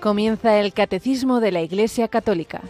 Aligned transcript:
Comienza 0.00 0.58
el 0.58 0.72
Catecismo 0.72 1.40
de 1.40 1.52
la 1.52 1.60
Iglesia 1.60 2.08
Católica. 2.08 2.62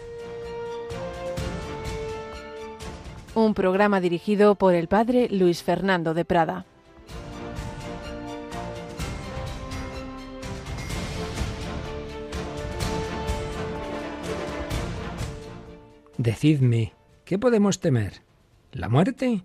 Un 3.36 3.54
programa 3.54 4.00
dirigido 4.00 4.56
por 4.56 4.74
el 4.74 4.88
Padre 4.88 5.28
Luis 5.30 5.62
Fernando 5.62 6.12
de 6.12 6.24
Prada. 6.24 6.66
Decidme, 16.18 16.94
¿qué 17.24 17.38
podemos 17.38 17.78
temer? 17.78 18.22
¿La 18.72 18.88
muerte? 18.88 19.44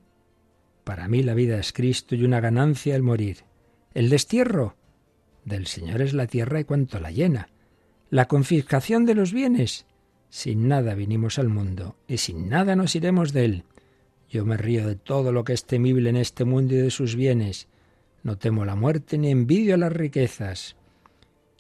Para 0.84 1.08
mí 1.08 1.22
la 1.22 1.36
vida 1.36 1.60
es 1.60 1.72
Cristo 1.72 2.16
y 2.16 2.26
una 2.26 2.40
ganancia 2.40 2.96
el 2.96 3.04
morir. 3.04 3.44
¿El 3.94 4.10
destierro? 4.10 4.76
Del 5.44 5.68
Señor 5.68 6.02
es 6.02 6.16
la 6.16 6.26
tierra 6.26 6.60
y 6.60 6.64
cuanto 6.64 7.00
la 7.00 7.12
llena 7.12 7.50
la 8.10 8.28
confiscación 8.28 9.06
de 9.06 9.16
los 9.16 9.34
bienes. 9.34 9.86
Sin 10.30 10.68
nada 10.68 10.96
vinimos 10.96 11.40
al 11.40 11.50
mundo 11.50 11.96
y 12.08 12.18
sin 12.18 12.50
nada 12.50 12.76
nos 12.76 12.96
iremos 12.96 13.34
de 13.34 13.46
él. 13.46 13.64
Yo 14.30 14.46
me 14.46 14.58
río 14.58 14.88
de 14.88 14.96
todo 14.96 15.32
lo 15.32 15.44
que 15.44 15.54
es 15.54 15.66
temible 15.66 16.10
en 16.10 16.18
este 16.18 16.46
mundo 16.46 16.74
y 16.74 16.78
de 16.78 16.92
sus 16.92 17.16
bienes. 17.16 17.68
No 18.24 18.38
temo 18.38 18.66
la 18.66 18.76
muerte 18.76 19.18
ni 19.18 19.30
envidio 19.32 19.78
las 19.78 19.94
riquezas. 19.94 20.76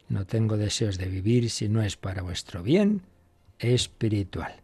No 0.10 0.26
tengo 0.26 0.58
deseos 0.58 0.98
de 0.98 1.08
vivir 1.08 1.50
si 1.50 1.70
no 1.70 1.82
es 1.82 1.96
para 1.96 2.22
vuestro 2.22 2.64
bien 2.64 3.02
espiritual. 3.60 4.62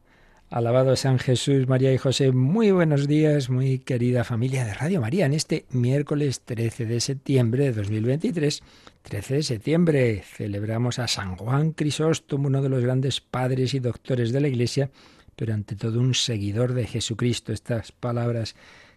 Alabado 0.50 0.98
San 0.98 1.18
Jesús, 1.18 1.68
María 1.68 1.94
y 1.94 1.98
José. 1.98 2.34
Muy 2.34 2.72
buenos 2.72 3.08
días, 3.08 3.50
muy 3.50 3.80
querida 3.80 4.26
familia 4.26 4.66
de 4.66 4.74
Radio 4.74 5.00
María, 5.00 5.26
en 5.26 5.34
este 5.34 5.66
miércoles 5.70 6.42
13 6.42 6.86
de 6.86 7.00
septiembre 7.00 7.64
de 7.66 7.72
2023. 7.72 8.62
13 9.04 9.36
de 9.36 9.44
septiembre 9.44 10.24
celebramos 10.26 11.00
a 11.00 11.08
San 11.08 11.36
Juan 11.36 11.72
Crisóstomo, 11.72 12.48
uno 12.48 12.62
de 12.62 12.70
los 12.70 12.84
grandes 12.84 13.20
padres 13.20 13.74
y 13.74 13.80
doctores 13.80 14.32
de 14.32 14.42
la 14.42 14.48
Iglesia, 14.48 14.92
pero 15.36 15.54
ante 15.54 15.76
todo 15.76 16.00
un 16.00 16.14
seguidor 16.14 16.74
de 16.74 16.86
Jesucristo. 16.86 17.52
Estas 17.52 17.92
palabras 17.92 18.56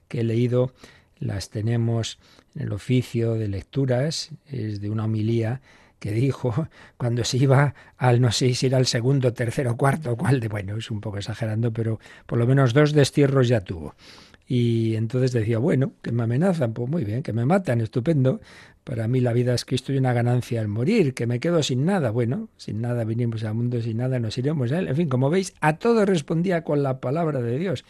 que 0.08 0.20
he 0.20 0.24
leído 0.24 0.72
las 1.18 1.50
tenemos 1.50 2.18
en 2.54 2.62
el 2.62 2.72
oficio 2.72 3.34
de 3.34 3.48
lecturas, 3.48 4.30
es 4.46 4.80
de 4.80 4.90
una 4.90 5.04
homilía 5.04 5.62
que 5.98 6.12
dijo 6.12 6.68
cuando 6.98 7.24
se 7.24 7.38
iba 7.38 7.74
al, 7.96 8.20
no 8.20 8.30
sé 8.30 8.54
si 8.54 8.66
era 8.66 8.78
el 8.78 8.86
segundo, 8.86 9.32
tercero, 9.32 9.76
cuarto, 9.76 10.16
cuál 10.16 10.38
de, 10.38 10.48
bueno, 10.48 10.76
es 10.76 10.90
un 10.90 11.00
poco 11.00 11.18
exagerando, 11.18 11.72
pero 11.72 11.98
por 12.26 12.38
lo 12.38 12.46
menos 12.46 12.74
dos 12.74 12.92
destierros 12.92 13.48
ya 13.48 13.62
tuvo. 13.62 13.94
Y 14.46 14.94
entonces 14.96 15.32
decía, 15.32 15.58
bueno, 15.58 15.92
que 16.02 16.12
me 16.12 16.24
amenazan, 16.24 16.74
pues 16.74 16.88
muy 16.90 17.04
bien, 17.04 17.22
que 17.22 17.32
me 17.32 17.46
matan, 17.46 17.80
estupendo. 17.80 18.40
Para 18.84 19.08
mí 19.08 19.20
la 19.20 19.32
vida 19.32 19.54
es 19.54 19.64
Cristo 19.64 19.92
y 19.92 19.96
una 19.96 20.12
ganancia 20.12 20.60
al 20.60 20.68
morir, 20.68 21.14
que 21.14 21.26
me 21.26 21.40
quedo 21.40 21.62
sin 21.62 21.86
nada. 21.86 22.10
Bueno, 22.10 22.48
sin 22.56 22.82
nada 22.82 23.04
vinimos 23.04 23.42
al 23.44 23.54
mundo, 23.54 23.80
sin 23.80 23.96
nada 23.96 24.18
nos 24.18 24.36
iremos 24.36 24.70
a 24.72 24.78
él. 24.78 24.88
En 24.88 24.96
fin, 24.96 25.08
como 25.08 25.30
veis, 25.30 25.54
a 25.60 25.78
todo 25.78 26.04
respondía 26.04 26.62
con 26.62 26.82
la 26.82 27.00
palabra 27.00 27.40
de 27.40 27.58
Dios. 27.58 27.84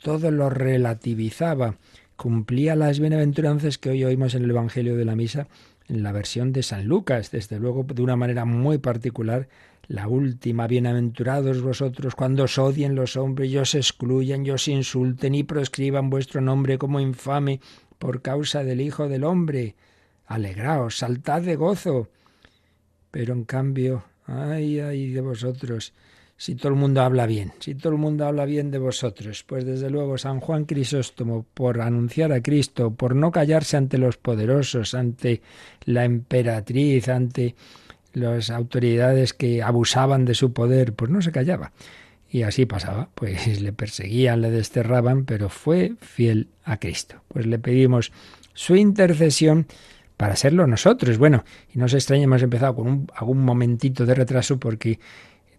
Todo 0.00 0.30
lo 0.30 0.48
relativizaba, 0.50 1.76
cumplía 2.16 2.76
las 2.76 3.00
bienaventuranzas 3.00 3.78
que 3.78 3.90
hoy 3.90 4.04
oímos 4.04 4.34
en 4.34 4.44
el 4.44 4.50
Evangelio 4.50 4.96
de 4.96 5.04
la 5.04 5.16
Misa 5.16 5.48
en 5.88 6.02
la 6.02 6.12
versión 6.12 6.52
de 6.52 6.62
San 6.62 6.86
Lucas, 6.86 7.30
desde 7.30 7.58
luego 7.58 7.84
de 7.84 8.02
una 8.02 8.16
manera 8.16 8.44
muy 8.44 8.78
particular, 8.78 9.48
la 9.88 10.08
última, 10.08 10.66
bienaventurados 10.66 11.62
vosotros 11.62 12.14
cuando 12.14 12.44
os 12.44 12.58
odien 12.58 12.94
los 12.94 13.16
hombres 13.16 13.50
y 13.50 13.58
os 13.58 13.74
excluyan 13.74 14.44
y 14.44 14.50
os 14.50 14.66
insulten 14.68 15.34
y 15.34 15.44
proscriban 15.44 16.10
vuestro 16.10 16.40
nombre 16.40 16.76
como 16.78 16.98
infame 16.98 17.60
por 17.98 18.20
causa 18.20 18.64
del 18.64 18.80
Hijo 18.80 19.08
del 19.08 19.24
Hombre. 19.24 19.76
Alegraos, 20.26 20.98
saltad 20.98 21.42
de 21.42 21.56
gozo. 21.56 22.08
Pero 23.12 23.32
en 23.32 23.44
cambio, 23.44 24.04
ay, 24.26 24.80
ay 24.80 25.10
de 25.12 25.20
vosotros, 25.20 25.94
si 26.36 26.56
todo 26.56 26.70
el 26.70 26.74
mundo 26.74 27.00
habla 27.00 27.26
bien, 27.26 27.52
si 27.60 27.74
todo 27.76 27.92
el 27.92 27.98
mundo 27.98 28.26
habla 28.26 28.44
bien 28.44 28.72
de 28.72 28.78
vosotros. 28.78 29.44
Pues 29.44 29.64
desde 29.64 29.88
luego 29.88 30.18
San 30.18 30.40
Juan 30.40 30.64
Crisóstomo, 30.64 31.46
por 31.54 31.80
anunciar 31.80 32.32
a 32.32 32.42
Cristo, 32.42 32.90
por 32.90 33.14
no 33.14 33.30
callarse 33.30 33.76
ante 33.76 33.98
los 33.98 34.16
poderosos, 34.16 34.94
ante 34.94 35.42
la 35.84 36.04
emperatriz, 36.04 37.08
ante 37.08 37.54
las 38.16 38.48
autoridades 38.48 39.34
que 39.34 39.62
abusaban 39.62 40.24
de 40.24 40.34
su 40.34 40.54
poder, 40.54 40.94
pues 40.94 41.10
no 41.10 41.20
se 41.20 41.32
callaba. 41.32 41.72
Y 42.30 42.44
así 42.44 42.64
pasaba, 42.64 43.10
pues 43.14 43.60
le 43.60 43.74
perseguían, 43.74 44.40
le 44.40 44.50
desterraban, 44.50 45.26
pero 45.26 45.50
fue 45.50 45.92
fiel 46.00 46.48
a 46.64 46.78
Cristo. 46.78 47.16
Pues 47.28 47.44
le 47.46 47.58
pedimos 47.58 48.12
su 48.54 48.74
intercesión 48.74 49.66
para 50.16 50.34
serlo 50.34 50.66
nosotros. 50.66 51.18
Bueno, 51.18 51.44
y 51.74 51.78
no 51.78 51.88
se 51.88 51.98
extrañe, 51.98 52.24
hemos 52.24 52.42
empezado 52.42 52.74
con 52.74 52.86
un, 52.88 53.06
algún 53.14 53.44
momentito 53.44 54.06
de 54.06 54.14
retraso 54.14 54.58
porque 54.58 54.98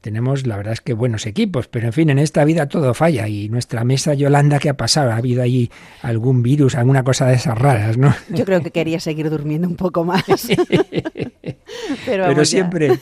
tenemos, 0.02 0.48
la 0.48 0.58
verdad 0.58 0.74
es 0.74 0.82
que 0.82 0.94
buenos 0.94 1.26
equipos, 1.26 1.68
pero 1.68 1.88
en 1.88 1.94
fin, 1.94 2.10
en 2.10 2.20
esta 2.20 2.44
vida 2.46 2.68
todo 2.68 2.94
falla 2.94 3.28
y 3.28 3.50
nuestra 3.50 3.84
mesa 3.84 4.14
Yolanda, 4.14 4.60
¿qué 4.60 4.70
ha 4.70 4.78
pasado? 4.78 5.12
¿Ha 5.12 5.18
habido 5.18 5.42
ahí 5.42 5.70
algún 6.02 6.44
virus, 6.44 6.76
alguna 6.76 7.04
cosa 7.04 7.28
de 7.28 7.36
esas 7.36 7.58
raras, 7.58 7.98
no? 7.98 8.14
Yo 8.30 8.46
creo 8.46 8.62
que 8.62 8.72
quería 8.72 9.00
seguir 9.00 9.30
durmiendo 9.30 9.68
un 9.68 9.76
poco 9.76 10.04
más. 10.04 10.24
pero, 12.06 12.46
siempre 12.46 13.00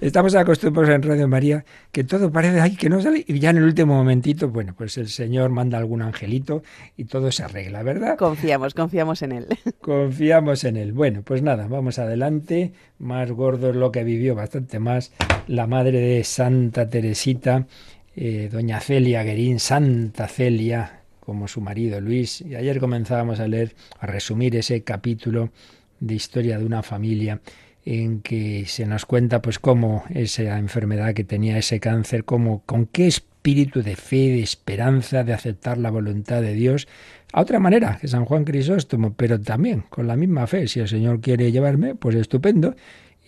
estamos 0.00 0.34
acostumbrados 0.34 0.94
en 0.94 1.02
Radio 1.02 1.28
María 1.28 1.64
que 1.92 2.04
todo 2.04 2.30
parece 2.30 2.60
ay, 2.60 2.76
que 2.76 2.88
no 2.88 3.00
sale 3.00 3.24
y 3.26 3.38
ya 3.38 3.50
en 3.50 3.58
el 3.58 3.64
último 3.64 3.94
momentito, 3.94 4.48
bueno, 4.48 4.74
pues 4.76 4.98
el 4.98 5.08
Señor 5.08 5.50
manda 5.50 5.78
algún 5.78 6.02
angelito 6.02 6.62
y 6.96 7.04
todo 7.04 7.30
se 7.32 7.44
arregla, 7.44 7.82
¿verdad? 7.82 8.16
Confiamos, 8.16 8.74
confiamos 8.74 9.22
en 9.22 9.32
él. 9.32 9.46
Confiamos 9.80 10.64
en 10.64 10.76
él. 10.76 10.92
Bueno, 10.92 11.22
pues 11.22 11.42
nada, 11.42 11.66
vamos 11.68 11.98
adelante. 11.98 12.72
Más 12.98 13.30
gordo 13.30 13.70
es 13.70 13.76
lo 13.76 13.92
que 13.92 14.04
vivió, 14.04 14.34
bastante 14.34 14.78
más 14.78 15.12
la 15.46 15.66
madre 15.66 16.00
de 16.00 16.24
Santa 16.38 16.88
Teresita, 16.88 17.66
eh, 18.14 18.48
doña 18.48 18.78
Celia 18.78 19.24
Guerín, 19.24 19.58
Santa 19.58 20.28
Celia, 20.28 21.00
como 21.18 21.48
su 21.48 21.60
marido 21.60 22.00
Luis. 22.00 22.42
Y 22.42 22.54
ayer 22.54 22.78
comenzábamos 22.78 23.40
a 23.40 23.48
leer, 23.48 23.74
a 23.98 24.06
resumir 24.06 24.54
ese 24.54 24.84
capítulo 24.84 25.50
de 25.98 26.14
historia 26.14 26.56
de 26.56 26.64
una 26.64 26.84
familia 26.84 27.40
en 27.84 28.20
que 28.20 28.66
se 28.68 28.86
nos 28.86 29.04
cuenta 29.04 29.42
pues 29.42 29.58
cómo 29.58 30.04
esa 30.10 30.58
enfermedad 30.58 31.12
que 31.12 31.24
tenía 31.24 31.58
ese 31.58 31.80
cáncer, 31.80 32.22
cómo, 32.22 32.62
con 32.64 32.86
qué 32.86 33.08
espíritu 33.08 33.82
de 33.82 33.96
fe, 33.96 34.28
de 34.28 34.42
esperanza, 34.42 35.24
de 35.24 35.32
aceptar 35.32 35.76
la 35.76 35.90
voluntad 35.90 36.40
de 36.40 36.54
Dios, 36.54 36.86
a 37.32 37.40
otra 37.40 37.58
manera 37.58 37.98
que 38.00 38.06
San 38.06 38.24
Juan 38.26 38.44
Crisóstomo, 38.44 39.12
pero 39.12 39.40
también 39.40 39.86
con 39.90 40.06
la 40.06 40.14
misma 40.14 40.46
fe. 40.46 40.68
Si 40.68 40.78
el 40.78 40.86
Señor 40.86 41.20
quiere 41.20 41.50
llevarme, 41.50 41.96
pues 41.96 42.14
estupendo 42.14 42.76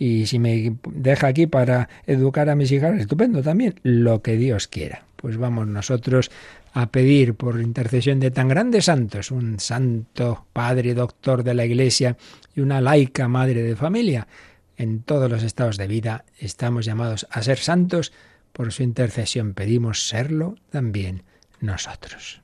y 0.01 0.25
si 0.25 0.39
me 0.39 0.77
deja 0.89 1.27
aquí 1.27 1.45
para 1.45 1.87
educar 2.07 2.49
a 2.49 2.55
mis 2.55 2.71
hijas, 2.71 2.99
estupendo 2.99 3.43
también, 3.43 3.75
lo 3.83 4.23
que 4.23 4.35
Dios 4.35 4.67
quiera. 4.67 5.05
Pues 5.15 5.37
vamos 5.37 5.67
nosotros 5.67 6.31
a 6.73 6.89
pedir 6.89 7.35
por 7.35 7.61
intercesión 7.61 8.19
de 8.19 8.31
tan 8.31 8.47
grandes 8.47 8.85
santos, 8.85 9.29
un 9.29 9.59
santo 9.59 10.47
padre 10.53 10.95
doctor 10.95 11.43
de 11.43 11.53
la 11.53 11.65
Iglesia 11.65 12.17
y 12.55 12.61
una 12.61 12.81
laica 12.81 13.27
madre 13.27 13.61
de 13.61 13.75
familia. 13.75 14.27
En 14.75 15.03
todos 15.03 15.29
los 15.29 15.43
estados 15.43 15.77
de 15.77 15.85
vida 15.85 16.25
estamos 16.39 16.83
llamados 16.83 17.27
a 17.29 17.43
ser 17.43 17.59
santos, 17.59 18.11
por 18.53 18.71
su 18.71 18.81
intercesión 18.81 19.53
pedimos 19.53 20.07
serlo 20.07 20.55
también 20.71 21.21
nosotros. 21.59 22.41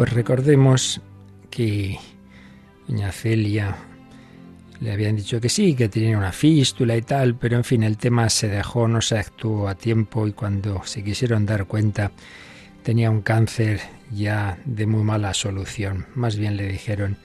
Pues 0.00 0.14
recordemos 0.14 1.02
que 1.50 1.98
doña 2.88 3.12
Celia 3.12 3.76
le 4.80 4.92
habían 4.92 5.16
dicho 5.16 5.42
que 5.42 5.50
sí, 5.50 5.74
que 5.74 5.90
tenía 5.90 6.16
una 6.16 6.32
fístula 6.32 6.96
y 6.96 7.02
tal, 7.02 7.34
pero 7.34 7.58
en 7.58 7.64
fin, 7.64 7.82
el 7.82 7.98
tema 7.98 8.30
se 8.30 8.48
dejó, 8.48 8.88
no 8.88 9.02
se 9.02 9.18
actuó 9.18 9.68
a 9.68 9.74
tiempo 9.74 10.26
y 10.26 10.32
cuando 10.32 10.80
se 10.86 11.04
quisieron 11.04 11.44
dar 11.44 11.66
cuenta 11.66 12.12
tenía 12.82 13.10
un 13.10 13.20
cáncer 13.20 13.82
ya 14.10 14.58
de 14.64 14.86
muy 14.86 15.02
mala 15.02 15.34
solución. 15.34 16.06
Más 16.14 16.36
bien 16.36 16.56
le 16.56 16.66
dijeron 16.66 17.18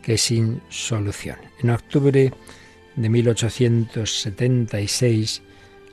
que 0.00 0.16
sin 0.16 0.62
solución. 0.68 1.38
En 1.60 1.70
octubre 1.70 2.32
de 2.94 3.08
1876 3.08 5.42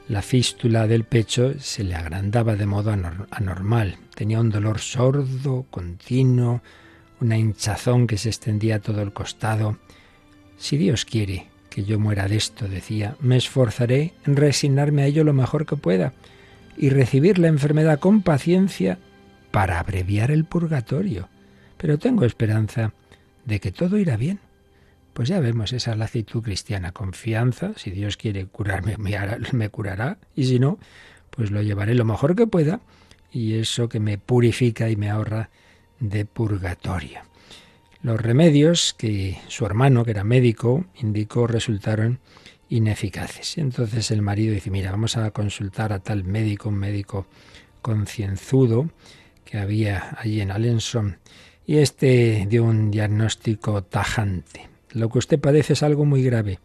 la 0.09 0.23
fístula 0.23 0.87
del 0.87 1.03
pecho 1.03 1.53
se 1.59 1.83
le 1.83 1.93
agrandaba 1.93 2.55
de 2.55 2.65
modo 2.65 2.91
anormal. 3.29 3.97
Tenía 4.15 4.39
un 4.39 4.49
dolor 4.49 4.79
sordo, 4.79 5.67
continuo, 5.69 6.61
una 7.21 7.37
hinchazón 7.37 8.07
que 8.07 8.17
se 8.17 8.29
extendía 8.29 8.77
a 8.77 8.79
todo 8.79 9.03
el 9.03 9.13
costado. 9.13 9.77
Si 10.57 10.77
Dios 10.77 11.05
quiere 11.05 11.45
que 11.69 11.83
yo 11.83 11.99
muera 11.99 12.27
de 12.27 12.37
esto, 12.37 12.67
decía, 12.67 13.15
me 13.19 13.37
esforzaré 13.37 14.13
en 14.25 14.35
resignarme 14.35 15.03
a 15.03 15.05
ello 15.05 15.23
lo 15.23 15.33
mejor 15.33 15.67
que 15.67 15.77
pueda 15.77 16.13
y 16.75 16.89
recibir 16.89 17.37
la 17.37 17.47
enfermedad 17.47 17.99
con 17.99 18.23
paciencia 18.23 18.97
para 19.51 19.79
abreviar 19.79 20.31
el 20.31 20.43
purgatorio. 20.43 21.29
pero 21.77 21.97
tengo 21.97 22.25
esperanza 22.25 22.93
de 23.45 23.59
que 23.61 23.71
todo 23.71 23.97
irá 23.97 24.17
bien. 24.17 24.39
Pues 25.19 25.27
ya 25.27 25.41
vemos, 25.41 25.73
esa 25.73 25.91
es 25.91 25.97
la 25.97 26.05
actitud 26.05 26.41
cristiana, 26.41 26.93
confianza, 26.93 27.73
si 27.75 27.91
Dios 27.91 28.15
quiere 28.15 28.45
curarme, 28.45 28.95
me, 28.97 29.69
curará, 29.69 30.17
y 30.33 30.45
si 30.45 30.59
no, 30.59 30.79
pues 31.29 31.51
lo 31.51 31.61
llevaré 31.61 31.93
lo 31.93 32.05
mejor 32.05 32.37
que 32.37 32.47
pueda, 32.47 32.79
y 33.29 33.55
eso 33.55 33.89
que 33.89 33.99
me 33.99 34.17
purifica 34.17 34.89
y 34.89 34.95
me 34.95 35.09
ahorra 35.09 35.49
de 35.99 36.23
purgatorio. 36.23 37.19
Los 38.01 38.21
remedios 38.21 38.95
que 38.97 39.37
su 39.49 39.65
hermano, 39.65 40.05
que 40.05 40.11
era 40.11 40.23
médico, 40.23 40.85
indicó 41.01 41.47
resultaron 41.47 42.19
ineficaces. 42.69 43.57
Entonces 43.57 44.11
el 44.11 44.21
marido 44.21 44.53
dice, 44.53 44.71
mira, 44.71 44.91
vamos 44.91 45.17
a 45.17 45.31
consultar 45.31 45.91
a 45.91 45.99
tal 45.99 46.23
médico, 46.23 46.69
un 46.69 46.75
médico 46.75 47.27
concienzudo 47.81 48.89
que 49.43 49.57
había 49.57 50.15
allí 50.17 50.39
en 50.39 50.51
Alenson, 50.51 51.17
y 51.67 51.79
este 51.79 52.45
dio 52.49 52.63
un 52.63 52.89
diagnóstico 52.89 53.83
tajante. 53.83 54.68
Lo 54.91 55.09
que 55.09 55.19
usted 55.19 55.39
padece 55.39 55.73
es 55.73 55.83
algo 55.83 56.05
muy 56.05 56.23
grave, 56.23 56.59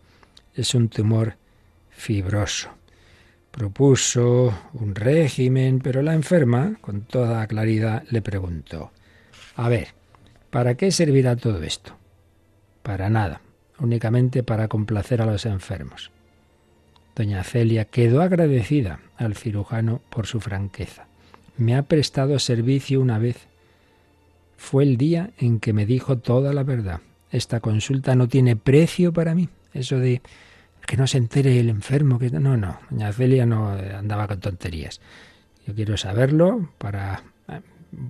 es 0.54 0.74
un 0.74 0.88
tumor 0.88 1.36
fibroso. 1.90 2.70
Propuso 3.50 4.52
un 4.72 4.94
régimen, 4.94 5.78
pero 5.78 6.02
la 6.02 6.14
enferma, 6.14 6.76
con 6.80 7.02
toda 7.02 7.46
claridad, 7.46 8.02
le 8.10 8.22
preguntó, 8.22 8.90
a 9.56 9.68
ver, 9.68 9.88
¿para 10.50 10.74
qué 10.74 10.90
servirá 10.90 11.36
todo 11.36 11.62
esto? 11.62 11.96
Para 12.82 13.10
nada, 13.10 13.42
únicamente 13.78 14.42
para 14.42 14.68
complacer 14.68 15.22
a 15.22 15.26
los 15.26 15.46
enfermos. 15.46 16.10
Doña 17.14 17.44
Celia 17.44 17.84
quedó 17.84 18.22
agradecida 18.22 19.00
al 19.16 19.36
cirujano 19.36 20.00
por 20.10 20.26
su 20.26 20.40
franqueza. 20.40 21.06
Me 21.56 21.76
ha 21.76 21.82
prestado 21.82 22.38
servicio 22.40 23.00
una 23.00 23.18
vez. 23.18 23.46
Fue 24.56 24.82
el 24.82 24.96
día 24.96 25.30
en 25.38 25.60
que 25.60 25.72
me 25.72 25.86
dijo 25.86 26.18
toda 26.18 26.52
la 26.52 26.64
verdad. 26.64 27.00
Esta 27.34 27.58
consulta 27.58 28.14
no 28.14 28.28
tiene 28.28 28.54
precio 28.54 29.12
para 29.12 29.34
mí. 29.34 29.48
Eso 29.72 29.98
de 29.98 30.22
que 30.86 30.96
no 30.96 31.08
se 31.08 31.18
entere 31.18 31.58
el 31.58 31.68
enfermo, 31.68 32.16
que 32.16 32.30
no, 32.30 32.56
no, 32.56 32.78
doña 32.88 33.12
Celia 33.12 33.44
no 33.44 33.70
andaba 33.70 34.28
con 34.28 34.38
tonterías. 34.38 35.00
Yo 35.66 35.74
quiero 35.74 35.96
saberlo 35.96 36.70
para 36.78 37.24
eh, 37.48 37.60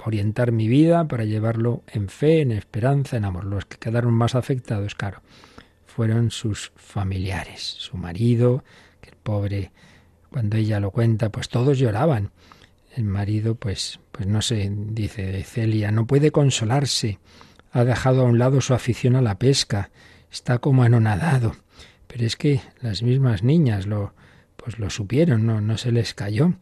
orientar 0.04 0.52
mi 0.52 0.68
vida, 0.68 1.08
para 1.08 1.24
llevarlo 1.24 1.84
en 1.86 2.10
fe, 2.10 2.42
en 2.42 2.52
esperanza, 2.52 3.16
en 3.16 3.24
amor. 3.24 3.46
Los 3.46 3.64
que 3.64 3.78
quedaron 3.78 4.12
más 4.12 4.34
afectados, 4.34 4.94
claro, 4.94 5.22
fueron 5.86 6.30
sus 6.30 6.70
familiares, 6.76 7.62
su 7.62 7.96
marido, 7.96 8.62
que 9.00 9.08
el 9.08 9.16
pobre, 9.16 9.72
cuando 10.30 10.58
ella 10.58 10.80
lo 10.80 10.90
cuenta, 10.90 11.30
pues 11.30 11.48
todos 11.48 11.78
lloraban. 11.78 12.30
El 12.94 13.04
marido, 13.04 13.54
pues, 13.54 14.00
pues 14.12 14.28
no 14.28 14.42
sé, 14.42 14.70
dice 14.70 15.42
Celia, 15.44 15.90
no 15.90 16.06
puede 16.06 16.30
consolarse. 16.30 17.18
Ha 17.74 17.84
dejado 17.84 18.22
a 18.22 18.24
un 18.24 18.38
lado 18.38 18.60
su 18.60 18.72
afición 18.72 19.16
a 19.16 19.20
la 19.20 19.36
pesca. 19.36 19.90
Está 20.30 20.58
como 20.58 20.84
anonadado. 20.84 21.56
Pero 22.06 22.24
es 22.24 22.36
que 22.36 22.60
las 22.80 23.02
mismas 23.02 23.42
niñas 23.42 23.86
lo, 23.86 24.14
pues 24.56 24.78
lo 24.78 24.90
supieron, 24.90 25.44
no, 25.44 25.60
no 25.60 25.76
se 25.76 25.90
les 25.90 26.14
cayó. 26.14 26.54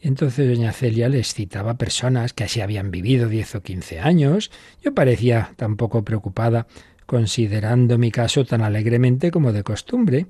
Entonces 0.00 0.48
doña 0.48 0.72
Celia 0.72 1.10
les 1.10 1.34
citaba 1.34 1.74
personas 1.74 2.32
que 2.32 2.44
así 2.44 2.62
habían 2.62 2.90
vivido 2.90 3.28
diez 3.28 3.54
o 3.56 3.62
quince 3.62 4.00
años. 4.00 4.50
Yo 4.82 4.94
parecía 4.94 5.52
tampoco 5.56 6.02
preocupada 6.02 6.66
considerando 7.04 7.98
mi 7.98 8.10
caso 8.10 8.46
tan 8.46 8.62
alegremente 8.62 9.30
como 9.30 9.52
de 9.52 9.62
costumbre, 9.62 10.28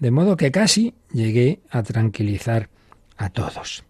de 0.00 0.10
modo 0.10 0.36
que 0.36 0.50
casi 0.50 0.94
llegué 1.12 1.60
a 1.70 1.84
tranquilizar 1.84 2.70
a 3.16 3.30
todos. 3.30 3.84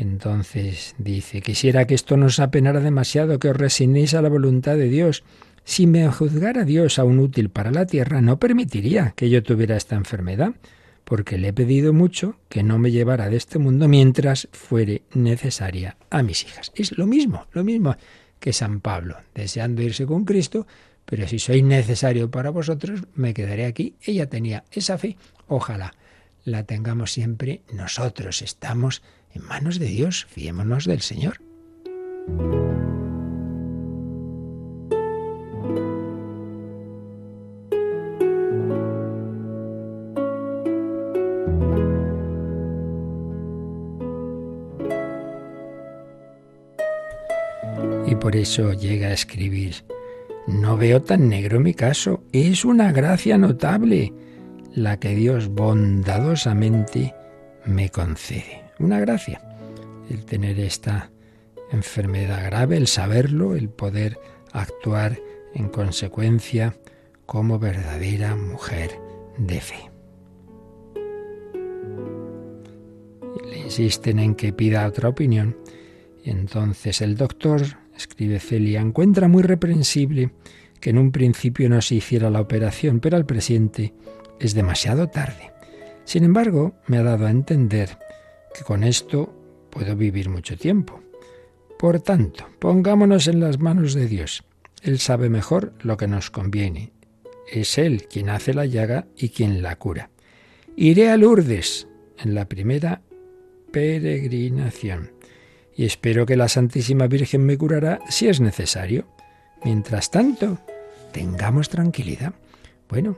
Entonces 0.00 0.94
dice, 0.96 1.42
quisiera 1.42 1.86
que 1.86 1.94
esto 1.94 2.16
no 2.16 2.24
os 2.24 2.40
apenara 2.40 2.80
demasiado, 2.80 3.38
que 3.38 3.50
os 3.50 3.56
resignéis 3.56 4.14
a 4.14 4.22
la 4.22 4.30
voluntad 4.30 4.78
de 4.78 4.88
Dios. 4.88 5.24
Si 5.64 5.86
me 5.86 6.08
juzgara 6.08 6.64
Dios 6.64 6.98
aún 6.98 7.18
útil 7.18 7.50
para 7.50 7.70
la 7.70 7.84
tierra, 7.84 8.22
no 8.22 8.38
permitiría 8.38 9.12
que 9.14 9.28
yo 9.28 9.42
tuviera 9.42 9.76
esta 9.76 9.96
enfermedad, 9.96 10.54
porque 11.04 11.36
le 11.36 11.48
he 11.48 11.52
pedido 11.52 11.92
mucho 11.92 12.40
que 12.48 12.62
no 12.62 12.78
me 12.78 12.90
llevara 12.90 13.28
de 13.28 13.36
este 13.36 13.58
mundo 13.58 13.88
mientras 13.88 14.48
fuere 14.52 15.02
necesaria 15.12 15.98
a 16.08 16.22
mis 16.22 16.44
hijas. 16.44 16.72
Es 16.74 16.96
lo 16.96 17.06
mismo, 17.06 17.46
lo 17.52 17.62
mismo 17.62 17.94
que 18.38 18.54
San 18.54 18.80
Pablo, 18.80 19.18
deseando 19.34 19.82
irse 19.82 20.06
con 20.06 20.24
Cristo, 20.24 20.66
pero 21.04 21.28
si 21.28 21.38
soy 21.38 21.60
necesario 21.60 22.30
para 22.30 22.48
vosotros, 22.48 23.02
me 23.14 23.34
quedaré 23.34 23.66
aquí. 23.66 23.96
Ella 24.00 24.30
tenía 24.30 24.64
esa 24.70 24.96
fe, 24.96 25.18
ojalá 25.46 25.92
la 26.44 26.64
tengamos 26.64 27.12
siempre 27.12 27.60
nosotros. 27.70 28.40
Estamos 28.40 29.02
en 29.34 29.44
manos 29.44 29.78
de 29.78 29.86
Dios, 29.86 30.26
fiémonos 30.28 30.84
del 30.84 31.00
Señor. 31.00 31.40
Y 48.06 48.16
por 48.16 48.34
eso 48.34 48.72
llega 48.72 49.08
a 49.08 49.12
escribir 49.12 49.84
no 50.50 50.76
veo 50.76 51.00
tan 51.00 51.28
negro 51.28 51.60
mi 51.60 51.74
caso. 51.74 52.22
Es 52.32 52.64
una 52.64 52.92
gracia 52.92 53.38
notable 53.38 54.12
la 54.74 54.98
que 54.98 55.14
Dios 55.14 55.48
bondadosamente 55.48 57.14
me 57.66 57.90
concede. 57.90 58.59
Una 58.80 58.98
gracia. 58.98 59.42
El 60.08 60.24
tener 60.24 60.58
esta 60.58 61.10
enfermedad 61.70 62.44
grave, 62.46 62.78
el 62.78 62.86
saberlo, 62.86 63.54
el 63.54 63.68
poder 63.68 64.18
actuar 64.52 65.20
en 65.54 65.68
consecuencia 65.68 66.74
como 67.26 67.58
verdadera 67.58 68.34
mujer 68.36 68.90
de 69.36 69.60
fe. 69.60 69.90
Le 73.48 73.58
insisten 73.58 74.18
en 74.18 74.34
que 74.34 74.54
pida 74.54 74.86
otra 74.86 75.10
opinión. 75.10 75.58
Entonces 76.24 77.02
el 77.02 77.16
doctor 77.16 77.62
escribe 77.94 78.40
Celia, 78.40 78.80
encuentra 78.80 79.28
muy 79.28 79.42
reprensible 79.42 80.30
que 80.80 80.90
en 80.90 80.98
un 80.98 81.12
principio 81.12 81.68
no 81.68 81.82
se 81.82 81.96
hiciera 81.96 82.30
la 82.30 82.40
operación, 82.40 83.00
pero 83.00 83.18
al 83.18 83.26
presente 83.26 83.92
es 84.40 84.54
demasiado 84.54 85.08
tarde. 85.08 85.52
Sin 86.04 86.24
embargo, 86.24 86.72
me 86.86 86.96
ha 86.96 87.02
dado 87.02 87.26
a 87.26 87.30
entender 87.30 87.98
que 88.54 88.64
con 88.64 88.84
esto 88.84 89.34
puedo 89.70 89.96
vivir 89.96 90.28
mucho 90.28 90.56
tiempo. 90.56 91.00
Por 91.78 92.00
tanto, 92.00 92.46
pongámonos 92.58 93.26
en 93.26 93.40
las 93.40 93.58
manos 93.58 93.94
de 93.94 94.06
Dios. 94.06 94.44
Él 94.82 94.98
sabe 94.98 95.28
mejor 95.28 95.72
lo 95.80 95.96
que 95.96 96.08
nos 96.08 96.30
conviene. 96.30 96.92
Es 97.50 97.78
Él 97.78 98.06
quien 98.08 98.28
hace 98.28 98.54
la 98.54 98.66
llaga 98.66 99.06
y 99.16 99.30
quien 99.30 99.62
la 99.62 99.76
cura. 99.76 100.10
Iré 100.76 101.10
a 101.10 101.16
Lourdes 101.16 101.88
en 102.18 102.34
la 102.34 102.46
primera 102.46 103.02
peregrinación 103.72 105.12
y 105.80 105.84
espero 105.84 106.26
que 106.26 106.36
la 106.36 106.48
Santísima 106.48 107.06
Virgen 107.06 107.46
me 107.46 107.56
curará 107.56 108.00
si 108.08 108.28
es 108.28 108.40
necesario. 108.40 109.06
Mientras 109.64 110.10
tanto, 110.10 110.58
tengamos 111.12 111.70
tranquilidad. 111.70 112.34
Bueno, 112.88 113.16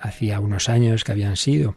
hacía 0.00 0.40
unos 0.40 0.68
años 0.68 1.04
que 1.04 1.12
habían 1.12 1.36
sido 1.36 1.76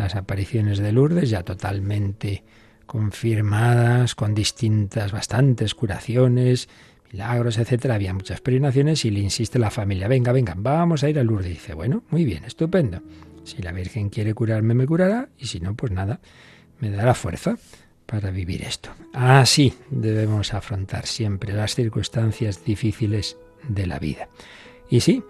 las 0.00 0.16
apariciones 0.16 0.78
de 0.78 0.92
Lourdes 0.92 1.28
ya 1.30 1.42
totalmente 1.42 2.42
confirmadas, 2.86 4.14
con 4.14 4.34
distintas, 4.34 5.12
bastantes 5.12 5.74
curaciones, 5.74 6.68
milagros, 7.12 7.58
etcétera. 7.58 7.94
Había 7.96 8.14
muchas 8.14 8.40
peregrinaciones 8.40 9.04
y 9.04 9.10
le 9.10 9.20
insiste 9.20 9.58
la 9.58 9.70
familia, 9.70 10.08
venga, 10.08 10.32
venga, 10.32 10.54
vamos 10.56 11.04
a 11.04 11.10
ir 11.10 11.18
a 11.18 11.22
Lourdes. 11.22 11.50
dice, 11.50 11.74
bueno, 11.74 12.02
muy 12.10 12.24
bien, 12.24 12.44
estupendo. 12.44 13.02
Si 13.44 13.60
la 13.62 13.72
Virgen 13.72 14.08
quiere 14.08 14.34
curarme, 14.34 14.74
me 14.74 14.86
curará, 14.86 15.28
y 15.38 15.46
si 15.46 15.60
no, 15.60 15.74
pues 15.74 15.92
nada, 15.92 16.20
me 16.78 16.90
dará 16.90 17.14
fuerza 17.14 17.58
para 18.06 18.30
vivir 18.30 18.62
esto. 18.62 18.90
Así 19.12 19.74
debemos 19.90 20.54
afrontar 20.54 21.06
siempre 21.06 21.52
las 21.52 21.74
circunstancias 21.74 22.64
difíciles 22.64 23.36
de 23.68 23.86
la 23.86 23.98
vida. 23.98 24.28
Y 24.88 25.00
sí, 25.00 25.22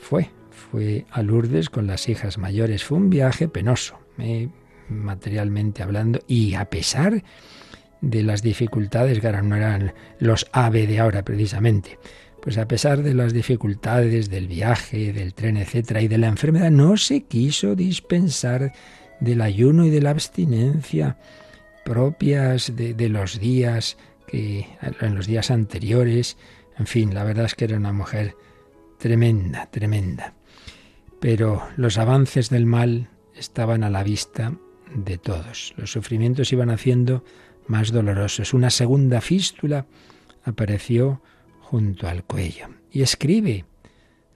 fue, 0.00 0.30
fue 0.50 1.06
a 1.10 1.22
Lourdes 1.22 1.70
con 1.70 1.86
las 1.86 2.08
hijas 2.08 2.36
mayores. 2.36 2.84
Fue 2.84 2.98
un 2.98 3.10
viaje 3.10 3.48
penoso, 3.48 3.98
eh, 4.18 4.48
materialmente 4.88 5.82
hablando, 5.82 6.20
y 6.26 6.54
a 6.54 6.68
pesar 6.70 7.22
de 8.00 8.22
las 8.22 8.42
dificultades, 8.42 9.20
que 9.20 9.26
ahora 9.26 9.42
no 9.42 9.56
eran 9.56 9.92
los 10.18 10.46
ave 10.52 10.86
de 10.86 11.00
ahora 11.00 11.24
precisamente, 11.24 11.98
pues 12.40 12.58
a 12.58 12.68
pesar 12.68 13.02
de 13.02 13.14
las 13.14 13.32
dificultades 13.32 14.30
del 14.30 14.46
viaje, 14.46 15.12
del 15.12 15.34
tren, 15.34 15.56
etcétera, 15.56 16.00
y 16.00 16.08
de 16.08 16.18
la 16.18 16.28
enfermedad, 16.28 16.70
no 16.70 16.96
se 16.96 17.22
quiso 17.22 17.74
dispensar 17.74 18.72
del 19.20 19.40
ayuno 19.40 19.84
y 19.84 19.90
de 19.90 20.00
la 20.00 20.10
abstinencia 20.10 21.18
propias 21.84 22.76
de, 22.76 23.08
los 23.08 23.40
días 23.40 23.96
que 24.26 24.66
en 25.00 25.14
los 25.14 25.26
días 25.26 25.50
anteriores. 25.50 26.36
En 26.78 26.86
fin, 26.86 27.14
la 27.14 27.24
verdad 27.24 27.46
es 27.46 27.54
que 27.54 27.64
era 27.64 27.78
una 27.78 27.92
mujer 27.92 28.36
tremenda, 28.98 29.66
tremenda. 29.70 30.34
Pero 31.18 31.66
los 31.76 31.96
avances 31.98 32.50
del 32.50 32.66
mal 32.66 33.08
estaban 33.38 33.84
a 33.84 33.90
la 33.90 34.02
vista 34.02 34.54
de 34.94 35.18
todos. 35.18 35.74
Los 35.76 35.92
sufrimientos 35.92 36.52
iban 36.52 36.70
haciendo 36.70 37.24
más 37.66 37.92
dolorosos. 37.92 38.54
Una 38.54 38.70
segunda 38.70 39.20
fístula 39.20 39.86
apareció 40.44 41.22
junto 41.60 42.08
al 42.08 42.24
cuello. 42.24 42.68
Y 42.90 43.02
escribe, 43.02 43.64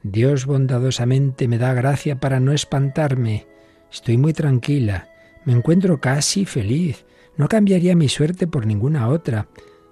Dios 0.02 0.46
bondadosamente 0.46 1.48
me 1.48 1.58
da 1.58 1.72
gracia 1.74 2.20
para 2.20 2.40
no 2.40 2.52
espantarme. 2.52 3.46
Estoy 3.90 4.16
muy 4.16 4.32
tranquila, 4.32 5.08
me 5.44 5.52
encuentro 5.52 6.00
casi 6.00 6.44
feliz. 6.44 7.04
No 7.36 7.48
cambiaría 7.48 7.96
mi 7.96 8.08
suerte 8.08 8.46
por 8.46 8.66
ninguna 8.66 9.08
otra. 9.08 9.48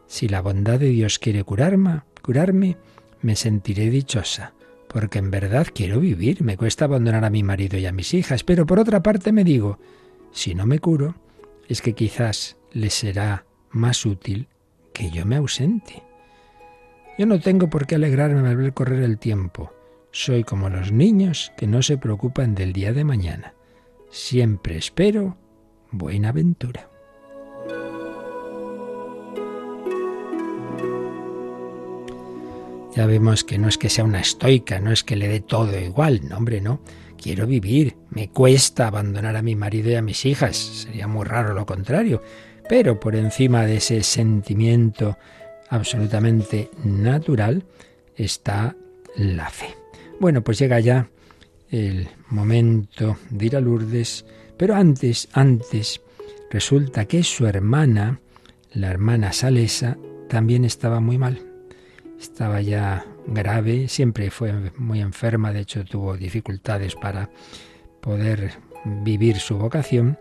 Si 0.07 0.29
la 0.29 0.43
bondad 0.43 0.79
de 0.79 0.88
Dios 0.88 1.19
quiere 1.19 1.45
curarme, 1.45 2.02
curarme, 2.23 2.76
me 3.23 3.37
sentiré 3.37 3.90
dichosa, 3.90 4.55
porque 4.93 5.19
en 5.19 5.31
verdad 5.31 5.69
quiero 5.73 6.01
vivir. 6.01 6.43
Me 6.43 6.57
cuesta 6.57 6.85
abandonar 6.85 7.25
a 7.25 7.31
mi 7.31 7.43
marido 7.43 7.79
y 7.79 7.87
a 7.87 7.93
mis 7.93 8.13
hijas, 8.13 8.45
pero 8.45 8.67
por 8.67 8.79
otra 8.79 9.03
parte 9.03 9.33
me 9.33 9.45
digo, 9.45 9.79
si 10.33 10.55
no 10.55 10.67
me 10.67 10.79
curo, 10.79 11.15
es 11.69 11.81
que 11.81 11.95
quizás 11.95 12.57
le 12.73 12.91
será 12.91 13.47
más 13.71 14.05
útil 14.05 14.49
que 14.93 15.11
yo 15.11 15.25
me 15.25 15.37
ausente. 15.37 16.03
Yo 17.19 17.27
no 17.27 17.41
tengo 17.41 17.71
por 17.71 17.87
qué 17.87 17.95
alegrarme 17.95 18.49
al 18.49 18.57
ver 18.57 18.75
correr 18.75 19.03
el 19.03 19.19
tiempo. 19.19 19.73
Soy 20.11 20.43
como 20.43 20.69
los 20.69 20.91
niños 20.91 21.53
que 21.57 21.69
no 21.69 21.83
se 21.83 21.97
preocupan 21.97 22.55
del 22.55 22.73
día 22.73 22.93
de 22.93 23.05
mañana. 23.05 23.55
Siempre 24.11 24.77
espero 24.77 25.37
buena 25.93 26.31
aventura. 26.31 26.90
Ya 32.95 33.07
vemos 33.07 33.45
que 33.45 33.59
no 33.59 33.69
es 33.69 33.79
que 33.79 33.89
sea 33.89 34.05
una 34.05 34.21
estoica, 34.21 34.81
no 34.81 34.91
es 34.91 35.05
que 35.05 35.17
le 35.17 35.29
dé 35.29 35.41
todo 35.41 35.79
igual, 35.79 36.29
no 36.29 36.37
hombre, 36.37 36.61
no. 36.61 36.81
Quiero 37.17 37.47
vivir, 37.47 37.97
me 38.11 38.31
cuesta 38.31 38.89
abandonar 38.89 39.37
a 39.37 39.43
mi 39.43 39.55
marido 39.55 39.91
y 39.91 39.95
a 39.95 40.03
mis 40.03 40.25
hijas, 40.25 40.57
sería 40.57 41.07
muy 41.07 41.25
raro 41.25 41.55
lo 41.55 41.67
contrario, 41.67 42.23
pero 42.69 42.99
por 42.99 43.15
encima 43.15 43.67
de 43.67 43.77
ese 43.77 44.03
sentimiento 44.03 45.19
absolutamente 45.69 46.71
natural 46.83 47.65
está 48.17 48.75
la 49.17 49.51
fe. 49.51 49.75
Bueno, 50.19 50.43
pues 50.43 50.59
llega 50.59 50.81
ya 50.81 51.11
el 51.71 52.09
momento 52.29 53.19
de 53.31 53.47
ir 53.47 53.57
a 53.57 53.61
Lourdes, 53.61 54.25
pero 54.57 54.75
antes, 54.75 55.29
antes, 55.33 56.01
resulta 56.51 57.05
que 57.05 57.23
su 57.23 57.47
hermana, 57.47 58.21
la 58.73 58.91
hermana 58.91 59.33
Salesa, 59.33 59.97
también 60.29 60.65
estaba 60.65 61.01
muy 61.01 61.19
mal. 61.19 61.50
Estaba 62.21 62.61
ya 62.61 63.07
grave, 63.27 63.89
siempre 63.89 64.31
fue 64.31 64.53
muy 64.77 65.00
enferma, 65.00 65.53
de 65.53 65.61
hecho 65.61 65.87
tuvo 65.87 66.19
dificultades 66.19 66.95
para 66.95 67.31
poder 68.03 68.59
vivir 68.85 69.39
su 69.39 69.57
vocación, 69.57 70.19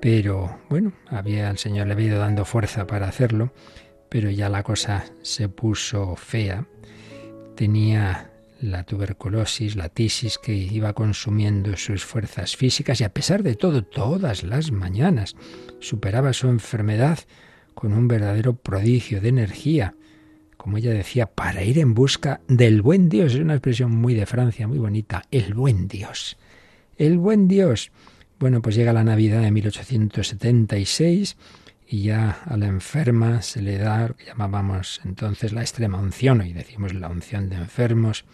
pero 0.00 0.58
bueno, 0.70 0.94
había 1.06 1.50
el 1.50 1.58
Señor 1.58 1.86
le 1.86 1.92
había 1.92 2.16
dando 2.16 2.46
fuerza 2.46 2.86
para 2.86 3.08
hacerlo, 3.08 3.52
pero 4.08 4.30
ya 4.30 4.48
la 4.48 4.62
cosa 4.62 5.04
se 5.20 5.50
puso 5.50 6.16
fea. 6.16 6.66
Tenía 7.56 8.30
la 8.62 8.84
tuberculosis, 8.84 9.76
la 9.76 9.90
tisis 9.90 10.38
que 10.38 10.54
iba 10.54 10.94
consumiendo 10.94 11.76
sus 11.76 12.06
fuerzas 12.06 12.56
físicas 12.56 13.02
y 13.02 13.04
a 13.04 13.12
pesar 13.12 13.42
de 13.42 13.54
todo, 13.54 13.84
todas 13.84 14.44
las 14.44 14.72
mañanas 14.72 15.36
superaba 15.78 16.32
su 16.32 16.48
enfermedad 16.48 17.18
con 17.74 17.92
un 17.92 18.08
verdadero 18.08 18.54
prodigio 18.56 19.20
de 19.20 19.28
energía 19.28 19.94
como 20.58 20.76
ella 20.76 20.92
decía, 20.92 21.26
para 21.26 21.64
ir 21.64 21.78
en 21.78 21.94
busca 21.94 22.40
del 22.48 22.82
buen 22.82 23.08
Dios. 23.08 23.32
Es 23.32 23.40
una 23.40 23.54
expresión 23.54 23.92
muy 23.92 24.14
de 24.14 24.26
Francia, 24.26 24.68
muy 24.68 24.78
bonita. 24.78 25.24
El 25.30 25.54
buen 25.54 25.88
Dios. 25.88 26.36
El 26.98 27.16
buen 27.16 27.48
Dios. 27.48 27.90
Bueno, 28.38 28.60
pues 28.60 28.74
llega 28.74 28.92
la 28.92 29.04
Navidad 29.04 29.40
de 29.40 29.50
1876 29.50 31.36
y 31.88 32.02
ya 32.02 32.42
a 32.44 32.56
la 32.56 32.66
enferma 32.66 33.40
se 33.40 33.62
le 33.62 33.78
da, 33.78 34.14
llamábamos 34.26 35.00
entonces 35.04 35.52
la 35.52 35.62
extrema 35.62 35.98
unción, 35.98 36.42
hoy 36.42 36.52
decimos 36.52 36.92
la 36.92 37.08
unción 37.08 37.48
de 37.48 37.56
enfermos. 37.56 38.26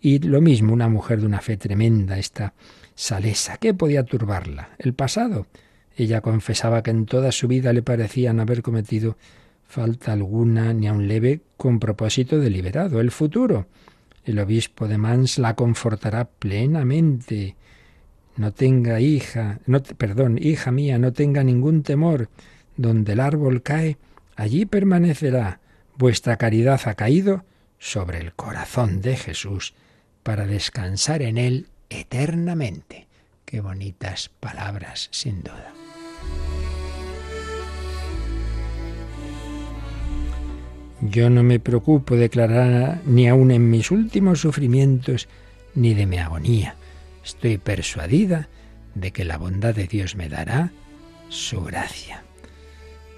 Y 0.00 0.18
lo 0.18 0.40
mismo, 0.40 0.72
una 0.72 0.88
mujer 0.88 1.20
de 1.20 1.26
una 1.26 1.40
fe 1.40 1.56
tremenda, 1.56 2.18
esta 2.18 2.54
Salesa. 2.94 3.58
¿Qué 3.58 3.74
podía 3.74 4.04
turbarla? 4.04 4.70
El 4.78 4.94
pasado. 4.94 5.46
Ella 5.96 6.22
confesaba 6.22 6.82
que 6.82 6.90
en 6.90 7.06
toda 7.06 7.30
su 7.30 7.46
vida 7.46 7.72
le 7.72 7.82
parecían 7.82 8.40
haber 8.40 8.62
cometido 8.62 9.16
falta 9.66 10.12
alguna 10.12 10.72
ni 10.72 10.88
aun 10.88 11.08
leve 11.08 11.40
con 11.56 11.78
propósito 11.78 12.38
deliberado. 12.38 13.00
El 13.00 13.10
futuro. 13.10 13.66
El 14.24 14.38
obispo 14.38 14.88
de 14.88 14.98
Mans 14.98 15.38
la 15.38 15.54
confortará 15.54 16.24
plenamente. 16.24 17.56
No 18.36 18.52
tenga 18.52 19.00
hija, 19.00 19.60
no, 19.66 19.82
perdón, 19.82 20.38
hija 20.40 20.72
mía, 20.72 20.98
no 20.98 21.12
tenga 21.12 21.44
ningún 21.44 21.82
temor. 21.82 22.28
Donde 22.76 23.12
el 23.12 23.20
árbol 23.20 23.62
cae, 23.62 23.98
allí 24.34 24.66
permanecerá. 24.66 25.60
Vuestra 25.96 26.36
caridad 26.36 26.80
ha 26.84 26.94
caído 26.94 27.44
sobre 27.78 28.18
el 28.18 28.34
corazón 28.34 29.00
de 29.00 29.16
Jesús 29.16 29.74
para 30.22 30.46
descansar 30.46 31.22
en 31.22 31.38
él 31.38 31.68
eternamente. 31.88 33.06
Qué 33.44 33.60
bonitas 33.60 34.30
palabras, 34.40 35.08
sin 35.12 35.42
duda. 35.42 35.72
Yo 41.00 41.28
no 41.28 41.42
me 41.42 41.60
preocupo, 41.60 42.16
declarar 42.16 43.02
ni 43.04 43.28
aun 43.28 43.50
en 43.50 43.70
mis 43.70 43.90
últimos 43.90 44.40
sufrimientos, 44.40 45.28
ni 45.74 45.94
de 45.94 46.06
mi 46.06 46.18
agonía. 46.18 46.76
Estoy 47.24 47.58
persuadida 47.58 48.48
de 48.94 49.12
que 49.12 49.24
la 49.24 49.36
bondad 49.36 49.74
de 49.74 49.86
Dios 49.86 50.16
me 50.16 50.28
dará 50.28 50.72
su 51.28 51.62
gracia. 51.62 52.22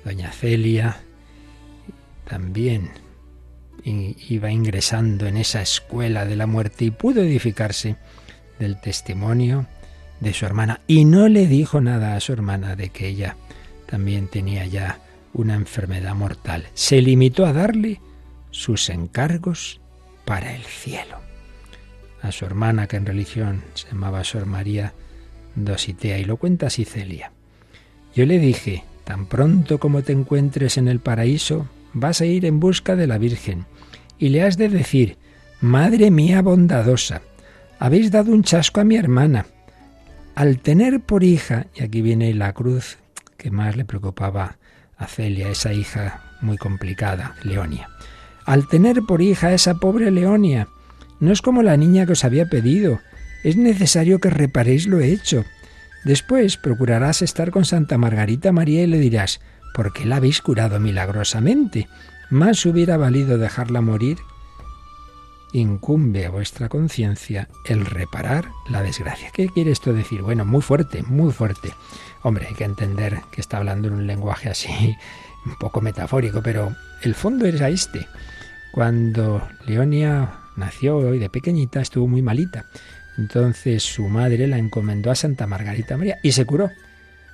Doña 0.05 0.33
Celia 0.33 0.97
también 2.29 2.91
iba 3.85 4.51
ingresando 4.51 5.27
en 5.27 5.37
esa 5.37 5.63
escuela 5.63 6.25
de 6.25 6.37
la 6.37 6.47
muerte 6.47 6.85
y 6.85 6.91
pudo 6.91 7.23
edificarse 7.23 7.97
del 8.59 8.81
testimonio 8.81 9.67
de 10.21 10.35
su 10.35 10.45
hermana 10.45 10.81
y 10.87 11.05
no 11.05 11.29
le 11.29 11.47
dijo 11.47 11.81
nada 11.81 12.17
a 12.17 12.21
su 12.21 12.33
hermana 12.33 12.77
de 12.77 12.91
que 12.91 13.07
ella 13.07 13.37
también 13.87 14.29
tenía 14.29 14.67
ya 14.67 14.99
una 15.39 15.55
enfermedad 15.55 16.15
mortal. 16.15 16.67
Se 16.75 17.01
limitó 17.01 17.47
a 17.47 17.53
darle 17.53 18.01
sus 18.51 18.91
encargos 18.91 19.81
para 20.25 20.55
el 20.55 20.63
cielo. 20.63 21.19
A 22.21 22.33
su 22.33 22.45
hermana, 22.45 22.89
que 22.89 22.97
en 22.97 23.07
religión 23.07 23.63
se 23.75 23.89
llamaba 23.89 24.25
Sor 24.25 24.47
María 24.47 24.95
Dositea, 25.55 26.19
y 26.19 26.25
lo 26.25 26.37
cuenta 26.39 26.67
así 26.67 26.85
Celia. 26.85 27.33
Yo 28.15 28.27
le 28.27 28.41
dije, 28.41 28.83
tan 29.05 29.27
pronto 29.27 29.79
como 29.79 30.03
te 30.03 30.13
encuentres 30.13 30.77
en 30.77 30.89
el 30.89 30.99
paraíso, 30.99 31.69
vas 31.93 32.21
a 32.21 32.27
ir 32.27 32.45
en 32.45 32.59
busca 32.59 32.97
de 32.97 33.07
la 33.07 33.19
Virgen, 33.19 33.67
y 34.19 34.31
le 34.31 34.43
has 34.43 34.57
de 34.57 34.69
decir, 34.69 35.19
Madre 35.61 36.11
mía 36.11 36.43
bondadosa, 36.43 37.23
habéis 37.79 38.11
dado 38.11 38.33
un 38.33 38.43
chasco 38.43 38.81
a 38.81 38.85
mi 38.85 38.97
hermana. 38.97 39.47
Al 40.35 40.59
tener 40.59 41.01
por 41.01 41.23
hija, 41.23 41.67
y 41.77 41.85
aquí 41.85 42.03
viene 42.03 42.35
la 42.35 42.53
cruz 42.53 42.99
que 43.37 43.53
más 43.53 43.77
le 43.77 43.85
preocupaba 43.85 44.59
a 44.99 45.07
Celia, 45.07 45.49
esa 45.49 45.73
hija 45.73 46.23
muy 46.41 46.59
complicada, 46.59 47.35
Leonia. 47.43 47.89
Al 48.45 48.67
tener 48.69 49.03
por 49.03 49.23
hija 49.23 49.49
a 49.49 49.55
esa 49.55 49.75
pobre 49.75 50.11
Leonia, 50.11 50.69
no 51.21 51.33
es 51.33 51.43
como 51.43 51.63
la 51.63 51.77
niña 51.77 52.07
que 52.07 52.13
os 52.13 52.25
había 52.25 52.47
pedido, 52.47 53.01
es 53.45 53.57
necesario 53.57 54.21
que 54.21 54.31
reparéis 54.31 54.87
lo 54.87 55.01
hecho. 55.01 55.45
Después 56.05 56.57
procurarás 56.57 57.23
estar 57.23 57.51
con 57.51 57.65
Santa 57.65 57.99
Margarita 57.99 58.53
María 58.53 58.83
y 58.83 58.87
le 58.87 58.99
dirás, 58.99 59.41
¿por 59.75 59.93
qué 59.93 60.05
la 60.05 60.17
habéis 60.17 60.41
curado 60.43 60.81
milagrosamente? 60.81 61.89
Más 62.31 62.65
hubiera 62.67 62.97
valido 62.97 63.39
dejarla 63.39 63.81
morir. 63.81 64.19
Incumbe 65.53 66.27
a 66.27 66.31
vuestra 66.31 66.69
conciencia 66.69 67.49
el 67.65 67.87
reparar 67.87 68.51
la 68.69 68.83
desgracia. 68.83 69.31
¿Qué 69.33 69.49
quiere 69.49 69.71
esto 69.71 69.93
decir? 69.93 70.23
Bueno, 70.23 70.45
muy 70.45 70.61
fuerte, 70.61 71.03
muy 71.03 71.33
fuerte. 71.33 71.73
Hombre, 72.23 72.47
hay 72.49 72.55
que 72.55 72.65
entender 72.65 73.21
que 73.31 73.41
está 73.41 73.57
hablando 73.57 73.89
en 73.89 73.95
un 73.95 74.07
lenguaje 74.07 74.51
así 74.51 74.69
un 75.47 75.57
poco 75.57 75.81
metafórico, 75.81 76.43
pero 76.43 76.75
el 77.03 77.15
fondo 77.15 77.47
era 77.47 77.69
este. 77.69 78.07
Cuando 78.73 79.43
Leonia 79.67 80.41
nació 80.57 81.15
y 81.15 81.19
de 81.19 81.31
pequeñita 81.31 81.81
estuvo 81.81 82.07
muy 82.07 82.21
malita. 82.21 82.67
Entonces 83.17 83.83
su 83.83 84.09
madre 84.09 84.47
la 84.47 84.59
encomendó 84.59 85.11
a 85.11 85.15
Santa 85.15 85.47
Margarita 85.47 85.97
María 85.97 86.19
y 86.23 86.33
se 86.33 86.45
curó. 86.45 86.71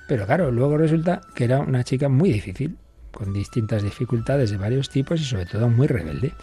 Pero 0.07 0.25
claro, 0.25 0.51
luego 0.51 0.77
resulta 0.77 1.21
que 1.33 1.43
era 1.43 1.59
una 1.59 1.83
chica 1.83 2.09
muy 2.09 2.31
difícil, 2.31 2.77
con 3.11 3.33
distintas 3.33 3.83
dificultades 3.83 4.51
de 4.51 4.57
varios 4.57 4.89
tipos 4.89 5.19
y 5.19 5.23
sobre 5.25 5.45
todo 5.45 5.69
muy 5.69 5.87
rebelde. 5.87 6.33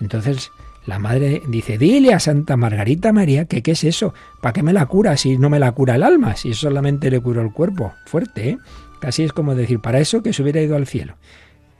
Entonces 0.00 0.50
la 0.86 0.98
madre 0.98 1.42
dice, 1.48 1.78
dile 1.78 2.12
a 2.12 2.18
Santa 2.20 2.56
Margarita 2.56 3.12
María 3.12 3.44
que 3.44 3.62
qué 3.62 3.72
es 3.72 3.84
eso, 3.84 4.14
¿para 4.40 4.52
qué 4.52 4.62
me 4.62 4.72
la 4.72 4.86
cura 4.86 5.16
si 5.16 5.38
no 5.38 5.48
me 5.48 5.60
la 5.60 5.72
cura 5.72 5.94
el 5.94 6.02
alma, 6.02 6.36
si 6.36 6.54
solamente 6.54 7.10
le 7.10 7.20
curó 7.20 7.40
el 7.40 7.52
cuerpo? 7.52 7.92
Fuerte, 8.06 8.50
¿eh? 8.50 8.58
Casi 9.00 9.24
es 9.24 9.32
como 9.32 9.54
decir, 9.54 9.80
para 9.80 10.00
eso 10.00 10.22
que 10.22 10.32
se 10.32 10.42
hubiera 10.42 10.60
ido 10.60 10.76
al 10.76 10.86
cielo. 10.86 11.16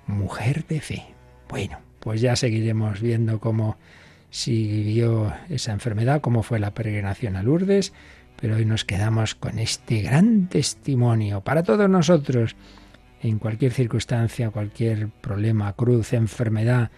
Mujer 0.07 0.67
de 0.67 0.81
fe. 0.81 1.05
Bueno, 1.49 1.79
pues 2.01 2.21
ya 2.21 2.35
seguiremos 2.37 3.01
viendo 3.01 3.39
cómo 3.39 3.77
siguió 4.31 5.33
esa 5.49 5.73
enfermedad, 5.73 6.21
cómo 6.21 6.43
fue 6.43 6.59
la 6.59 6.75
peregrinación 6.75 7.37
a 7.37 7.43
Lourdes, 7.43 7.93
pero 8.41 8.57
hoy 8.57 8.65
nos 8.65 8.85
quedamos 8.85 9.35
con 9.35 9.59
este 9.59 10.03
gran 10.03 10.49
testimonio 10.49 11.43
para 11.43 11.63
todos 11.63 11.89
nosotros, 11.89 12.57
en 13.23 13.39
cualquier 13.39 13.73
circunstancia, 13.73 14.51
cualquier 14.51 15.09
problema, 15.09 15.73
cruz, 15.75 16.13
enfermedad, 16.13 16.91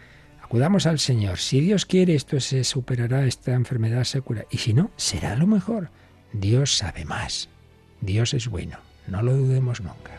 acudamos 0.54 0.86
al 0.86 1.00
Señor. 1.00 1.38
Si 1.38 1.60
Dios 1.60 1.84
quiere, 1.84 2.14
esto 2.14 2.38
se 2.38 2.62
superará, 2.62 3.26
esta 3.26 3.54
enfermedad 3.54 4.04
se 4.04 4.20
cura. 4.20 4.46
Y 4.52 4.58
si 4.58 4.72
no, 4.72 4.92
será 4.96 5.34
lo 5.34 5.48
mejor. 5.48 5.90
Dios 6.32 6.76
sabe 6.76 7.04
más. 7.04 7.48
Dios 8.00 8.34
es 8.34 8.46
bueno. 8.46 8.78
No 9.08 9.20
lo 9.20 9.36
dudemos 9.36 9.80
nunca. 9.80 10.12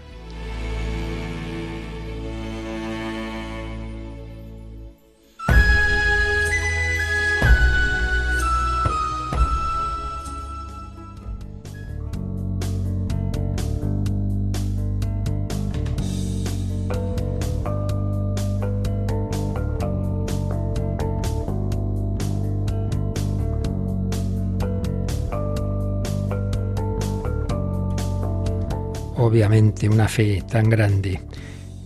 Obviamente 29.35 29.89
una 29.89 30.07
fe 30.07 30.41
tan 30.49 30.69
grande 30.69 31.19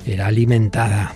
era 0.05 0.27
alimentada 0.27 1.15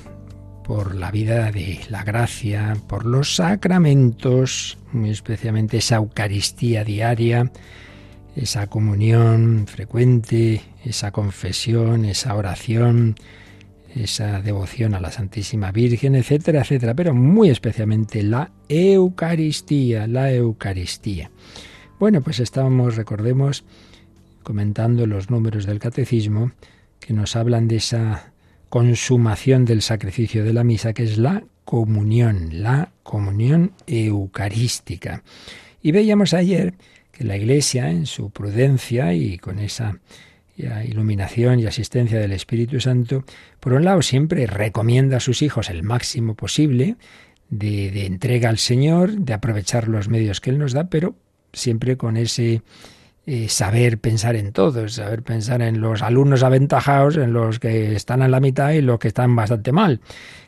por 0.63 0.95
la 0.95 1.11
vida 1.11 1.51
de 1.51 1.79
la 1.91 2.03
gracia, 2.03 2.75
por 2.87 3.05
los 3.05 3.35
sacramentos, 3.35 4.79
muy 4.93 5.11
especialmente 5.11 5.77
esa 5.77 5.97
Eucaristía 5.97 6.83
diaria, 6.83 7.51
esa 8.35 8.65
comunión 8.65 9.67
frecuente, 9.67 10.63
esa 10.83 11.11
confesión, 11.11 12.03
esa 12.03 12.33
oración, 12.33 13.13
esa 13.93 14.41
devoción 14.41 14.95
a 14.95 14.99
la 14.99 15.11
Santísima 15.11 15.71
Virgen, 15.71 16.15
etcétera, 16.15 16.61
etcétera, 16.61 16.95
pero 16.95 17.13
muy 17.13 17.51
especialmente 17.51 18.23
la 18.23 18.49
Eucaristía, 18.67 20.07
la 20.07 20.33
Eucaristía. 20.33 21.29
Bueno, 21.99 22.21
pues 22.21 22.39
estábamos, 22.39 22.95
recordemos, 22.95 23.65
comentando 24.43 25.07
los 25.07 25.29
números 25.29 25.65
del 25.65 25.79
catecismo 25.79 26.51
que 26.99 27.13
nos 27.13 27.35
hablan 27.35 27.67
de 27.67 27.77
esa 27.77 28.33
consumación 28.69 29.65
del 29.65 29.81
sacrificio 29.81 30.43
de 30.43 30.53
la 30.53 30.63
misa, 30.63 30.93
que 30.93 31.03
es 31.03 31.17
la 31.17 31.43
comunión, 31.65 32.49
la 32.61 32.91
comunión 33.03 33.73
eucarística. 33.87 35.23
Y 35.81 35.91
veíamos 35.91 36.33
ayer 36.33 36.73
que 37.11 37.23
la 37.23 37.37
Iglesia, 37.37 37.89
en 37.89 38.05
su 38.05 38.31
prudencia 38.31 39.13
y 39.13 39.37
con 39.37 39.59
esa 39.59 39.99
iluminación 40.57 41.59
y 41.59 41.65
asistencia 41.65 42.19
del 42.19 42.31
Espíritu 42.31 42.79
Santo, 42.79 43.25
por 43.59 43.73
un 43.73 43.85
lado 43.85 44.01
siempre 44.01 44.47
recomienda 44.47 45.17
a 45.17 45.19
sus 45.19 45.41
hijos 45.41 45.69
el 45.69 45.83
máximo 45.83 46.35
posible 46.35 46.95
de, 47.49 47.91
de 47.91 48.05
entrega 48.05 48.49
al 48.49 48.57
Señor, 48.57 49.11
de 49.17 49.33
aprovechar 49.33 49.87
los 49.87 50.09
medios 50.09 50.41
que 50.41 50.49
Él 50.49 50.59
nos 50.59 50.73
da, 50.73 50.85
pero 50.89 51.15
siempre 51.53 51.97
con 51.97 52.17
ese 52.17 52.61
saber 53.47 53.99
pensar 53.99 54.35
en 54.35 54.51
todos, 54.51 54.93
saber 54.93 55.23
pensar 55.23 55.61
en 55.61 55.79
los 55.79 56.01
alumnos 56.01 56.43
aventajados, 56.43 57.15
en 57.17 57.31
los 57.31 57.59
que 57.59 57.95
están 57.95 58.21
a 58.21 58.27
la 58.27 58.39
mitad 58.39 58.71
y 58.71 58.81
los 58.81 58.99
que 58.99 59.07
están 59.07 59.35
bastante 59.35 59.71
mal. 59.71 60.01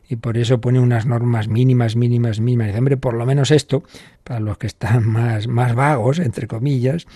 Y 0.09 0.17
por 0.17 0.37
eso 0.37 0.61
pone 0.61 0.79
unas 0.79 1.05
normas 1.05 1.47
mínimas, 1.47 1.95
mínimas, 1.95 2.39
mínimas. 2.39 2.67
Dice, 2.67 2.79
hombre, 2.79 2.97
por 2.97 3.13
lo 3.13 3.25
menos 3.25 3.51
esto, 3.51 3.83
para 4.23 4.39
los 4.39 4.57
que 4.57 4.67
están 4.67 5.07
más, 5.07 5.47
más 5.47 5.73
vagos, 5.73 6.19
entre 6.19 6.47
comillas, 6.47 7.07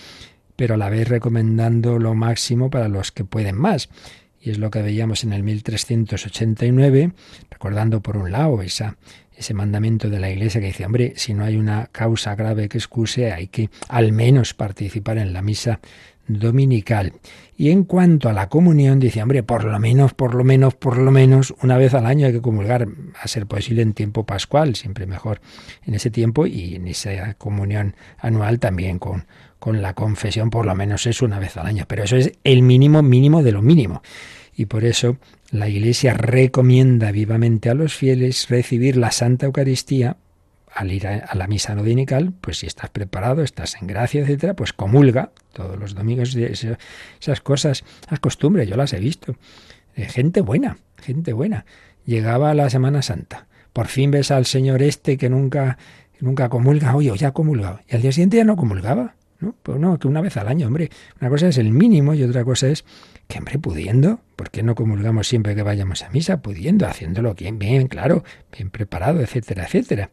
pero 0.56 0.74
a 0.74 0.76
la 0.76 0.90
vez 0.90 1.08
recomendando 1.08 1.98
lo 1.98 2.14
máximo 2.14 2.70
para 2.70 2.88
los 2.88 3.12
que 3.12 3.24
pueden 3.24 3.56
más. 3.56 3.90
Y 4.40 4.50
es 4.50 4.58
lo 4.58 4.70
que 4.70 4.80
veíamos 4.80 5.22
en 5.24 5.34
el 5.34 5.42
1389, 5.42 7.12
recordando 7.50 8.00
por 8.00 8.16
un 8.16 8.32
lado 8.32 8.62
esa 8.62 8.96
ese 9.40 9.54
mandamiento 9.54 10.10
de 10.10 10.20
la 10.20 10.30
Iglesia 10.30 10.60
que 10.60 10.68
dice, 10.68 10.84
hombre, 10.84 11.14
si 11.16 11.32
no 11.32 11.44
hay 11.44 11.56
una 11.56 11.86
causa 11.86 12.34
grave 12.34 12.68
que 12.68 12.76
excuse, 12.76 13.32
hay 13.32 13.48
que 13.48 13.70
al 13.88 14.12
menos 14.12 14.52
participar 14.52 15.16
en 15.16 15.32
la 15.32 15.40
misa 15.40 15.80
dominical. 16.28 17.14
Y 17.56 17.70
en 17.70 17.84
cuanto 17.84 18.28
a 18.28 18.34
la 18.34 18.50
comunión, 18.50 19.00
dice, 19.00 19.22
hombre, 19.22 19.42
por 19.42 19.64
lo 19.64 19.78
menos, 19.78 20.12
por 20.12 20.34
lo 20.34 20.44
menos, 20.44 20.74
por 20.74 20.98
lo 20.98 21.10
menos, 21.10 21.54
una 21.62 21.78
vez 21.78 21.94
al 21.94 22.04
año 22.04 22.26
hay 22.26 22.32
que 22.32 22.42
comulgar, 22.42 22.86
a 23.20 23.28
ser 23.28 23.46
posible 23.46 23.80
en 23.80 23.94
tiempo 23.94 24.24
pascual, 24.24 24.76
siempre 24.76 25.06
mejor 25.06 25.40
en 25.86 25.94
ese 25.94 26.10
tiempo 26.10 26.46
y 26.46 26.74
en 26.74 26.86
esa 26.86 27.34
comunión 27.34 27.94
anual 28.18 28.58
también 28.58 28.98
con, 28.98 29.26
con 29.58 29.80
la 29.80 29.94
confesión, 29.94 30.50
por 30.50 30.66
lo 30.66 30.74
menos 30.74 31.06
es 31.06 31.22
una 31.22 31.38
vez 31.38 31.56
al 31.56 31.66
año. 31.66 31.84
Pero 31.88 32.04
eso 32.04 32.16
es 32.16 32.32
el 32.44 32.62
mínimo 32.62 33.02
mínimo 33.02 33.42
de 33.42 33.52
lo 33.52 33.62
mínimo. 33.62 34.02
Y 34.54 34.66
por 34.66 34.84
eso 34.84 35.16
la 35.50 35.68
Iglesia 35.68 36.14
recomienda 36.14 37.10
vivamente 37.10 37.70
a 37.70 37.74
los 37.74 37.94
fieles 37.94 38.48
recibir 38.48 38.96
la 38.96 39.10
Santa 39.10 39.46
Eucaristía 39.46 40.16
al 40.72 40.92
ir 40.92 41.06
a, 41.06 41.34
la 41.34 41.46
misa 41.48 41.74
no 41.74 41.82
dominical, 41.82 42.32
pues 42.40 42.58
si 42.58 42.66
estás 42.66 42.90
preparado, 42.90 43.42
estás 43.42 43.76
en 43.80 43.88
gracia, 43.88 44.22
etcétera, 44.22 44.54
pues 44.54 44.72
comulga 44.72 45.32
todos 45.52 45.76
los 45.78 45.94
domingos 45.94 46.36
esas 46.36 47.40
cosas, 47.40 47.84
las 48.08 48.20
costumbres, 48.20 48.68
yo 48.68 48.76
las 48.76 48.92
he 48.92 49.00
visto. 49.00 49.34
Eh, 49.96 50.04
gente 50.04 50.40
buena, 50.40 50.78
gente 51.02 51.32
buena. 51.32 51.64
Llegaba 52.06 52.54
la 52.54 52.70
Semana 52.70 53.02
Santa, 53.02 53.46
por 53.72 53.88
fin 53.88 54.12
ves 54.12 54.30
al 54.30 54.46
Señor 54.46 54.82
este 54.82 55.18
que 55.18 55.28
nunca, 55.28 55.76
nunca 56.20 56.48
comulga, 56.48 56.94
oye, 56.94 57.12
ya 57.16 57.28
ha 57.28 57.32
comulgado, 57.32 57.80
y 57.88 57.96
al 57.96 58.02
día 58.02 58.12
siguiente 58.12 58.36
ya 58.36 58.44
no 58.44 58.56
comulgaba. 58.56 59.16
¿no? 59.40 59.54
Pues 59.62 59.78
no, 59.80 59.98
que 59.98 60.06
una 60.06 60.20
vez 60.20 60.36
al 60.36 60.48
año, 60.48 60.66
hombre. 60.66 60.90
Una 61.18 61.30
cosa 61.30 61.48
es 61.48 61.56
el 61.56 61.70
mínimo 61.70 62.12
y 62.12 62.22
otra 62.22 62.44
cosa 62.44 62.68
es 62.68 62.84
que, 63.30 63.38
hombre, 63.38 63.58
pudiendo, 63.58 64.20
¿por 64.36 64.50
qué 64.50 64.62
no 64.62 64.74
comulgamos 64.74 65.26
siempre 65.26 65.54
que 65.54 65.62
vayamos 65.62 66.02
a 66.02 66.10
misa? 66.10 66.42
Pudiendo, 66.42 66.86
haciéndolo 66.86 67.34
bien, 67.34 67.86
claro, 67.86 68.24
bien 68.52 68.68
preparado, 68.68 69.22
etcétera, 69.22 69.64
etcétera. 69.64 70.10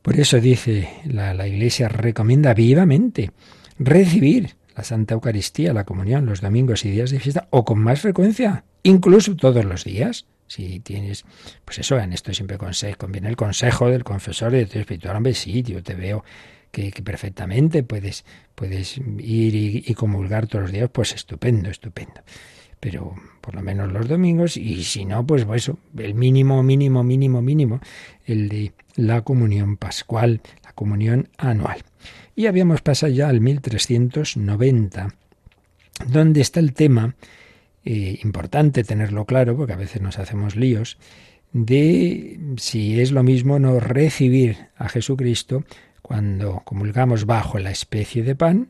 Por 0.00 0.18
eso 0.18 0.40
dice 0.40 0.88
la, 1.04 1.46
Iglesia 1.46 1.88
recomienda 1.88 2.54
vivamente 2.54 3.32
recibir 3.78 4.56
la 4.76 4.84
Santa 4.84 5.14
Eucaristía, 5.14 5.72
la 5.72 5.84
comunión, 5.84 6.24
los 6.24 6.40
domingos 6.40 6.84
y 6.84 6.90
días 6.90 7.10
de 7.10 7.20
fiesta, 7.20 7.48
o 7.50 7.64
con 7.64 7.80
más 7.80 8.00
frecuencia, 8.00 8.64
incluso 8.82 9.36
todos 9.36 9.64
los 9.64 9.84
días. 9.84 10.26
Si 10.46 10.80
tienes, 10.80 11.24
pues 11.64 11.78
eso, 11.78 11.98
en 11.98 12.12
esto 12.12 12.32
siempre 12.32 12.58
conviene 12.98 13.28
el 13.28 13.36
consejo 13.36 13.88
del 13.88 14.04
confesor 14.04 14.52
de 14.52 14.66
tu 14.66 14.78
espiritual, 14.78 15.16
hombre, 15.16 15.34
sí, 15.34 15.62
yo 15.62 15.82
te 15.82 15.94
veo 15.94 16.22
que, 16.74 17.02
perfectamente 17.02 17.82
puedes, 17.82 18.24
puedes 18.54 18.98
ir 18.98 19.54
y, 19.54 19.94
comulgar 19.94 20.46
todos 20.48 20.64
los 20.64 20.72
días, 20.72 20.90
pues 20.92 21.14
estupendo, 21.14 21.70
estupendo 21.70 22.20
pero 22.80 23.14
por 23.40 23.54
lo 23.54 23.62
menos 23.62 23.90
los 23.90 24.06
domingos 24.08 24.58
y 24.58 24.84
si 24.84 25.06
no, 25.06 25.26
pues 25.26 25.46
eso, 25.54 25.78
el 25.96 26.12
mínimo, 26.12 26.62
mínimo, 26.62 27.02
mínimo, 27.02 27.40
mínimo, 27.40 27.80
el 28.26 28.50
de 28.50 28.72
la 28.94 29.22
comunión 29.22 29.78
pascual, 29.78 30.42
la 30.62 30.74
comunión 30.74 31.30
anual. 31.38 31.78
Y 32.36 32.44
habíamos 32.44 32.82
pasado 32.82 33.10
ya 33.10 33.30
al 33.30 33.40
1390, 33.40 35.14
donde 36.08 36.42
está 36.42 36.60
el 36.60 36.74
tema, 36.74 37.14
eh, 37.86 38.18
importante 38.22 38.84
tenerlo 38.84 39.24
claro, 39.24 39.56
porque 39.56 39.72
a 39.72 39.76
veces 39.76 40.02
nos 40.02 40.18
hacemos 40.18 40.54
líos, 40.54 40.98
de 41.54 42.38
si 42.58 43.00
es 43.00 43.12
lo 43.12 43.22
mismo 43.22 43.58
no 43.58 43.80
recibir 43.80 44.66
a 44.76 44.90
Jesucristo 44.90 45.64
cuando 46.04 46.60
comulgamos 46.66 47.24
bajo 47.24 47.58
la 47.58 47.70
especie 47.70 48.22
de 48.22 48.36
pan, 48.36 48.68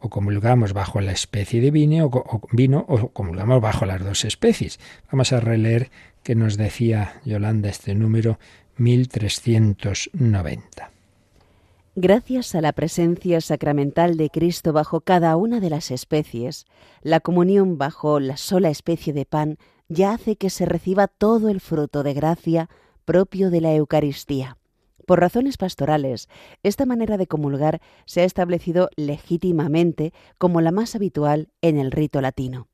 o 0.00 0.10
comulgamos 0.10 0.74
bajo 0.74 1.00
la 1.00 1.12
especie 1.12 1.62
de 1.62 1.70
vino, 1.70 2.10
o, 2.12 2.42
vino, 2.52 2.84
o 2.86 3.08
comulgamos 3.08 3.62
bajo 3.62 3.86
las 3.86 4.04
dos 4.04 4.26
especies. 4.26 4.78
Vamos 5.10 5.32
a 5.32 5.40
releer 5.40 5.90
que 6.22 6.34
nos 6.34 6.58
decía 6.58 7.22
Yolanda 7.24 7.70
este 7.70 7.94
número 7.94 8.38
1390. 8.76 10.90
Gracias 11.96 12.54
a 12.54 12.60
la 12.60 12.72
presencia 12.72 13.40
sacramental 13.40 14.18
de 14.18 14.28
Cristo 14.28 14.74
bajo 14.74 15.00
cada 15.00 15.38
una 15.38 15.60
de 15.60 15.70
las 15.70 15.90
especies, 15.90 16.66
la 17.00 17.20
comunión 17.20 17.78
bajo 17.78 18.20
la 18.20 18.36
sola 18.36 18.68
especie 18.68 19.14
de 19.14 19.24
pan 19.24 19.56
ya 19.88 20.12
hace 20.12 20.36
que 20.36 20.50
se 20.50 20.66
reciba 20.66 21.08
todo 21.08 21.48
el 21.48 21.62
fruto 21.62 22.02
de 22.02 22.12
gracia 22.12 22.68
propio 23.06 23.48
de 23.48 23.62
la 23.62 23.74
Eucaristía. 23.74 24.58
Por 25.06 25.20
razones 25.20 25.56
pastorales, 25.56 26.28
esta 26.62 26.86
manera 26.86 27.16
de 27.16 27.26
comulgar 27.26 27.80
se 28.06 28.22
ha 28.22 28.24
establecido 28.24 28.88
legítimamente 28.96 30.12
como 30.38 30.60
la 30.60 30.72
más 30.72 30.94
habitual 30.94 31.48
en 31.60 31.78
el 31.78 31.90
rito 31.90 32.20
latino. 32.20 32.68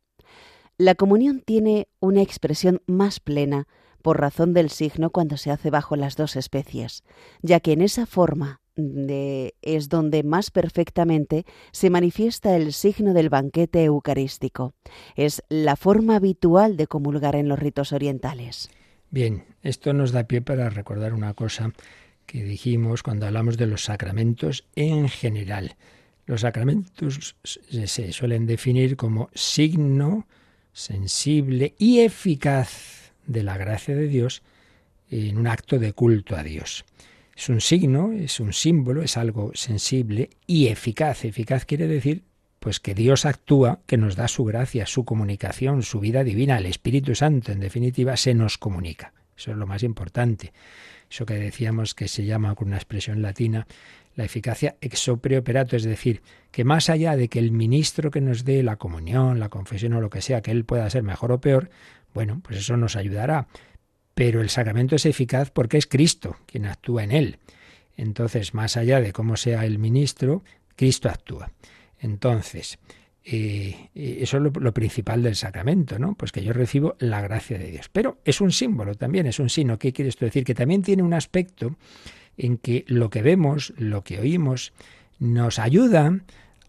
La 0.78 0.94
comunión 0.94 1.42
tiene 1.44 1.88
una 2.00 2.22
expresión 2.22 2.80
más 2.86 3.20
plena 3.20 3.66
por 4.00 4.18
razón 4.18 4.54
del 4.54 4.70
signo 4.70 5.10
cuando 5.10 5.36
se 5.36 5.50
hace 5.50 5.70
bajo 5.70 5.94
las 5.96 6.16
dos 6.16 6.36
especies, 6.36 7.04
ya 7.42 7.60
que 7.60 7.72
en 7.72 7.82
esa 7.82 8.06
forma 8.06 8.62
es 8.76 9.88
donde 9.90 10.22
más 10.22 10.50
perfectamente 10.50 11.44
se 11.70 11.90
manifiesta 11.90 12.56
el 12.56 12.72
signo 12.72 13.12
del 13.12 13.28
banquete 13.28 13.84
eucarístico. 13.84 14.72
Es 15.16 15.42
la 15.50 15.76
forma 15.76 16.16
habitual 16.16 16.78
de 16.78 16.86
comulgar 16.86 17.36
en 17.36 17.48
los 17.48 17.58
ritos 17.58 17.92
orientales. 17.92 18.70
Bien, 19.10 19.44
esto 19.60 19.92
nos 19.92 20.12
da 20.12 20.24
pie 20.24 20.40
para 20.40 20.70
recordar 20.70 21.12
una 21.12 21.34
cosa 21.34 21.72
que 22.30 22.44
dijimos 22.44 23.02
cuando 23.02 23.26
hablamos 23.26 23.56
de 23.56 23.66
los 23.66 23.82
sacramentos 23.82 24.64
en 24.76 25.08
general. 25.08 25.74
Los 26.26 26.42
sacramentos 26.42 27.34
se 27.42 28.12
suelen 28.12 28.46
definir 28.46 28.96
como 28.96 29.30
signo 29.34 30.28
sensible 30.72 31.74
y 31.76 32.00
eficaz 32.00 33.12
de 33.26 33.42
la 33.42 33.58
gracia 33.58 33.96
de 33.96 34.06
Dios 34.06 34.42
en 35.10 35.38
un 35.38 35.48
acto 35.48 35.80
de 35.80 35.92
culto 35.92 36.36
a 36.36 36.44
Dios. 36.44 36.84
Es 37.36 37.48
un 37.48 37.60
signo, 37.60 38.12
es 38.12 38.38
un 38.38 38.52
símbolo, 38.52 39.02
es 39.02 39.16
algo 39.16 39.50
sensible 39.54 40.30
y 40.46 40.68
eficaz. 40.68 41.24
Eficaz 41.24 41.64
quiere 41.64 41.88
decir 41.88 42.22
pues 42.60 42.78
que 42.78 42.94
Dios 42.94 43.26
actúa, 43.26 43.80
que 43.86 43.96
nos 43.96 44.14
da 44.14 44.28
su 44.28 44.44
gracia, 44.44 44.86
su 44.86 45.04
comunicación, 45.04 45.82
su 45.82 45.98
vida 45.98 46.22
divina, 46.22 46.58
el 46.58 46.66
Espíritu 46.66 47.16
Santo, 47.16 47.50
en 47.50 47.58
definitiva, 47.58 48.16
se 48.16 48.34
nos 48.34 48.56
comunica. 48.56 49.14
Eso 49.36 49.50
es 49.50 49.56
lo 49.56 49.66
más 49.66 49.82
importante. 49.82 50.52
Eso 51.10 51.26
que 51.26 51.34
decíamos 51.34 51.94
que 51.94 52.08
se 52.08 52.24
llama 52.24 52.54
con 52.54 52.68
una 52.68 52.76
expresión 52.76 53.20
latina 53.20 53.66
la 54.16 54.24
eficacia 54.24 54.76
ex 54.80 55.08
operato, 55.08 55.76
es 55.76 55.84
decir, 55.84 56.22
que 56.50 56.64
más 56.64 56.90
allá 56.90 57.16
de 57.16 57.28
que 57.28 57.38
el 57.38 57.52
ministro 57.52 58.10
que 58.10 58.20
nos 58.20 58.44
dé 58.44 58.62
la 58.62 58.76
comunión, 58.76 59.40
la 59.40 59.48
confesión 59.48 59.94
o 59.94 60.00
lo 60.00 60.10
que 60.10 60.20
sea, 60.20 60.42
que 60.42 60.50
él 60.50 60.64
pueda 60.64 60.90
ser 60.90 61.02
mejor 61.02 61.32
o 61.32 61.40
peor, 61.40 61.70
bueno, 62.12 62.40
pues 62.42 62.58
eso 62.58 62.76
nos 62.76 62.96
ayudará. 62.96 63.48
Pero 64.14 64.40
el 64.40 64.50
sacramento 64.50 64.96
es 64.96 65.06
eficaz 65.06 65.50
porque 65.50 65.78
es 65.78 65.86
Cristo 65.86 66.36
quien 66.46 66.66
actúa 66.66 67.04
en 67.04 67.12
él. 67.12 67.38
Entonces, 67.96 68.52
más 68.54 68.76
allá 68.76 69.00
de 69.00 69.12
cómo 69.12 69.36
sea 69.36 69.64
el 69.64 69.78
ministro, 69.78 70.42
Cristo 70.76 71.08
actúa. 71.08 71.52
Entonces, 71.98 72.78
eh, 73.24 73.90
eh, 73.94 74.18
eso 74.20 74.38
es 74.38 74.42
lo, 74.42 74.72
principal 74.72 75.22
del 75.22 75.36
sacramento, 75.36 75.98
¿no? 75.98 76.14
Pues 76.14 76.32
que 76.32 76.42
yo 76.42 76.52
recibo 76.52 76.96
la 76.98 77.20
gracia 77.20 77.58
de 77.58 77.70
Dios. 77.70 77.88
Pero 77.92 78.18
es 78.24 78.40
un 78.40 78.52
símbolo 78.52 78.94
también, 78.94 79.26
es 79.26 79.38
un 79.38 79.50
signo. 79.50 79.78
¿Qué 79.78 79.92
quiere 79.92 80.08
esto 80.08 80.24
decir? 80.24 80.44
Que 80.44 80.54
también 80.54 80.82
tiene 80.82 81.02
un 81.02 81.14
aspecto 81.14 81.76
en 82.36 82.56
que 82.56 82.84
lo 82.88 83.10
que 83.10 83.22
vemos, 83.22 83.74
lo 83.76 84.02
que 84.02 84.18
oímos, 84.18 84.72
nos 85.18 85.58
ayuda 85.58 86.20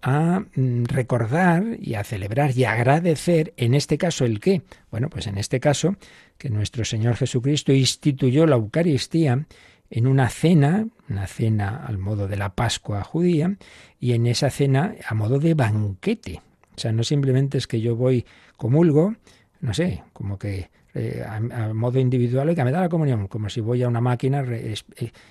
a 0.01 0.41
mm, 0.55 0.85
recordar 0.85 1.77
y 1.79 1.93
a 1.93 2.03
celebrar 2.03 2.57
y 2.57 2.65
agradecer, 2.65 3.53
en 3.57 3.73
este 3.73 3.97
caso, 3.97 4.25
¿el 4.25 4.39
qué? 4.39 4.61
Bueno, 4.89 5.09
pues 5.09 5.27
en 5.27 5.37
este 5.37 5.59
caso, 5.59 5.95
que 6.37 6.49
nuestro 6.49 6.83
Señor 6.83 7.15
Jesucristo 7.15 7.71
instituyó 7.71 8.45
la 8.45 8.55
Eucaristía 8.55 9.45
en 9.91 10.07
una 10.07 10.29
cena, 10.29 10.87
una 11.09 11.27
cena 11.27 11.85
al 11.85 11.97
modo 11.97 12.27
de 12.27 12.37
la 12.37 12.55
Pascua 12.55 13.03
judía, 13.03 13.57
y 13.99 14.13
en 14.13 14.25
esa 14.25 14.49
cena 14.49 14.95
a 15.05 15.13
modo 15.13 15.37
de 15.37 15.53
banquete. 15.53 16.41
O 16.75 16.79
sea, 16.79 16.93
no 16.93 17.03
simplemente 17.03 17.57
es 17.57 17.67
que 17.67 17.81
yo 17.81 17.95
voy, 17.95 18.25
comulgo, 18.57 19.13
no 19.59 19.73
sé, 19.73 20.03
como 20.13 20.39
que 20.39 20.71
eh, 20.93 21.23
a, 21.27 21.73
modo 21.73 21.99
individual 21.99 22.49
y 22.49 22.55
que 22.55 22.63
me 22.63 22.71
da 22.71 22.79
la 22.79 22.89
comunión, 22.89 23.27
como 23.27 23.49
si 23.49 23.59
voy 23.59 23.83
a 23.83 23.89
una 23.89 24.01
máquina, 24.01 24.43
eh, 24.47 24.75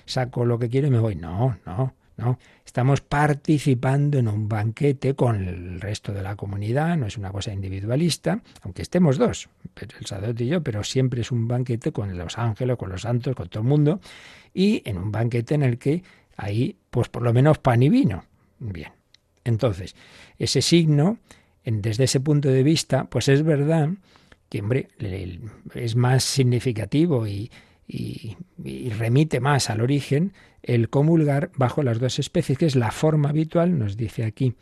saco 0.05 0.45
lo 0.45 0.59
que 0.59 0.69
quiero 0.69 0.87
y 0.87 0.91
me 0.91 0.99
voy. 0.99 1.15
No, 1.15 1.57
no, 1.65 1.93
no. 2.21 2.39
Estamos 2.65 3.01
participando 3.01 4.19
en 4.19 4.27
un 4.27 4.47
banquete 4.47 5.15
con 5.15 5.43
el 5.43 5.81
resto 5.81 6.13
de 6.13 6.21
la 6.21 6.35
comunidad, 6.35 6.95
no 6.97 7.07
es 7.07 7.17
una 7.17 7.31
cosa 7.31 7.51
individualista, 7.51 8.41
aunque 8.61 8.83
estemos 8.83 9.17
dos, 9.17 9.49
el 9.75 10.05
sacerdote 10.05 10.43
y 10.43 10.47
yo, 10.47 10.61
pero 10.61 10.83
siempre 10.83 11.21
es 11.21 11.31
un 11.31 11.47
banquete 11.47 11.91
con 11.91 12.17
los 12.17 12.37
ángeles, 12.37 12.77
con 12.77 12.89
los 12.89 13.01
santos, 13.01 13.35
con 13.35 13.49
todo 13.49 13.63
el 13.63 13.69
mundo 13.69 13.99
y 14.53 14.81
en 14.85 14.97
un 14.97 15.11
banquete 15.11 15.55
en 15.55 15.63
el 15.63 15.77
que 15.77 16.03
hay, 16.37 16.77
pues 16.89 17.09
por 17.09 17.23
lo 17.23 17.33
menos 17.33 17.57
pan 17.57 17.83
y 17.83 17.89
vino. 17.89 18.23
Bien. 18.59 18.91
Entonces, 19.43 19.95
ese 20.37 20.61
signo, 20.61 21.17
desde 21.65 22.03
ese 22.03 22.19
punto 22.19 22.49
de 22.49 22.63
vista, 22.63 23.05
pues 23.05 23.27
es 23.27 23.43
verdad 23.43 23.89
que, 24.49 24.61
hombre, 24.61 24.89
es 25.73 25.95
más 25.95 26.23
significativo 26.23 27.27
y, 27.27 27.49
y, 27.91 28.37
remite 28.91 29.39
más 29.39 29.69
al 29.69 29.81
origen 29.81 30.33
el 30.63 30.89
comulgar 30.89 31.51
bajo 31.55 31.83
las 31.83 31.99
dos 31.99 32.19
especies, 32.19 32.57
que 32.57 32.65
es 32.65 32.75
la 32.75 32.91
forma 32.91 33.29
habitual, 33.29 33.77
nos 33.77 33.97
dice 33.97 34.23
aquí 34.23 34.55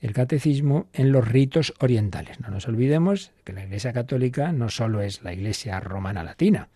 el 0.00 0.12
catecismo, 0.12 0.88
en 0.92 1.12
los 1.12 1.26
ritos 1.26 1.72
orientales. 1.78 2.38
No 2.40 2.50
nos 2.50 2.68
olvidemos 2.68 3.32
que 3.44 3.54
la 3.54 3.64
Iglesia 3.64 3.94
Católica 3.94 4.52
no 4.52 4.68
solo 4.68 5.00
es 5.00 5.22
la 5.22 5.32
Iglesia 5.32 5.80
romana 5.80 6.22
latina, 6.22 6.68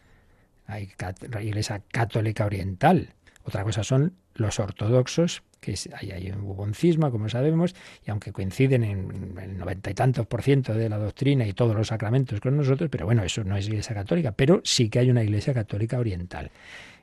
hay 0.67 0.91
la 1.31 1.43
Iglesia 1.43 1.83
Católica 1.91 2.47
Oriental. 2.47 3.15
Otra 3.43 3.65
cosa 3.65 3.85
son 3.85 4.15
los 4.35 4.59
ortodoxos, 4.61 5.43
que 5.61 5.75
hay, 5.95 6.11
hay 6.11 6.31
un 6.31 6.75
cisma, 6.75 7.11
como 7.11 7.29
sabemos, 7.29 7.75
y 8.07 8.11
aunque 8.11 8.33
coinciden 8.33 8.85
en 8.85 9.39
el 9.39 9.59
noventa 9.59 9.91
y 9.91 9.95
tantos 9.95 10.27
por 10.27 10.43
ciento 10.43 10.75
de 10.75 10.89
la 10.89 10.99
doctrina 10.99 11.47
y 11.47 11.53
todos 11.53 11.75
los 11.75 11.89
sacramentos 11.89 12.41
con 12.41 12.57
nosotros, 12.57 12.89
pero 12.91 13.07
bueno, 13.07 13.23
eso 13.23 13.45
no 13.45 13.57
es 13.57 13.67
Iglesia 13.69 13.95
Católica, 13.95 14.33
pero 14.33 14.61
sí 14.65 14.89
que 14.89 14.99
hay 15.01 15.11
una 15.11 15.23
Iglesia 15.23 15.55
Católica 15.55 15.99
Oriental. 15.99 16.51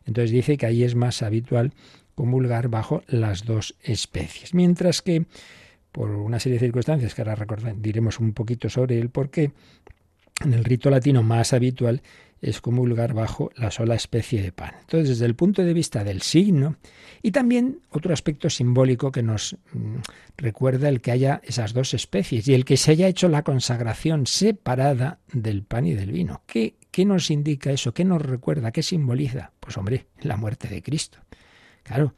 Entonces 0.06 0.32
dice 0.32 0.58
que 0.58 0.65
ahí 0.65 0.84
es 0.84 0.96
más 0.96 1.22
habitual 1.22 1.74
comulgar 2.15 2.70
bajo 2.70 3.04
las 3.08 3.44
dos 3.44 3.76
especies. 3.84 4.54
Mientras 4.54 5.02
que, 5.02 5.26
por 5.91 6.12
una 6.12 6.39
serie 6.39 6.60
de 6.60 6.65
circunstancias 6.65 7.13
que 7.13 7.22
ahora 7.22 7.46
diremos 7.76 8.20
un 8.20 8.34
poquito 8.34 8.70
sobre 8.70 9.00
el 9.00 9.10
por 9.10 9.30
qué, 9.30 9.52
en 10.44 10.54
el 10.54 10.63
rito 10.63 10.89
latino 10.89 11.24
más 11.24 11.54
habitual 11.54 12.02
es 12.41 12.62
comulgar 12.62 13.13
bajo 13.13 13.52
la 13.56 13.71
sola 13.71 13.95
especie 13.95 14.41
de 14.41 14.52
pan. 14.52 14.74
Entonces, 14.82 15.10
desde 15.10 15.26
el 15.26 15.36
punto 15.36 15.63
de 15.63 15.74
vista 15.74 16.04
del 16.04 16.21
signo, 16.21 16.78
y 17.21 17.32
también 17.32 17.82
otro 17.89 18.13
aspecto 18.13 18.50
simbólico 18.50 19.12
que 19.12 19.24
nos 19.24 19.58
mm, 19.74 19.95
recuerda 20.38 20.89
el 20.89 21.02
que 21.02 21.12
haya 21.12 21.41
esas 21.43 21.74
dos 21.74 21.93
especies 21.93 22.48
y 22.48 22.54
el 22.54 22.65
que 22.65 22.78
se 22.78 22.91
haya 22.91 23.08
hecho 23.08 23.30
la 23.30 23.43
consagración 23.43 24.28
separada 24.28 25.19
del 25.32 25.63
pan 25.63 25.88
y 25.88 25.93
del 25.93 26.12
vino. 26.12 26.43
¿Qué, 26.45 26.76
qué 26.91 27.06
nos 27.06 27.32
indica 27.32 27.71
eso? 27.71 27.93
¿Qué 27.93 28.06
nos 28.06 28.21
recuerda? 28.21 28.71
¿Qué 28.71 28.84
simboliza? 28.84 29.52
Pues 29.60 29.78
hombre, 29.78 30.08
la 30.21 30.38
muerte 30.38 30.67
de 30.67 30.84
Cristo. 30.84 31.19
Claro, 31.84 32.13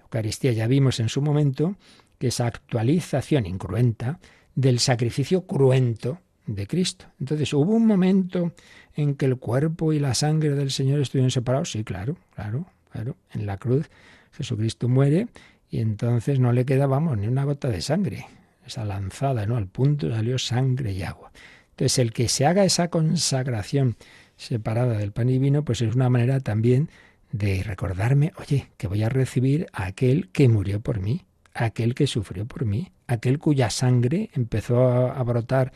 Eucaristía 0.00 0.52
ya 0.52 0.66
vimos 0.66 1.00
en 1.00 1.08
su 1.08 1.22
momento 1.22 1.76
que 2.18 2.28
esa 2.28 2.46
actualización 2.46 3.46
incruenta 3.46 4.18
del 4.54 4.78
sacrificio 4.78 5.46
cruento 5.46 6.20
de 6.54 6.66
Cristo. 6.66 7.06
Entonces, 7.18 7.52
¿hubo 7.52 7.72
un 7.72 7.86
momento 7.86 8.52
en 8.94 9.14
que 9.14 9.26
el 9.26 9.36
cuerpo 9.36 9.92
y 9.92 9.98
la 9.98 10.14
sangre 10.14 10.50
del 10.50 10.70
Señor 10.70 11.00
estuvieron 11.00 11.30
separados? 11.30 11.70
Sí, 11.72 11.84
claro, 11.84 12.16
claro, 12.34 12.66
claro. 12.90 13.16
En 13.32 13.46
la 13.46 13.56
cruz 13.56 13.88
Jesucristo 14.32 14.88
muere 14.88 15.28
y 15.70 15.78
entonces 15.78 16.40
no 16.40 16.52
le 16.52 16.64
queda, 16.64 16.86
vamos, 16.86 17.16
ni 17.18 17.28
una 17.28 17.44
gota 17.44 17.68
de 17.68 17.80
sangre. 17.80 18.26
Esa 18.66 18.84
lanzada, 18.84 19.46
¿no? 19.46 19.56
Al 19.56 19.68
punto 19.68 20.10
salió 20.10 20.38
sangre 20.38 20.92
y 20.92 21.02
agua. 21.02 21.32
Entonces, 21.70 21.98
el 21.98 22.12
que 22.12 22.28
se 22.28 22.46
haga 22.46 22.64
esa 22.64 22.88
consagración 22.88 23.96
separada 24.36 24.98
del 24.98 25.12
pan 25.12 25.28
y 25.28 25.38
vino, 25.38 25.64
pues 25.64 25.82
es 25.82 25.94
una 25.94 26.08
manera 26.08 26.40
también 26.40 26.90
de 27.32 27.62
recordarme, 27.62 28.32
oye, 28.38 28.68
que 28.76 28.88
voy 28.88 29.02
a 29.02 29.08
recibir 29.08 29.66
a 29.72 29.86
aquel 29.86 30.30
que 30.30 30.48
murió 30.48 30.80
por 30.80 31.00
mí, 31.00 31.22
aquel 31.54 31.94
que 31.94 32.06
sufrió 32.06 32.44
por 32.46 32.64
mí, 32.64 32.90
aquel 33.06 33.38
cuya 33.38 33.70
sangre 33.70 34.30
empezó 34.34 35.10
a 35.12 35.22
brotar 35.22 35.72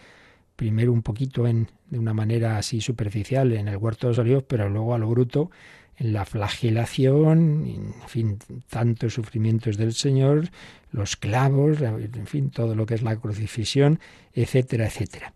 primero 0.57 0.93
un 0.93 1.03
poquito 1.03 1.47
en, 1.47 1.69
de 1.91 1.99
una 1.99 2.15
manera 2.15 2.59
así 2.59 2.81
superficial 2.81 3.53
en 3.53 3.69
el 3.69 3.77
huerto 3.77 4.07
de 4.07 4.13
los 4.13 4.19
olivos, 4.19 4.45
pero 4.47 4.69
luego 4.69 4.95
a 4.95 4.99
lo 4.99 5.09
bruto 5.09 5.51
en 5.97 6.13
la 6.13 6.25
flagelación, 6.25 7.67
en 7.67 8.09
fin, 8.09 8.39
tantos 8.69 9.15
sufrimientos 9.15 9.77
del 9.77 9.93
Señor, 9.93 10.49
los 10.91 11.17
clavos, 11.17 11.81
en 11.81 12.27
fin, 12.27 12.51
todo 12.51 12.75
lo 12.75 12.87
que 12.87 12.95
es 12.95 13.03
la 13.03 13.17
crucifixión, 13.17 14.01
etcétera, 14.33 14.87
etcétera. 14.87 15.35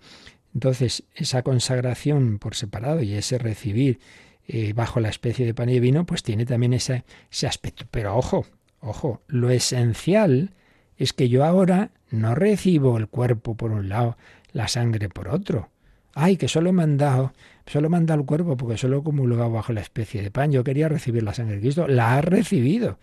Entonces, 0.55 1.05
esa 1.15 1.43
consagración 1.43 2.39
por 2.39 2.55
separado 2.57 3.03
y 3.03 3.15
ese 3.15 3.39
recibir 3.39 4.01
eh, 4.49 4.73
bajo 4.73 4.99
la 4.99 5.11
especie 5.11 5.47
de 5.47 5.55
pan 5.55 5.69
y 5.69 5.79
vino, 5.79 6.07
pues 6.07 6.23
tiene 6.23 6.47
también 6.47 6.73
ese, 6.73 7.05
ese 7.31 7.47
aspecto. 7.47 7.85
Pero 7.91 8.17
ojo, 8.17 8.47
ojo, 8.81 9.23
lo 9.29 9.51
esencial 9.51 10.55
es 10.97 11.13
que 11.13 11.29
yo 11.29 11.45
ahora 11.45 11.93
no 12.11 12.35
recibo 12.35 12.97
el 12.97 13.09
cuerpo 13.09 13.57
por 13.57 13.71
un 13.71 13.89
lado, 13.89 14.17
la 14.59 14.67
sangre 14.67 15.09
por 15.09 15.29
otro. 15.29 15.71
Ay, 16.15 16.37
que 16.37 16.49
solo 16.49 16.73
me 16.73 16.83
han 16.83 16.99
dado, 16.99 17.33
solo 17.67 17.89
me 17.89 17.97
han 17.97 18.07
dado 18.07 18.21
el 18.21 18.27
cuerpo 18.27 18.57
porque 18.57 18.77
solo 18.77 19.05
comulgado 19.05 19.53
bajo 19.53 19.73
la 19.73 19.81
especie 19.81 20.21
de 20.21 20.33
pan. 20.33 20.51
Yo 20.51 20.65
quería 20.65 20.89
recibir 20.89 21.23
la 21.23 21.33
sangre 21.33 21.55
de 21.55 21.61
Cristo. 21.61 21.87
La 21.87 22.19
has 22.19 22.25
recibido. 22.25 22.99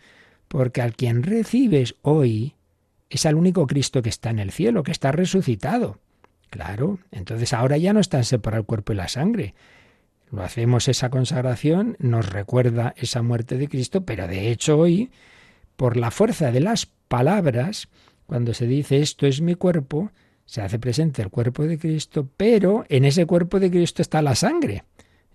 Porque 0.49 0.81
al 0.81 0.95
quien 0.95 1.23
recibes 1.23 1.95
hoy 2.01 2.55
es 3.09 3.25
al 3.25 3.35
único 3.35 3.67
Cristo 3.67 4.01
que 4.01 4.09
está 4.09 4.31
en 4.31 4.39
el 4.39 4.51
cielo, 4.51 4.83
que 4.83 4.91
está 4.91 5.13
resucitado. 5.13 5.99
Claro, 6.49 6.99
entonces 7.11 7.53
ahora 7.53 7.77
ya 7.77 7.93
no 7.93 8.01
están 8.01 8.25
separados 8.25 8.63
el 8.63 8.67
cuerpo 8.67 8.91
y 8.91 8.97
la 8.97 9.07
sangre. 9.07 9.55
Lo 10.31 10.43
hacemos 10.43 10.89
esa 10.89 11.09
consagración, 11.09 11.95
nos 11.99 12.29
recuerda 12.29 12.93
esa 12.97 13.21
muerte 13.21 13.57
de 13.57 13.69
Cristo, 13.69 14.03
pero 14.03 14.27
de 14.27 14.51
hecho 14.51 14.77
hoy, 14.77 15.09
por 15.77 15.95
la 15.95 16.11
fuerza 16.11 16.51
de 16.51 16.59
las 16.59 16.85
palabras, 17.07 17.87
cuando 18.27 18.53
se 18.53 18.67
dice 18.67 18.99
esto 18.99 19.25
es 19.25 19.39
mi 19.39 19.55
cuerpo, 19.55 20.11
se 20.45 20.61
hace 20.61 20.79
presente 20.79 21.21
el 21.21 21.29
cuerpo 21.29 21.63
de 21.63 21.77
Cristo, 21.77 22.27
pero 22.37 22.85
en 22.89 23.05
ese 23.05 23.25
cuerpo 23.25 23.59
de 23.59 23.69
Cristo 23.69 24.01
está 24.01 24.21
la 24.21 24.35
sangre. 24.35 24.83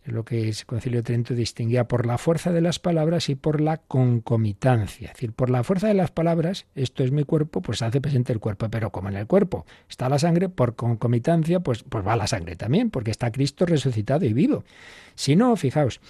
Es 0.05 0.13
lo 0.13 0.25
que 0.25 0.49
el 0.49 0.55
Concilio 0.65 1.03
Trento 1.03 1.35
distinguía 1.35 1.87
por 1.87 2.07
la 2.07 2.17
fuerza 2.17 2.53
de 2.53 2.63
las 2.63 2.79
palabras 2.79 3.29
y 3.29 3.35
por 3.35 3.61
la 3.61 3.77
concomitancia. 3.77 5.09
Es 5.09 5.15
decir, 5.15 5.33
por 5.33 5.51
la 5.51 5.63
fuerza 5.63 5.89
de 5.89 5.95
las 5.95 6.11
palabras, 6.11 6.67
esto 6.75 7.05
es 7.05 7.13
mi 7.13 7.25
cuerpo, 7.25 7.61
pues 7.61 7.79
se 7.79 7.85
hace 7.85 8.01
presente 8.01 8.33
el 8.33 8.41
cuerpo, 8.41 8.71
pero 8.71 8.91
como 8.91 9.11
en 9.11 9.17
el 9.17 9.27
cuerpo 9.27 9.67
está 9.91 10.09
la 10.09 10.19
sangre, 10.19 10.49
por 10.49 10.75
concomitancia, 10.75 11.61
pues, 11.61 11.83
pues 11.83 12.07
va 12.07 12.17
la 12.17 12.27
sangre 12.27 12.57
también, 12.57 12.89
porque 12.89 13.11
está 13.11 13.31
Cristo 13.31 13.67
resucitado 13.67 14.25
y 14.25 14.33
vivo. 14.33 14.65
Si 15.17 15.37
no, 15.37 15.55
fijaos, 15.57 16.01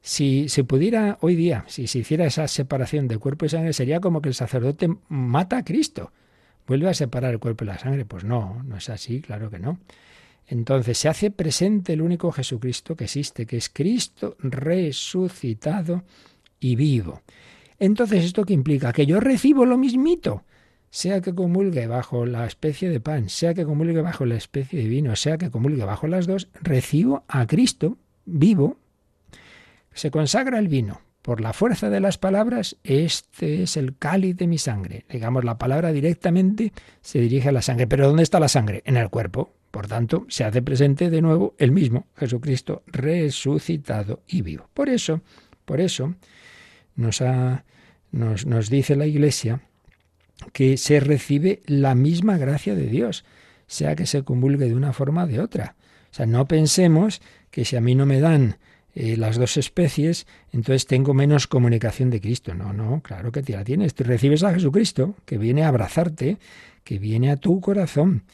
si 0.00 0.48
se 0.48 0.62
pudiera 0.62 1.18
hoy 1.20 1.34
día, 1.34 1.64
si 1.66 1.88
se 1.88 1.98
hiciera 1.98 2.26
esa 2.26 2.46
separación 2.46 3.08
de 3.08 3.18
cuerpo 3.18 3.46
y 3.46 3.48
sangre, 3.48 3.72
sería 3.72 4.00
como 4.00 4.22
que 4.22 4.28
el 4.28 4.34
sacerdote 4.34 4.88
mata 5.08 5.58
a 5.58 5.64
Cristo. 5.64 6.12
¿Vuelve 6.70 6.88
a 6.88 6.94
separar 6.94 7.32
el 7.32 7.40
cuerpo 7.40 7.64
y 7.64 7.66
la 7.66 7.80
sangre? 7.80 8.04
Pues 8.04 8.22
no, 8.22 8.62
no 8.62 8.76
es 8.76 8.88
así, 8.90 9.20
claro 9.20 9.50
que 9.50 9.58
no. 9.58 9.80
Entonces 10.46 10.98
se 10.98 11.08
hace 11.08 11.32
presente 11.32 11.94
el 11.94 12.00
único 12.00 12.30
Jesucristo 12.30 12.94
que 12.94 13.06
existe, 13.06 13.44
que 13.44 13.56
es 13.56 13.68
Cristo 13.68 14.36
resucitado 14.38 16.04
y 16.60 16.76
vivo. 16.76 17.22
Entonces, 17.80 18.24
¿esto 18.24 18.44
qué 18.44 18.52
implica? 18.52 18.92
Que 18.92 19.04
yo 19.04 19.18
recibo 19.18 19.66
lo 19.66 19.76
mismito, 19.78 20.44
sea 20.90 21.20
que 21.20 21.34
comulgue 21.34 21.88
bajo 21.88 22.24
la 22.24 22.46
especie 22.46 22.88
de 22.88 23.00
pan, 23.00 23.30
sea 23.30 23.52
que 23.52 23.64
comulgue 23.64 24.00
bajo 24.00 24.24
la 24.24 24.36
especie 24.36 24.80
de 24.80 24.88
vino, 24.88 25.16
sea 25.16 25.38
que 25.38 25.50
comulgue 25.50 25.82
bajo 25.82 26.06
las 26.06 26.28
dos, 26.28 26.50
recibo 26.62 27.24
a 27.26 27.48
Cristo 27.48 27.98
vivo. 28.26 28.76
Se 29.92 30.12
consagra 30.12 30.60
el 30.60 30.68
vino. 30.68 31.00
Por 31.22 31.42
la 31.42 31.52
fuerza 31.52 31.90
de 31.90 32.00
las 32.00 32.16
palabras, 32.16 32.76
este 32.82 33.62
es 33.62 33.76
el 33.76 33.96
cáliz 33.96 34.36
de 34.36 34.46
mi 34.46 34.56
sangre. 34.56 35.04
Digamos, 35.10 35.44
la 35.44 35.58
palabra 35.58 35.92
directamente 35.92 36.72
se 37.02 37.20
dirige 37.20 37.50
a 37.50 37.52
la 37.52 37.62
sangre. 37.62 37.86
Pero 37.86 38.06
¿dónde 38.06 38.22
está 38.22 38.40
la 38.40 38.48
sangre? 38.48 38.82
En 38.86 38.96
el 38.96 39.10
cuerpo. 39.10 39.52
Por 39.70 39.86
tanto, 39.86 40.26
se 40.28 40.44
hace 40.44 40.62
presente 40.62 41.10
de 41.10 41.22
nuevo 41.22 41.54
el 41.58 41.70
mismo 41.70 42.06
Jesucristo 42.16 42.82
resucitado 42.86 44.22
y 44.26 44.42
vivo. 44.42 44.68
Por 44.74 44.88
eso, 44.88 45.20
por 45.64 45.80
eso, 45.80 46.14
nos, 46.96 48.70
dice 48.70 48.96
la 48.96 49.06
Iglesia 49.06 49.60
que 50.52 50.76
se 50.76 51.00
recibe 51.00 51.62
la 51.66 51.94
misma 51.94 52.38
gracia 52.38 52.74
de 52.74 52.86
Dios, 52.86 53.24
sea 53.66 53.94
que 53.94 54.06
se 54.06 54.24
convulgue 54.24 54.66
de 54.66 54.74
una 54.74 54.92
forma 54.92 55.24
o 55.24 55.26
de 55.26 55.38
otra. 55.38 55.76
O 56.10 56.14
sea, 56.14 56.26
no 56.26 56.48
pensemos 56.48 57.20
que 57.50 57.64
si 57.64 57.76
a 57.76 57.80
mí 57.80 57.94
no 57.94 58.06
me 58.06 58.20
dan 58.20 58.56
eh, 58.94 59.16
las 59.16 59.36
dos 59.36 59.56
especies, 59.56 60.26
entonces 60.52 60.86
tengo 60.86 61.14
menos 61.14 61.46
comunicación 61.46 62.10
de 62.10 62.20
Cristo. 62.20 62.54
No, 62.54 62.72
no, 62.72 63.00
claro 63.02 63.32
que 63.32 63.42
te 63.42 63.52
la 63.52 63.64
tienes. 63.64 63.94
Tú 63.94 64.04
recibes 64.04 64.42
a 64.42 64.52
Jesucristo, 64.52 65.14
que 65.24 65.38
viene 65.38 65.62
a 65.62 65.68
abrazarte, 65.68 66.38
que 66.84 66.98
viene 66.98 67.30
a 67.30 67.36
tu 67.36 67.60
corazón. 67.60 68.24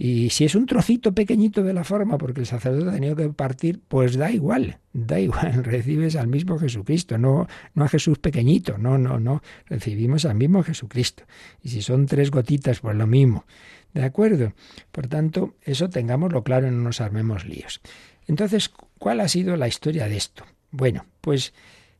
Y 0.00 0.30
si 0.30 0.44
es 0.44 0.54
un 0.54 0.66
trocito 0.66 1.12
pequeñito 1.12 1.64
de 1.64 1.74
la 1.74 1.82
forma, 1.82 2.18
porque 2.18 2.40
el 2.40 2.46
sacerdote 2.46 2.88
ha 2.88 2.92
tenido 2.92 3.16
que 3.16 3.28
partir, 3.30 3.80
pues 3.88 4.16
da 4.16 4.30
igual, 4.30 4.78
da 4.92 5.18
igual, 5.18 5.52
recibes 5.64 6.14
al 6.14 6.28
mismo 6.28 6.56
Jesucristo, 6.56 7.18
no, 7.18 7.48
no 7.74 7.84
a 7.84 7.88
Jesús 7.88 8.20
pequeñito, 8.20 8.78
no, 8.78 8.96
no, 8.96 9.18
no, 9.18 9.42
recibimos 9.66 10.24
al 10.24 10.36
mismo 10.36 10.62
Jesucristo. 10.62 11.24
Y 11.64 11.70
si 11.70 11.82
son 11.82 12.06
tres 12.06 12.30
gotitas, 12.30 12.78
pues 12.78 12.96
lo 12.96 13.08
mismo. 13.08 13.44
¿De 13.92 14.04
acuerdo? 14.04 14.52
Por 14.92 15.08
tanto, 15.08 15.56
eso 15.62 15.90
tengámoslo 15.90 16.44
claro 16.44 16.70
no 16.70 16.80
nos 16.80 17.00
armemos 17.00 17.44
líos. 17.44 17.80
Entonces, 18.28 18.70
¿cuál 18.98 19.20
ha 19.20 19.28
sido 19.28 19.56
la 19.56 19.66
historia 19.66 20.06
de 20.06 20.16
esto? 20.16 20.44
Bueno, 20.70 21.06
pues 21.20 21.54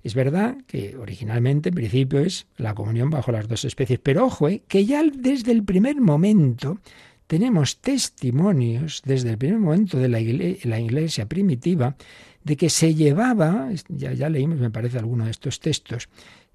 es 0.05 0.14
verdad 0.14 0.57
que 0.67 0.97
originalmente, 0.97 1.71
en 1.71 1.75
principio, 1.75 2.21
es 2.21 2.47
la 2.57 2.75
comunión 2.75 3.11
bajo 3.11 3.33
las 3.33 3.49
dos 3.49 3.64
especies, 3.64 3.99
pero 4.01 4.27
ojo, 4.27 4.49
eh, 4.49 4.62
que 4.69 4.85
ya 4.85 5.03
desde 5.03 5.51
el 5.53 5.64
primer 5.64 6.01
momento 6.01 6.79
tenemos 7.27 7.79
testimonios 7.81 9.03
desde 9.05 9.31
el 9.31 9.38
primer 9.38 9.59
momento 9.59 9.99
de 9.99 10.09
la 10.09 10.21
iglesia, 10.81 11.27
primitiva 11.27 11.97
de 12.45 12.57
que 12.57 12.71
se 12.71 12.95
llevaba, 12.95 13.69
ya, 13.88 14.12
ya 14.12 14.31
leímos 14.31 14.59
me 14.59 14.71
parece 14.71 14.99
alguno 14.99 15.25
de 15.25 15.31
estos 15.31 15.61
textos, 15.61 16.09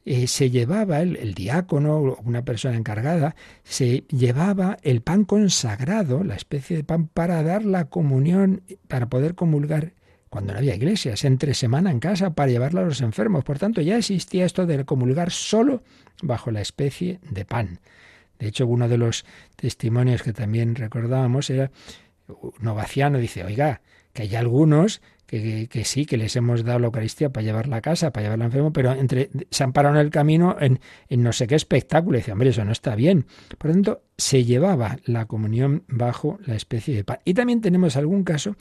eh, 0.05 0.27
se 0.27 0.49
llevaba 0.49 1.01
el, 1.01 1.15
el 1.17 1.33
diácono, 1.33 2.17
una 2.23 2.43
persona 2.43 2.75
encargada, 2.75 3.35
se 3.63 4.05
llevaba 4.09 4.77
el 4.81 5.01
pan 5.01 5.25
consagrado, 5.25 6.23
la 6.23 6.35
especie 6.35 6.77
de 6.77 6.83
pan 6.83 7.07
para 7.07 7.43
dar 7.43 7.63
la 7.63 7.85
comunión, 7.85 8.63
para 8.87 9.07
poder 9.07 9.35
comulgar 9.35 9.93
cuando 10.33 10.53
no 10.53 10.59
había 10.59 10.73
iglesias, 10.73 11.25
entre 11.25 11.53
semana 11.53 11.91
en 11.91 11.99
casa 11.99 12.33
para 12.33 12.51
llevarla 12.51 12.81
a 12.81 12.85
los 12.85 13.01
enfermos. 13.01 13.43
Por 13.43 13.59
tanto, 13.59 13.81
ya 13.81 13.97
existía 13.97 14.45
esto 14.45 14.65
de 14.65 14.83
comulgar 14.83 15.29
solo 15.29 15.83
bajo 16.23 16.49
la 16.49 16.59
especie 16.59 17.19
de 17.29 17.45
pan. 17.45 17.79
De 18.39 18.47
hecho, 18.47 18.65
uno 18.65 18.89
de 18.89 18.97
los 18.97 19.25
testimonios 19.55 20.23
que 20.23 20.33
también 20.33 20.73
recordábamos 20.73 21.51
era 21.51 21.69
Novaciano 22.59 23.19
dice, 23.19 23.43
oiga, 23.43 23.81
que 24.11 24.23
hay 24.23 24.35
algunos 24.35 25.01
que, 25.25 25.83
sí, 25.85 26.05
que 26.05 26.17
les 26.17 26.35
hemos 26.35 26.63
dado 26.63 26.79
la 26.79 26.85
Eucaristía 26.87 27.31
para 27.31 27.43
llevarla 27.43 27.77
a 27.77 27.81
casa, 27.81 28.11
para 28.11 28.25
llevarla 28.25 28.45
enfermo, 28.45 28.71
pero 28.71 28.91
entre, 28.91 29.29
se 29.49 29.63
han 29.63 29.73
parado 29.73 29.95
en 29.95 30.01
el 30.01 30.11
camino 30.11 30.55
en, 30.59 30.79
en 31.09 31.23
no 31.23 31.33
sé 31.33 31.47
qué 31.47 31.55
espectáculo. 31.55 32.17
Y 32.17 32.21
dice, 32.21 32.31
hombre, 32.31 32.49
eso 32.49 32.63
no 32.65 32.71
está 32.71 32.95
bien. 32.95 33.25
Por 33.57 33.69
lo 33.69 33.73
tanto, 33.73 34.01
se 34.17 34.43
llevaba 34.43 34.97
la 35.05 35.25
comunión 35.25 35.83
bajo 35.87 36.39
la 36.45 36.55
especie 36.55 36.95
de 36.95 37.03
pan. 37.03 37.19
Y 37.25 37.33
también 37.33 37.61
tenemos 37.61 37.97
algún 37.97 38.23
caso 38.23 38.55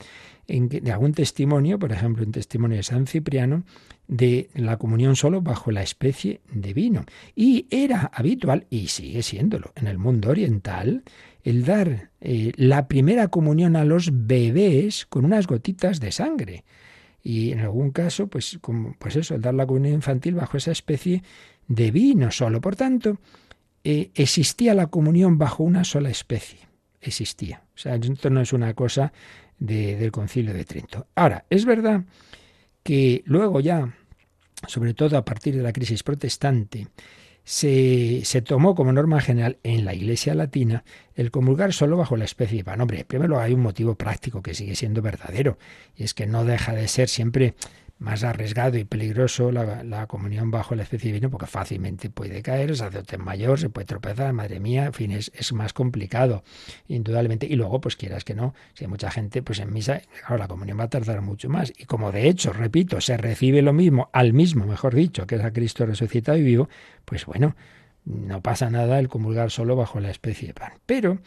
en 0.47 0.69
que, 0.69 0.81
de 0.81 0.91
algún 0.91 1.13
testimonio, 1.13 1.77
por 1.77 1.91
ejemplo, 1.91 2.25
un 2.25 2.31
testimonio 2.31 2.77
de 2.77 2.83
San 2.83 3.07
Cipriano, 3.07 3.63
de 4.07 4.49
la 4.55 4.77
comunión 4.77 5.15
solo 5.15 5.41
bajo 5.41 5.71
la 5.71 5.83
especie 5.83 6.41
de 6.51 6.73
vino. 6.73 7.05
Y 7.35 7.67
era 7.69 8.11
habitual, 8.13 8.65
y 8.69 8.87
sigue 8.87 9.23
siéndolo, 9.23 9.71
en 9.75 9.87
el 9.87 9.97
mundo 9.97 10.29
oriental, 10.29 11.03
el 11.43 11.65
dar 11.65 12.09
eh, 12.21 12.51
la 12.55 12.87
primera 12.87 13.27
comunión 13.27 13.75
a 13.75 13.83
los 13.83 14.09
bebés 14.13 15.05
con 15.05 15.25
unas 15.25 15.47
gotitas 15.47 15.99
de 15.99 16.11
sangre. 16.11 16.63
Y 17.21 17.51
en 17.51 17.59
algún 17.59 17.91
caso, 17.91 18.27
pues, 18.27 18.57
como, 18.61 18.95
pues 18.99 19.15
eso, 19.15 19.35
el 19.35 19.41
dar 19.41 19.53
la 19.53 19.65
comunión 19.65 19.95
infantil 19.95 20.35
bajo 20.35 20.57
esa 20.57 20.71
especie 20.71 21.23
de 21.67 21.91
vino 21.91 22.31
solo. 22.31 22.61
Por 22.61 22.75
tanto, 22.75 23.17
eh, 23.83 24.11
existía 24.15 24.73
la 24.73 24.87
comunión 24.87 25.37
bajo 25.37 25.63
una 25.63 25.83
sola 25.83 26.09
especie. 26.09 26.59
Existía. 27.01 27.63
O 27.75 27.77
sea, 27.77 27.95
esto 27.95 28.29
no 28.29 28.41
es 28.41 28.53
una 28.53 28.73
cosa 28.73 29.11
del 29.59 30.11
concilio 30.11 30.53
de 30.53 30.65
Trento. 30.65 31.07
Ahora, 31.15 31.45
es 31.49 31.65
verdad 31.65 32.03
que 32.81 33.23
luego 33.25 33.59
ya, 33.59 33.93
sobre 34.67 34.93
todo 34.93 35.17
a 35.17 35.25
partir 35.25 35.55
de 35.55 35.63
la 35.63 35.73
crisis 35.73 36.03
protestante, 36.03 36.87
se, 37.43 38.21
se, 38.23 38.41
tomó 38.41 38.73
como 38.73 38.93
norma 38.93 39.19
general 39.19 39.57
en 39.63 39.85
la 39.85 39.93
Iglesia 39.93 40.33
Latina 40.33 40.83
el 41.15 41.31
comulgar 41.31 41.73
solo 41.73 41.97
bajo 41.97 42.15
la 42.15 42.25
especie 42.25 42.57
de 42.57 42.63
pan. 42.63 42.81
Hombre, 42.81 43.05
primero 43.05 43.39
hay 43.39 43.53
un 43.53 43.61
motivo 43.61 43.95
práctico 43.95 44.41
que 44.41 44.53
sigue 44.53 44.75
siendo 44.75 45.01
verdadero, 45.01 45.57
y 45.95 46.03
es 46.03 46.13
que 46.13 46.25
no 46.25 46.45
deja 46.45 46.73
de 46.73 46.87
ser 46.87 47.09
siempre 47.09 47.55
más 47.99 48.23
arriesgado 48.23 48.77
y 48.77 48.83
peligroso 48.83 49.51
la, 49.51 50.07
comunión 50.07 50.51
bajo 50.51 50.75
la 50.75 50.83
especie 50.83 51.11
de 51.11 51.19
vino 51.19 51.29
porque 51.29 51.47
fácilmente 51.47 52.09
puede 52.09 52.41
caer, 52.41 52.71
el 52.71 52.75
sacerdote 52.75 53.17
mayor 53.17 53.59
se 53.59 53.69
puede 53.69 53.85
tropezar, 53.85 54.33
madre 54.33 54.59
mía, 54.59 54.85
en 54.85 54.93
fin, 54.93 55.11
es, 55.11 55.31
es, 55.33 55.53
más 55.53 55.71
complicado, 55.73 56.43
indudablemente. 56.87 57.45
Y 57.45 57.55
luego, 57.55 57.79
pues 57.79 57.95
quieras 57.95 58.23
que 58.23 58.35
no, 58.35 58.53
si 58.73 58.83
hay 58.83 58.89
mucha 58.89 59.09
gente, 59.09 59.41
pues 59.41 59.59
en 59.59 59.71
misa, 59.71 60.01
claro, 60.19 60.37
la 60.37 60.47
comunión 60.47 60.79
va 60.79 60.85
a 60.85 60.89
tardar 60.89 61.21
mucho 61.21 61.49
más. 61.49 61.71
Y 61.77 61.85
como 61.85 62.11
de 62.11 62.27
hecho, 62.27 62.51
repito, 62.51 62.99
se 62.99 63.15
recibe 63.15 63.61
lo 63.61 63.73
mismo, 63.73 64.09
al 64.11 64.33
mismo, 64.33 64.65
mejor 64.65 64.95
dicho, 64.95 65.25
que 65.25 65.35
es 65.35 65.43
a 65.43 65.53
Cristo 65.53 65.85
resucitado 65.85 66.37
y 66.37 66.43
vivo, 66.43 66.67
pues 67.05 67.25
bueno, 67.25 67.55
no 68.05 68.41
pasa 68.41 68.69
nada 68.69 68.99
el 68.99 69.07
comulgar 69.07 69.49
solo 69.49 69.75
bajo 69.75 69.99
la 69.99 70.11
especie 70.11 70.49
de 70.49 70.53
pan. 70.53 70.73
Pero 70.85 71.19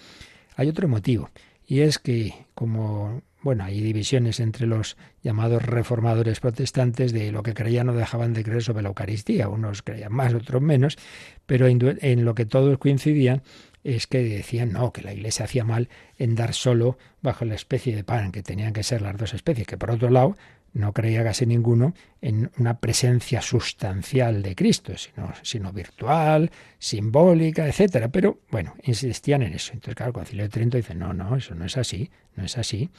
hay 0.56 0.68
otro 0.68 0.88
motivo, 0.88 1.30
y 1.66 1.80
es 1.80 1.98
que 1.98 2.46
como 2.54 3.22
bueno, 3.46 3.62
hay 3.62 3.80
divisiones 3.80 4.40
entre 4.40 4.66
los 4.66 4.96
llamados 5.22 5.62
reformadores 5.62 6.40
protestantes 6.40 7.12
de 7.12 7.30
lo 7.30 7.44
que 7.44 7.54
creían 7.54 7.88
o 7.88 7.94
dejaban 7.94 8.34
de 8.34 8.42
creer 8.42 8.62
sobre 8.62 8.82
la 8.82 8.88
Eucaristía. 8.88 9.48
Unos 9.48 9.82
creían 9.82 10.12
más, 10.12 10.34
otros 10.34 10.60
menos, 10.60 10.98
pero 11.46 11.68
en 11.68 12.24
lo 12.24 12.34
que 12.34 12.44
todos 12.44 12.76
coincidían 12.78 13.42
es 13.84 14.08
que 14.08 14.20
decían 14.24 14.72
no, 14.72 14.92
que 14.92 15.02
la 15.02 15.12
Iglesia 15.12 15.44
hacía 15.44 15.62
mal 15.62 15.88
en 16.18 16.34
dar 16.34 16.54
solo 16.54 16.98
bajo 17.22 17.44
la 17.44 17.54
especie 17.54 17.94
de 17.94 18.02
pan, 18.02 18.32
que 18.32 18.42
tenían 18.42 18.72
que 18.72 18.82
ser 18.82 19.00
las 19.00 19.16
dos 19.16 19.32
especies, 19.32 19.68
que 19.68 19.78
por 19.78 19.92
otro 19.92 20.10
lado 20.10 20.36
no 20.72 20.92
creía 20.92 21.22
casi 21.24 21.46
ninguno 21.46 21.94
en 22.20 22.50
una 22.58 22.80
presencia 22.80 23.40
sustancial 23.40 24.42
de 24.42 24.54
Cristo, 24.54 24.92
sino, 24.96 25.32
sino 25.42 25.72
virtual, 25.72 26.50
simbólica, 26.78 27.66
etcétera. 27.66 28.08
Pero 28.08 28.40
bueno, 28.50 28.74
insistían 28.82 29.42
en 29.42 29.54
eso. 29.54 29.72
Entonces, 29.72 29.94
claro, 29.94 30.10
el 30.10 30.14
Concilio 30.14 30.42
de 30.42 30.50
Trento 30.50 30.76
dice, 30.76 30.94
no, 30.94 31.14
no, 31.14 31.36
eso 31.36 31.54
no 31.54 31.64
es 31.64 31.76
así, 31.76 32.10
no 32.34 32.44
es 32.44 32.58
así. 32.58 32.90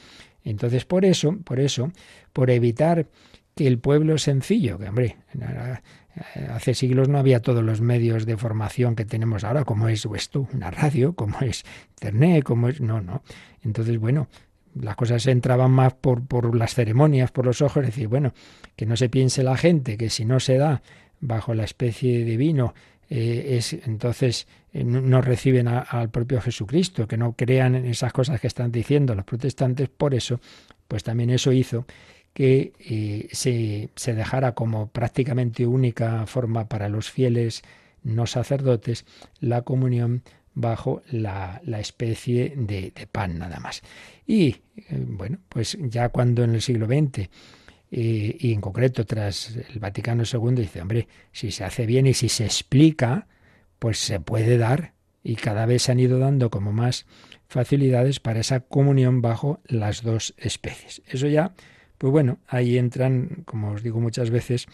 Entonces, 0.50 0.84
por 0.84 1.04
eso, 1.04 1.36
por 1.44 1.60
eso, 1.60 1.92
por 2.32 2.50
evitar 2.50 3.06
que 3.54 3.66
el 3.66 3.78
pueblo 3.78 4.18
sencillo, 4.18 4.78
que 4.78 4.88
hombre, 4.88 5.16
hace 6.50 6.74
siglos 6.74 7.08
no 7.08 7.18
había 7.18 7.40
todos 7.40 7.62
los 7.62 7.80
medios 7.80 8.24
de 8.26 8.36
formación 8.36 8.94
que 8.94 9.04
tenemos 9.04 9.44
ahora, 9.44 9.64
como 9.64 9.88
es 9.88 10.06
esto, 10.14 10.48
una 10.52 10.70
radio, 10.70 11.14
como 11.14 11.40
es 11.40 11.64
internet, 11.90 12.44
como 12.44 12.68
es. 12.68 12.80
No, 12.80 13.00
no. 13.00 13.22
Entonces, 13.62 13.98
bueno, 13.98 14.28
las 14.74 14.96
cosas 14.96 15.26
entraban 15.26 15.70
más 15.70 15.94
por, 15.94 16.26
por 16.26 16.54
las 16.56 16.74
ceremonias, 16.74 17.30
por 17.30 17.46
los 17.46 17.62
ojos, 17.62 17.82
es 17.82 17.88
decir, 17.88 18.08
bueno, 18.08 18.32
que 18.76 18.86
no 18.86 18.96
se 18.96 19.08
piense 19.08 19.42
la 19.42 19.56
gente 19.56 19.96
que 19.96 20.10
si 20.10 20.24
no 20.24 20.40
se 20.40 20.56
da 20.56 20.82
bajo 21.20 21.54
la 21.54 21.64
especie 21.64 22.24
de 22.24 22.36
vino, 22.36 22.74
eh, 23.10 23.56
es 23.56 23.72
entonces 23.72 24.46
eh, 24.72 24.84
no 24.84 25.22
reciben 25.22 25.68
al 25.68 26.10
propio 26.10 26.40
Jesucristo, 26.40 27.08
que 27.08 27.16
no 27.16 27.32
crean 27.32 27.74
en 27.74 27.86
esas 27.86 28.12
cosas 28.12 28.40
que 28.40 28.46
están 28.46 28.70
diciendo 28.70 29.14
los 29.14 29.24
protestantes, 29.24 29.88
por 29.88 30.14
eso, 30.14 30.40
pues 30.86 31.02
también 31.04 31.30
eso 31.30 31.52
hizo 31.52 31.86
que 32.34 32.72
eh, 32.78 33.28
se, 33.32 34.14
dejara 34.14 34.52
como 34.52 34.88
prácticamente 34.88 35.66
única 35.66 36.26
forma 36.26 36.68
para 36.68 36.88
los 36.88 37.10
fieles 37.10 37.62
no 38.04 38.26
sacerdotes 38.26 39.06
la 39.40 39.62
comunión 39.62 40.22
bajo 40.54 41.02
la, 41.10 41.60
la 41.64 41.80
especie 41.80 42.52
de, 42.56 42.92
de, 42.94 43.06
pan 43.06 43.38
nada 43.38 43.58
más. 43.58 43.82
Y 44.26 44.56
bueno, 44.90 45.38
pues 45.48 45.78
ya 45.80 46.10
cuando 46.10 46.44
en 46.44 46.54
el 46.54 46.62
siglo 46.62 46.86
XX 46.86 47.28
y, 47.90 48.52
en 48.52 48.60
concreto 48.60 49.06
tras 49.06 49.56
el 49.56 49.78
Vaticano 49.80 50.24
II 50.30 50.54
dice, 50.56 50.82
hombre, 50.82 51.08
si 51.32 51.50
se 51.50 51.64
hace 51.64 51.86
bien 51.86 52.06
y 52.06 52.14
si 52.14 52.28
se 52.28 52.44
explica, 52.44 53.26
pues 53.78 53.98
se 53.98 54.20
puede 54.20 54.58
dar 54.58 54.92
y 55.22 55.36
cada 55.36 55.66
vez 55.66 55.82
se 55.82 55.92
han 55.92 56.00
ido 56.00 56.18
dando 56.18 56.50
como 56.50 56.72
más 56.72 57.06
facilidades 57.48 58.20
para 58.20 58.40
esa 58.40 58.60
comunión 58.60 59.22
bajo 59.22 59.60
las 59.66 60.02
dos 60.02 60.34
especies. 60.36 61.02
Eso 61.08 61.28
ya, 61.28 61.54
pues 61.96 62.10
bueno, 62.10 62.38
ahí 62.46 62.76
entran, 62.76 63.42
como 63.46 63.72
os 63.72 63.82
digo 63.82 64.00
muchas 64.00 64.30
veces, 64.30 64.66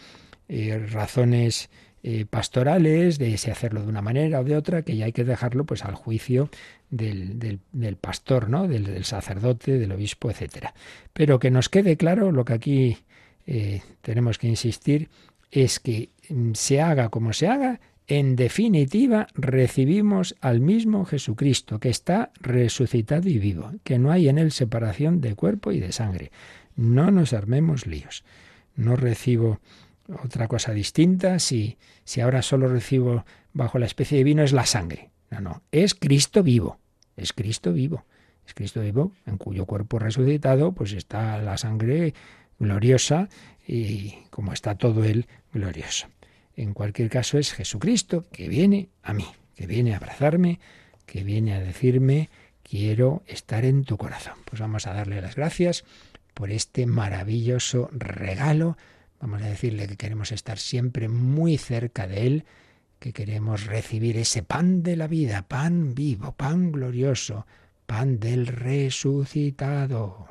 eh, 0.49 0.85
razones 0.91 1.69
eh, 2.03 2.25
pastorales 2.29 3.17
de 3.17 3.37
si 3.37 3.49
hacerlo 3.49 3.81
de 3.81 3.87
una 3.87 4.01
manera 4.01 4.41
o 4.41 4.43
de 4.43 4.55
otra, 4.55 4.83
que 4.83 4.95
ya 4.95 5.05
hay 5.05 5.13
que 5.13 5.23
dejarlo 5.23 5.65
pues 5.65 5.83
al 5.85 5.95
juicio 5.95 6.49
del, 6.95 7.59
del, 7.71 7.95
pastor, 7.97 8.49
¿no? 8.49 8.67
Del, 8.67 9.03
sacerdote, 9.03 9.77
del 9.77 9.91
obispo, 9.91 10.29
etcétera. 10.29 10.73
Pero 11.13 11.39
que 11.39 11.51
nos 11.51 11.69
quede 11.69 11.97
claro 11.97 12.31
lo 12.31 12.45
que 12.45 12.53
aquí 12.53 12.97
eh, 13.45 13.81
tenemos 14.01 14.37
que 14.37 14.47
insistir 14.47 15.09
es 15.51 15.79
que 15.79 16.09
mm, 16.29 16.53
se 16.53 16.81
haga 16.81 17.09
como 17.09 17.33
se 17.33 17.47
haga, 17.47 17.79
en 18.07 18.35
definitiva, 18.35 19.27
recibimos 19.33 20.35
al 20.39 20.59
mismo 20.61 21.05
Jesucristo, 21.05 21.79
que 21.79 21.89
está 21.89 22.31
resucitado 22.39 23.27
y 23.27 23.39
vivo, 23.39 23.71
que 23.83 23.97
no 23.97 24.11
hay 24.11 24.29
en 24.29 24.37
él 24.37 24.51
separación 24.51 25.21
de 25.21 25.35
cuerpo 25.35 25.71
y 25.71 25.79
de 25.79 25.91
sangre. 25.91 26.31
No 26.75 27.09
nos 27.09 27.33
armemos 27.33 27.87
líos. 27.87 28.23
No 28.75 28.95
recibo 28.95 29.59
otra 30.23 30.47
cosa 30.47 30.71
distinta 30.71 31.39
si, 31.39 31.77
si 32.03 32.21
ahora 32.21 32.41
solo 32.43 32.67
recibo 32.67 33.25
bajo 33.53 33.79
la 33.79 33.87
especie 33.87 34.19
de 34.19 34.23
vino 34.23 34.43
es 34.43 34.53
la 34.53 34.65
sangre. 34.65 35.09
No, 35.31 35.41
no, 35.41 35.63
es 35.71 35.95
Cristo 35.95 36.43
vivo, 36.43 36.77
es 37.15 37.33
Cristo 37.33 37.73
vivo, 37.73 38.05
es 38.45 38.53
Cristo 38.53 38.81
vivo 38.81 39.11
en 39.25 39.37
cuyo 39.37 39.65
cuerpo 39.65 39.99
resucitado 39.99 40.73
pues 40.73 40.93
está 40.93 41.37
la 41.41 41.57
sangre 41.57 42.13
gloriosa 42.59 43.29
y 43.67 44.15
como 44.29 44.53
está 44.53 44.75
todo 44.75 45.03
él 45.03 45.27
glorioso. 45.53 46.07
En 46.55 46.73
cualquier 46.73 47.09
caso 47.09 47.37
es 47.37 47.53
Jesucristo 47.53 48.25
que 48.31 48.47
viene 48.47 48.89
a 49.03 49.13
mí, 49.13 49.25
que 49.55 49.67
viene 49.67 49.93
a 49.93 49.97
abrazarme, 49.97 50.59
que 51.05 51.23
viene 51.23 51.53
a 51.53 51.59
decirme, 51.59 52.29
quiero 52.63 53.23
estar 53.27 53.65
en 53.65 53.83
tu 53.83 53.97
corazón. 53.97 54.35
Pues 54.45 54.61
vamos 54.61 54.87
a 54.87 54.93
darle 54.93 55.21
las 55.21 55.35
gracias 55.35 55.83
por 56.33 56.51
este 56.51 56.85
maravilloso 56.85 57.89
regalo. 57.91 58.77
Vamos 59.19 59.41
a 59.41 59.47
decirle 59.47 59.87
que 59.87 59.97
queremos 59.97 60.31
estar 60.31 60.57
siempre 60.57 61.07
muy 61.09 61.57
cerca 61.57 62.07
de 62.07 62.27
Él, 62.27 62.45
que 62.99 63.13
queremos 63.13 63.65
recibir 63.65 64.17
ese 64.17 64.43
pan 64.43 64.83
de 64.83 64.95
la 64.95 65.07
vida, 65.07 65.47
pan 65.47 65.93
vivo, 65.93 66.33
pan 66.33 66.71
glorioso, 66.71 67.45
pan 67.85 68.19
del 68.19 68.47
resucitado. 68.47 70.27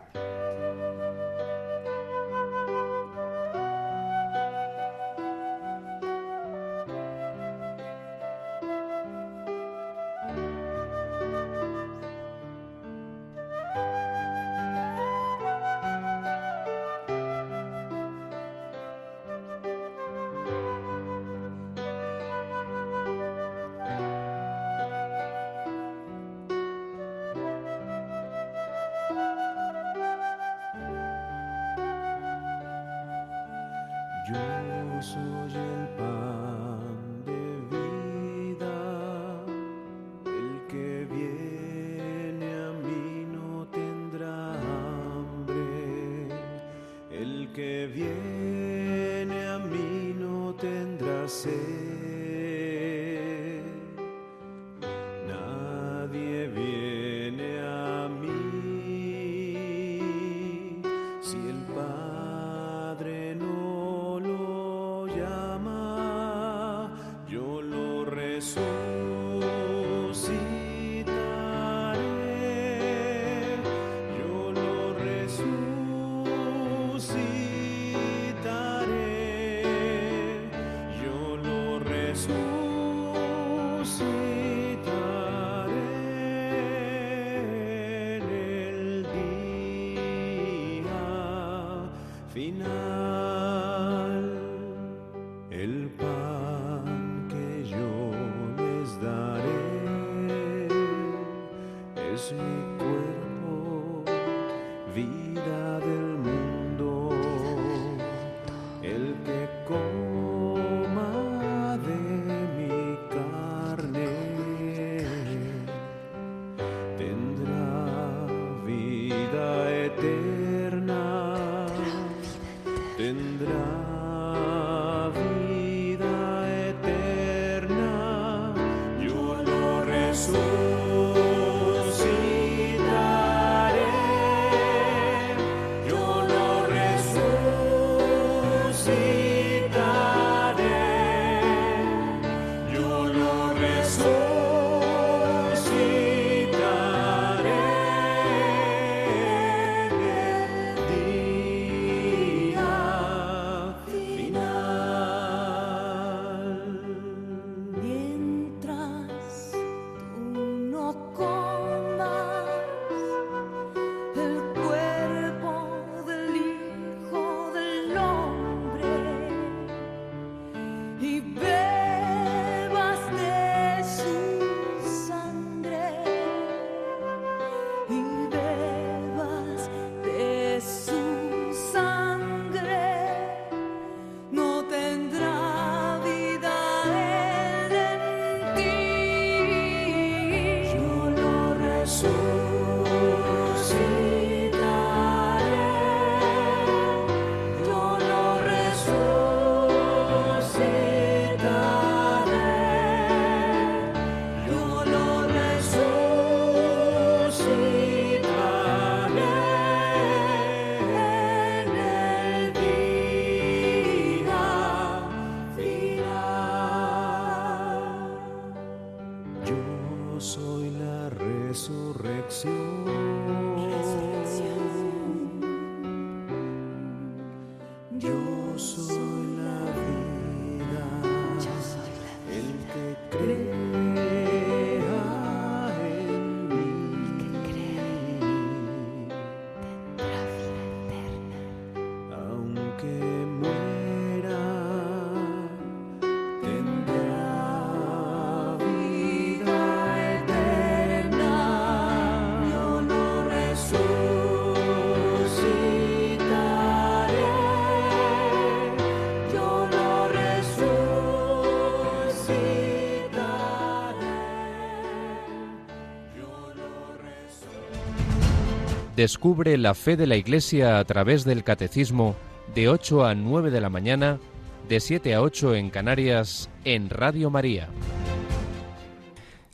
Descubre 268.96 269.58
la 269.58 269.74
fe 269.74 269.96
de 269.96 270.06
la 270.06 270.14
Iglesia 270.14 270.78
a 270.78 270.84
través 270.84 271.24
del 271.24 271.42
Catecismo 271.42 272.14
de 272.54 272.68
8 272.68 273.04
a 273.04 273.16
9 273.16 273.50
de 273.50 273.60
la 273.60 273.68
mañana, 273.68 274.20
de 274.68 274.78
7 274.78 275.14
a 275.14 275.22
8 275.22 275.56
en 275.56 275.70
Canarias, 275.70 276.48
en 276.64 276.88
Radio 276.90 277.28
María. 277.28 277.68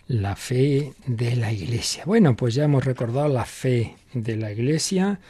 La 0.09 0.37
fe 0.37 0.93
de 1.07 1.37
la 1.37 1.55
Iglesia. 1.55 2.05
Bueno, 2.05 2.37
pues 2.37 2.55
ya 2.55 2.65
hemos 2.65 2.85
recordado 2.85 3.29
la 3.29 3.47
fe 3.47 3.97
de 4.13 4.37
la 4.37 4.53
Iglesia 4.53 5.21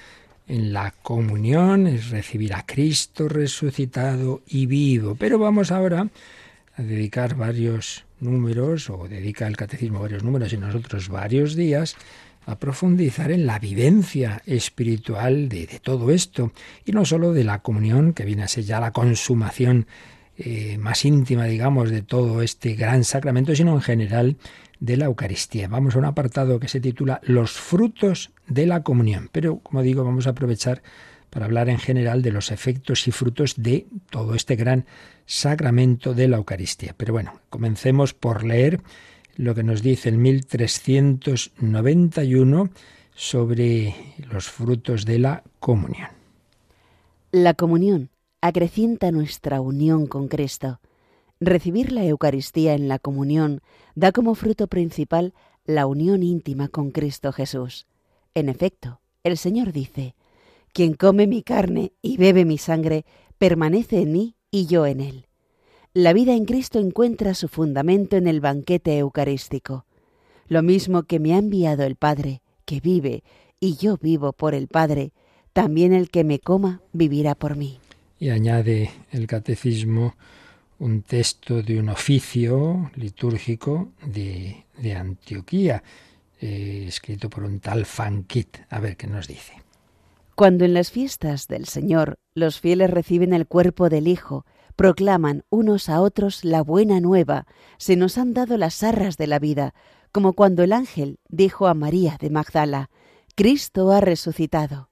en 0.48 0.72
la 0.72 0.92
comunión, 1.02 1.86
es 1.86 2.10
recibir 2.10 2.54
a 2.54 2.66
Cristo 2.66 3.28
resucitado 3.28 4.42
y 4.48 4.66
vivo. 4.66 5.14
Pero 5.14 5.38
vamos 5.38 5.70
ahora 5.70 6.08
a 6.74 6.82
dedicar 6.82 7.36
varios 7.36 8.06
números, 8.18 8.90
o 8.90 9.06
dedica 9.06 9.46
el 9.46 9.56
catecismo 9.56 10.00
varios 10.00 10.24
números 10.24 10.52
y 10.52 10.56
nosotros 10.56 11.08
varios 11.08 11.54
días, 11.54 11.96
a 12.50 12.58
profundizar 12.58 13.30
en 13.30 13.46
la 13.46 13.58
vivencia 13.58 14.42
espiritual 14.46 15.48
de, 15.48 15.66
todo 15.82 16.10
esto, 16.10 16.52
y 16.84 16.92
no 16.92 17.04
sólo 17.04 17.32
de 17.32 17.44
la 17.44 17.60
comunión, 17.60 18.12
que 18.12 18.24
viene 18.24 18.42
a 18.42 18.48
ser 18.48 18.64
ya 18.64 18.80
la 18.80 18.92
consumación 18.92 19.86
eh, 20.36 20.78
más 20.78 21.04
íntima, 21.04 21.44
digamos, 21.44 21.90
de 21.90 22.02
todo 22.02 22.42
este 22.42 22.74
gran 22.74 23.04
sacramento, 23.04 23.54
sino 23.54 23.74
en 23.74 23.82
general 23.82 24.36
de 24.80 24.96
la 24.96 25.04
Eucaristía. 25.06 25.68
Vamos 25.68 25.94
a 25.94 25.98
un 25.98 26.06
apartado 26.06 26.58
que 26.58 26.68
se 26.68 26.80
titula 26.80 27.20
Los 27.22 27.52
frutos 27.52 28.30
de 28.46 28.66
la 28.66 28.82
comunión. 28.82 29.28
Pero, 29.32 29.58
como 29.58 29.82
digo, 29.82 30.04
vamos 30.04 30.26
a 30.26 30.30
aprovechar 30.30 30.82
para 31.28 31.46
hablar 31.46 31.68
en 31.68 31.78
general 31.78 32.22
de 32.22 32.32
los 32.32 32.50
efectos 32.50 33.06
y 33.06 33.12
frutos 33.12 33.54
de 33.56 33.86
todo 34.10 34.34
este 34.34 34.56
gran 34.56 34.86
sacramento 35.26 36.12
de 36.12 36.28
la 36.28 36.38
Eucaristía. 36.38 36.94
Pero 36.96 37.12
bueno, 37.12 37.40
comencemos 37.50 38.14
por 38.14 38.44
leer 38.44 38.80
lo 39.40 39.54
que 39.54 39.62
nos 39.62 39.82
dice 39.82 40.10
el 40.10 40.18
1391 40.18 42.68
sobre 43.14 43.94
los 44.30 44.50
frutos 44.50 45.06
de 45.06 45.18
la 45.18 45.42
comunión. 45.60 46.10
La 47.32 47.54
comunión 47.54 48.10
acrecienta 48.42 49.10
nuestra 49.12 49.62
unión 49.62 50.06
con 50.06 50.28
Cristo. 50.28 50.80
Recibir 51.40 51.90
la 51.90 52.04
Eucaristía 52.04 52.74
en 52.74 52.86
la 52.86 52.98
comunión 52.98 53.62
da 53.94 54.12
como 54.12 54.34
fruto 54.34 54.66
principal 54.66 55.32
la 55.64 55.86
unión 55.86 56.22
íntima 56.22 56.68
con 56.68 56.90
Cristo 56.90 57.32
Jesús. 57.32 57.86
En 58.34 58.50
efecto, 58.50 59.00
el 59.24 59.38
Señor 59.38 59.72
dice, 59.72 60.14
Quien 60.74 60.92
come 60.92 61.26
mi 61.26 61.42
carne 61.42 61.94
y 62.02 62.18
bebe 62.18 62.44
mi 62.44 62.58
sangre, 62.58 63.06
permanece 63.38 64.02
en 64.02 64.12
mí 64.12 64.34
y 64.50 64.66
yo 64.66 64.84
en 64.84 65.00
él. 65.00 65.29
La 65.92 66.12
vida 66.12 66.34
en 66.34 66.44
Cristo 66.44 66.78
encuentra 66.78 67.34
su 67.34 67.48
fundamento 67.48 68.16
en 68.16 68.28
el 68.28 68.40
banquete 68.40 68.96
eucarístico. 68.96 69.86
Lo 70.46 70.62
mismo 70.62 71.02
que 71.02 71.18
me 71.18 71.34
ha 71.34 71.38
enviado 71.38 71.82
el 71.82 71.96
Padre, 71.96 72.42
que 72.64 72.80
vive, 72.80 73.24
y 73.58 73.74
yo 73.74 73.96
vivo 74.00 74.32
por 74.32 74.54
el 74.54 74.68
Padre, 74.68 75.10
también 75.52 75.92
el 75.92 76.08
que 76.08 76.22
me 76.22 76.38
coma 76.38 76.80
vivirá 76.92 77.34
por 77.34 77.56
mí. 77.56 77.80
Y 78.20 78.28
añade 78.28 78.92
el 79.10 79.26
catecismo 79.26 80.14
un 80.78 81.02
texto 81.02 81.60
de 81.60 81.80
un 81.80 81.88
oficio 81.88 82.92
litúrgico 82.94 83.90
de, 84.06 84.66
de 84.78 84.94
Antioquía, 84.94 85.82
eh, 86.40 86.84
escrito 86.86 87.28
por 87.28 87.42
un 87.42 87.58
tal 87.58 87.84
Fankit. 87.84 88.58
A 88.68 88.78
ver 88.78 88.96
qué 88.96 89.08
nos 89.08 89.26
dice. 89.26 89.54
Cuando 90.36 90.64
en 90.64 90.72
las 90.72 90.92
fiestas 90.92 91.48
del 91.48 91.66
Señor 91.66 92.20
los 92.32 92.60
fieles 92.60 92.90
reciben 92.90 93.32
el 93.34 93.48
cuerpo 93.48 93.88
del 93.88 94.06
Hijo, 94.06 94.46
proclaman 94.80 95.44
unos 95.50 95.90
a 95.90 96.00
otros 96.00 96.42
la 96.42 96.62
buena 96.62 97.00
nueva, 97.00 97.46
se 97.76 97.96
nos 97.96 98.16
han 98.16 98.32
dado 98.32 98.56
las 98.56 98.82
arras 98.82 99.18
de 99.18 99.26
la 99.26 99.38
vida, 99.38 99.74
como 100.10 100.32
cuando 100.32 100.62
el 100.62 100.72
ángel 100.72 101.18
dijo 101.28 101.66
a 101.66 101.74
María 101.74 102.16
de 102.18 102.30
Magdala, 102.30 102.88
Cristo 103.36 103.92
ha 103.92 104.00
resucitado. 104.00 104.88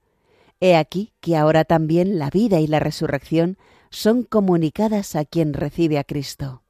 He 0.61 0.77
aquí 0.77 1.15
que 1.21 1.39
ahora 1.39 1.65
también 1.65 2.19
la 2.19 2.29
vida 2.29 2.61
y 2.61 2.67
la 2.67 2.81
resurrección 2.81 3.57
son 3.89 4.25
comunicadas 4.25 5.17
a 5.17 5.25
quien 5.25 5.55
recibe 5.55 5.97
a 5.97 6.05
Cristo. 6.05 6.65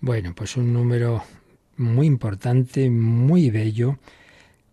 Bueno, 0.00 0.34
pues 0.34 0.56
un 0.56 0.72
número 0.72 1.22
muy 1.76 2.08
importante, 2.08 2.90
muy 2.90 3.50
bello. 3.50 4.00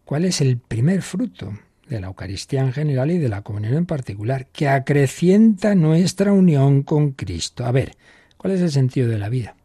¿Cuál 0.03 0.25
es 0.25 0.41
el 0.41 0.57
primer 0.57 1.03
fruto 1.03 1.53
de 1.87 1.99
la 1.99 2.07
Eucaristía 2.07 2.61
en 2.61 2.73
general 2.73 3.11
y 3.11 3.17
de 3.17 3.29
la 3.29 3.41
comunión 3.41 3.73
en 3.73 3.85
particular? 3.85 4.47
Que 4.51 4.67
acrecienta 4.67 5.75
nuestra 5.75 6.33
unión 6.33 6.83
con 6.83 7.11
Cristo. 7.11 7.65
A 7.65 7.71
ver, 7.71 7.95
¿cuál 8.37 8.53
es 8.53 8.61
el 8.61 8.71
sentido 8.71 9.09
de 9.09 9.17
la 9.17 9.29
vida? 9.29 9.55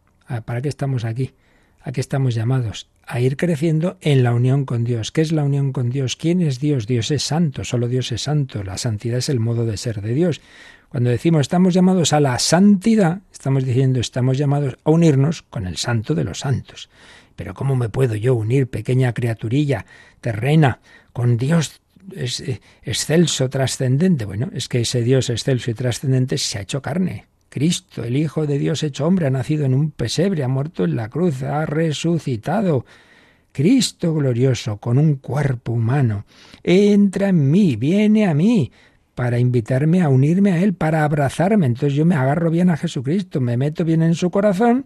¿Para 0.45 0.61
qué 0.61 0.69
estamos 0.69 1.05
aquí? 1.05 1.33
¿A 1.81 1.91
qué 1.91 2.01
estamos 2.01 2.35
llamados? 2.35 2.89
A 3.05 3.21
ir 3.21 3.37
creciendo 3.37 3.97
en 4.01 4.23
la 4.23 4.33
unión 4.33 4.65
con 4.65 4.83
Dios. 4.83 5.11
¿Qué 5.11 5.21
es 5.21 5.31
la 5.31 5.43
unión 5.43 5.71
con 5.71 5.89
Dios? 5.89 6.17
¿Quién 6.17 6.41
es 6.41 6.59
Dios? 6.59 6.85
Dios 6.85 7.11
es 7.11 7.23
santo, 7.23 7.63
solo 7.63 7.87
Dios 7.87 8.11
es 8.11 8.23
santo. 8.23 8.63
La 8.63 8.77
santidad 8.77 9.19
es 9.19 9.29
el 9.29 9.39
modo 9.39 9.65
de 9.65 9.77
ser 9.77 10.01
de 10.01 10.13
Dios. 10.13 10.41
Cuando 10.89 11.09
decimos 11.09 11.41
estamos 11.41 11.73
llamados 11.73 12.13
a 12.13 12.19
la 12.19 12.39
santidad, 12.39 13.19
estamos 13.31 13.65
diciendo 13.65 13.99
estamos 13.99 14.37
llamados 14.37 14.77
a 14.83 14.89
unirnos 14.89 15.41
con 15.41 15.67
el 15.67 15.77
santo 15.77 16.15
de 16.15 16.23
los 16.23 16.39
santos. 16.39 16.89
Pero 17.35 17.53
¿cómo 17.53 17.75
me 17.75 17.89
puedo 17.89 18.15
yo 18.15 18.35
unir, 18.35 18.67
pequeña 18.69 19.13
criaturilla 19.13 19.85
terrena, 20.21 20.79
con 21.13 21.37
Dios 21.37 21.81
es, 22.15 22.43
excelso, 22.83 23.49
trascendente? 23.49 24.25
Bueno, 24.25 24.49
es 24.53 24.67
que 24.67 24.81
ese 24.81 25.01
Dios 25.01 25.29
excelso 25.29 25.71
y 25.71 25.73
trascendente 25.73 26.37
se 26.37 26.57
ha 26.57 26.61
hecho 26.61 26.81
carne. 26.81 27.25
Cristo, 27.49 28.03
el 28.03 28.17
Hijo 28.17 28.45
de 28.45 28.59
Dios 28.59 28.83
hecho 28.83 29.07
hombre, 29.07 29.27
ha 29.27 29.29
nacido 29.29 29.65
en 29.65 29.73
un 29.73 29.91
pesebre, 29.91 30.43
ha 30.43 30.47
muerto 30.47 30.83
en 30.83 30.95
la 30.95 31.09
cruz, 31.09 31.43
ha 31.43 31.65
resucitado. 31.65 32.85
Cristo 33.51 34.13
glorioso, 34.13 34.77
con 34.77 34.97
un 34.97 35.15
cuerpo 35.15 35.71
humano, 35.71 36.25
entra 36.61 37.29
en 37.29 37.49
mí, 37.49 37.75
viene 37.75 38.27
a 38.27 38.33
mí, 38.33 38.71
para 39.15 39.39
invitarme 39.39 40.03
a 40.03 40.09
unirme 40.09 40.51
a 40.51 40.61
Él, 40.61 40.75
para 40.75 41.03
abrazarme. 41.03 41.65
Entonces 41.65 41.93
yo 41.93 42.05
me 42.05 42.13
agarro 42.13 42.51
bien 42.51 42.69
a 42.69 42.77
Jesucristo, 42.77 43.41
me 43.41 43.57
meto 43.57 43.83
bien 43.83 44.03
en 44.03 44.13
su 44.13 44.29
corazón 44.29 44.85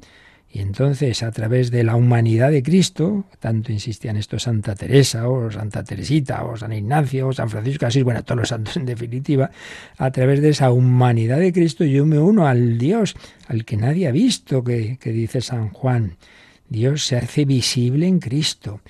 y 0.54 0.60
entonces 0.60 1.24
a 1.24 1.32
través 1.32 1.72
de 1.72 1.84
la 1.84 1.95
humanidad 1.95 2.52
de 2.52 2.62
Cristo, 2.62 3.24
tanto 3.39 3.72
insistían 3.72 4.18
esto 4.18 4.38
Santa 4.38 4.76
Teresa 4.76 5.30
o 5.30 5.49
Santa 5.49 5.84
Teresita 5.84 6.43
o 6.43 6.58
San 6.58 6.74
Ignacio 6.74 7.30
o 7.30 7.34
San 7.34 7.49
Francisco 7.49 7.86
así, 7.86 8.04
bueno, 8.04 8.24
todos 8.24 8.39
los 8.39 8.49
santos 8.49 8.76
en 8.76 8.86
definitiva, 8.86 9.49
a 9.97 10.12
través 10.12 10.41
de 10.41 10.49
esa 10.49 10.72
humanidad 10.72 11.39
de 11.39 11.54
Cristo 11.54 11.86
yo 11.86 12.06
me 12.06 12.20
uno 12.20 12.47
al 12.47 12.78
Dios, 12.78 13.16
al 13.47 13.64
que 13.64 13.78
nadie 13.78 14.08
ha 14.08 14.12
visto, 14.12 14.64
que, 14.64 14.97
que 14.99 15.12
dice 15.12 15.39
San 15.39 15.70
Juan. 15.70 16.18
Dios 16.68 17.06
se 17.06 17.18
hace 17.18 17.45
visible 17.45 18.08
en 18.08 18.20
Cristo. 18.20 18.82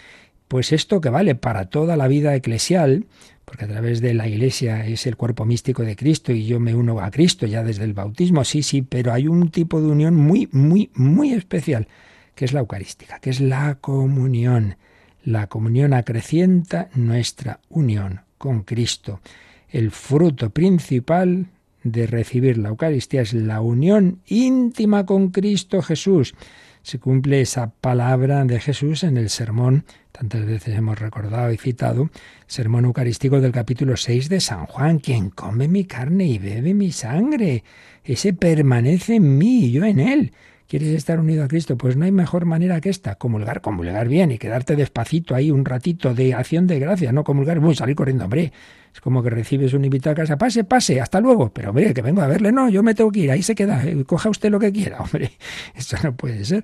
Pues 0.47 0.72
esto 0.72 0.99
que 0.99 1.09
vale 1.09 1.36
para 1.36 1.66
toda 1.66 1.95
la 1.95 2.07
vida 2.07 2.36
eclesial, 2.36 3.05
porque 3.52 3.66
a 3.66 3.68
través 3.68 3.99
de 3.99 4.14
la 4.14 4.30
Iglesia 4.30 4.88
es 4.88 5.06
el 5.06 5.18
cuerpo 5.18 5.43
místico 5.43 5.84
de 5.84 5.97
Cristo 5.97 6.32
y 6.32 6.45
yo 6.45 6.62
me 6.62 6.74
uno 6.74 7.02
a 7.02 7.12
Cristo 7.12 7.45
ya 7.45 7.66
desde 7.66 7.84
el 7.84 7.93
bautismo, 7.93 8.45
sí, 8.45 8.64
sí, 8.64 8.82
pero 8.82 9.12
hay 9.12 9.28
un 9.28 9.52
tipo 9.52 9.82
de 9.82 9.88
unión 9.88 10.16
muy, 10.16 10.47
muy, 10.54 10.89
muy 10.93 11.34
especial, 11.34 11.89
que 12.34 12.45
es 12.45 12.54
la 12.54 12.62
eucarística, 12.62 13.20
que 13.20 13.30
es 13.30 13.41
la 13.41 13.76
comunión. 13.76 14.78
La 15.26 15.47
comunión 15.47 15.93
acrecienta 15.93 16.88
nuestra 16.95 17.60
unión 17.68 18.22
con 18.38 18.64
Cristo. 18.64 19.20
El 19.68 19.91
fruto 19.91 20.52
principal 20.52 21.47
de 21.84 22.08
recibir 22.08 22.58
la 22.58 22.70
Eucaristía 22.70 23.22
es 23.22 23.34
la 23.34 23.60
unión 23.60 24.22
íntima 24.28 25.06
con 25.06 25.28
Cristo 25.28 25.82
Jesús 25.82 26.36
se 26.84 26.99
cumple 26.99 27.41
esa 27.41 27.71
palabra 27.71 28.43
de 28.45 28.59
Jesús 28.59 29.03
en 29.03 29.17
el 29.17 29.29
sermón, 29.29 29.86
tantas 30.11 30.45
veces 30.45 30.75
hemos 30.75 30.99
recordado 30.99 31.51
y 31.51 31.57
citado, 31.57 32.09
sermón 32.47 32.86
eucarístico 32.86 33.39
del 33.39 33.51
capítulo 33.51 33.97
6 33.97 34.29
de 34.29 34.39
San 34.39 34.65
Juan, 34.65 34.99
quien 34.99 35.29
come 35.29 35.67
mi 35.67 35.86
carne 35.86 36.25
y 36.25 36.39
bebe 36.39 36.73
mi 36.73 36.91
sangre, 36.91 37.63
ese 38.03 38.34
permanece 38.34 39.15
en 39.15 39.38
mí 39.38 39.65
y 39.65 39.71
yo 39.71 39.86
en 39.86 39.99
él. 39.99 40.34
¿Quieres 40.72 40.95
estar 40.95 41.19
unido 41.19 41.43
a 41.43 41.49
Cristo? 41.49 41.76
Pues 41.76 41.97
no 41.97 42.05
hay 42.05 42.13
mejor 42.13 42.45
manera 42.45 42.80
que 42.80 42.88
esta, 42.88 43.15
comulgar, 43.15 43.59
comulgar 43.59 44.07
bien 44.07 44.32
y 44.32 44.38
quedarte 44.38 44.78
despacito 44.78 45.36
ahí 45.36 45.51
un 45.51 45.65
ratito 45.65 46.13
de 46.13 46.34
acción 46.34 46.65
de 46.65 46.80
gracia, 46.80 47.11
no 47.11 47.26
comulgar, 47.26 47.59
muy 47.59 47.76
salir 47.76 47.93
corriendo, 47.93 48.24
hombre. 48.24 48.53
Es 48.93 49.01
como 49.01 49.22
que 49.22 49.30
recibes 49.30 49.74
un 49.74 49.84
invitado 49.84 50.13
a 50.13 50.15
casa, 50.15 50.38
pase, 50.38 50.63
pase, 50.63 51.01
hasta 51.01 51.19
luego. 51.19 51.49
Pero 51.49 51.72
hombre, 51.72 51.93
que 51.93 52.01
vengo 52.01 52.22
a 52.22 52.28
verle, 52.28 52.53
no, 52.53 52.69
yo 52.69 52.84
me 52.84 52.95
tengo 52.95 53.11
que 53.11 53.19
ir, 53.19 53.32
ahí 53.32 53.43
se 53.43 53.53
queda, 53.53 53.84
eh, 53.84 54.05
coja 54.05 54.30
usted 54.30 54.49
lo 54.49 54.61
que 54.61 54.72
quiera, 54.72 54.99
hombre. 55.01 55.34
Esto 55.76 55.97
no 56.03 56.15
puede 56.15 56.45
ser. 56.45 56.63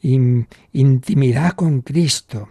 intimidad 0.00 1.52
con 1.52 1.82
Cristo. 1.82 2.48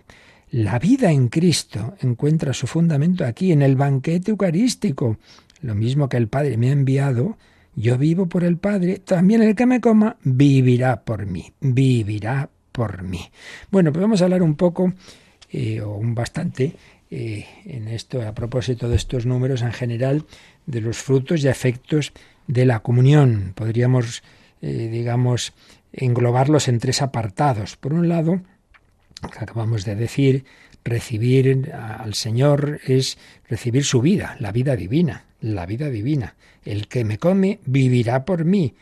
La 0.51 0.77
vida 0.77 1.11
en 1.11 1.29
Cristo 1.29 1.95
encuentra 2.01 2.53
su 2.53 2.67
fundamento 2.67 3.25
aquí, 3.25 3.51
en 3.51 3.63
el 3.63 3.75
banquete 3.75 4.29
eucarístico. 4.29 5.17
Lo 5.61 5.73
mismo 5.73 6.07
que 6.07 6.17
el 6.17 6.27
Padre 6.27 6.55
me 6.57 6.69
ha 6.69 6.73
enviado, 6.73 7.39
yo 7.75 7.97
vivo 7.97 8.27
por 8.27 8.43
el 8.43 8.57
Padre, 8.57 8.99
también 8.99 9.41
el 9.41 9.55
que 9.55 9.65
me 9.65 9.81
coma 9.81 10.17
vivirá 10.23 11.01
por 11.03 11.25
mí, 11.25 11.53
vivirá 11.59 12.49
por 12.71 13.03
mí. 13.03 13.21
Bueno, 13.71 13.91
pues 13.91 14.01
vamos 14.01 14.21
a 14.21 14.25
hablar 14.25 14.43
un 14.43 14.55
poco, 14.55 14.93
eh, 15.51 15.81
o 15.81 15.95
un 15.95 16.15
bastante, 16.15 16.75
eh, 17.09 17.45
en 17.65 17.87
esto, 17.87 18.27
a 18.27 18.33
propósito 18.33 18.89
de 18.89 18.95
estos 18.95 19.25
números 19.25 19.61
en 19.61 19.71
general, 19.71 20.25
de 20.65 20.81
los 20.81 20.97
frutos 20.97 21.43
y 21.43 21.47
efectos 21.47 22.13
de 22.47 22.65
la 22.65 22.79
comunión. 22.79 23.53
Podríamos, 23.55 24.23
eh, 24.61 24.89
digamos, 24.91 25.53
englobarlos 25.93 26.67
en 26.67 26.79
tres 26.79 27.01
apartados. 27.01 27.77
Por 27.77 27.93
un 27.93 28.09
lado, 28.09 28.41
acabamos 29.21 29.85
de 29.85 29.95
decir, 29.95 30.45
recibir 30.83 31.71
al 31.73 32.13
Señor 32.13 32.79
es 32.85 33.17
recibir 33.47 33.85
su 33.85 34.01
vida, 34.01 34.35
la 34.39 34.51
vida 34.51 34.75
divina, 34.75 35.25
la 35.43 35.65
vida 35.65 35.89
divina. 35.89 36.35
El 36.63 36.87
que 36.87 37.03
me 37.03 37.19
come 37.19 37.59
vivirá 37.65 38.25
por 38.25 38.45
mí. 38.45 38.73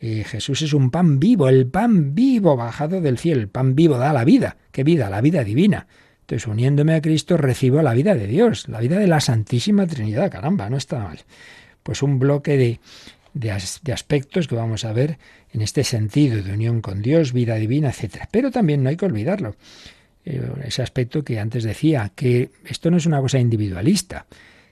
Eh, 0.00 0.24
Jesús 0.24 0.62
es 0.62 0.72
un 0.72 0.90
pan 0.90 1.18
vivo, 1.18 1.48
el 1.48 1.66
pan 1.66 2.14
vivo 2.14 2.56
bajado 2.56 3.00
del 3.00 3.18
cielo. 3.18 3.40
El 3.40 3.48
pan 3.48 3.74
vivo 3.74 3.96
da 3.96 4.12
la 4.12 4.24
vida. 4.24 4.56
¿Qué 4.70 4.84
vida? 4.84 5.10
La 5.10 5.22
vida 5.22 5.42
divina. 5.42 5.86
Entonces, 6.20 6.46
uniéndome 6.46 6.94
a 6.94 7.00
Cristo, 7.00 7.36
recibo 7.36 7.82
la 7.82 7.94
vida 7.94 8.14
de 8.14 8.26
Dios, 8.26 8.68
la 8.68 8.80
vida 8.80 8.98
de 8.98 9.08
la 9.08 9.20
Santísima 9.20 9.86
Trinidad. 9.86 10.30
Caramba, 10.30 10.68
no 10.70 10.76
está 10.76 10.98
mal. 10.98 11.20
Pues 11.82 12.02
un 12.02 12.18
bloque 12.18 12.56
de, 12.58 12.80
de, 13.32 13.92
aspectos 13.92 14.46
que 14.46 14.54
vamos 14.54 14.84
a 14.84 14.92
ver 14.92 15.18
en 15.52 15.62
este 15.62 15.84
sentido 15.84 16.42
de 16.42 16.52
unión 16.52 16.82
con 16.82 17.00
Dios, 17.00 17.32
vida 17.32 17.54
divina, 17.56 17.88
etc. 17.88 18.26
Pero 18.30 18.50
también 18.50 18.82
no 18.82 18.90
hay 18.90 18.96
que 18.96 19.06
olvidarlo. 19.06 19.56
Eh, 20.26 20.40
ese 20.64 20.82
aspecto 20.82 21.24
que 21.24 21.40
antes 21.40 21.64
decía, 21.64 22.12
que 22.14 22.50
esto 22.66 22.90
no 22.90 22.98
es 22.98 23.06
una 23.06 23.20
cosa 23.20 23.38
individualista 23.38 24.26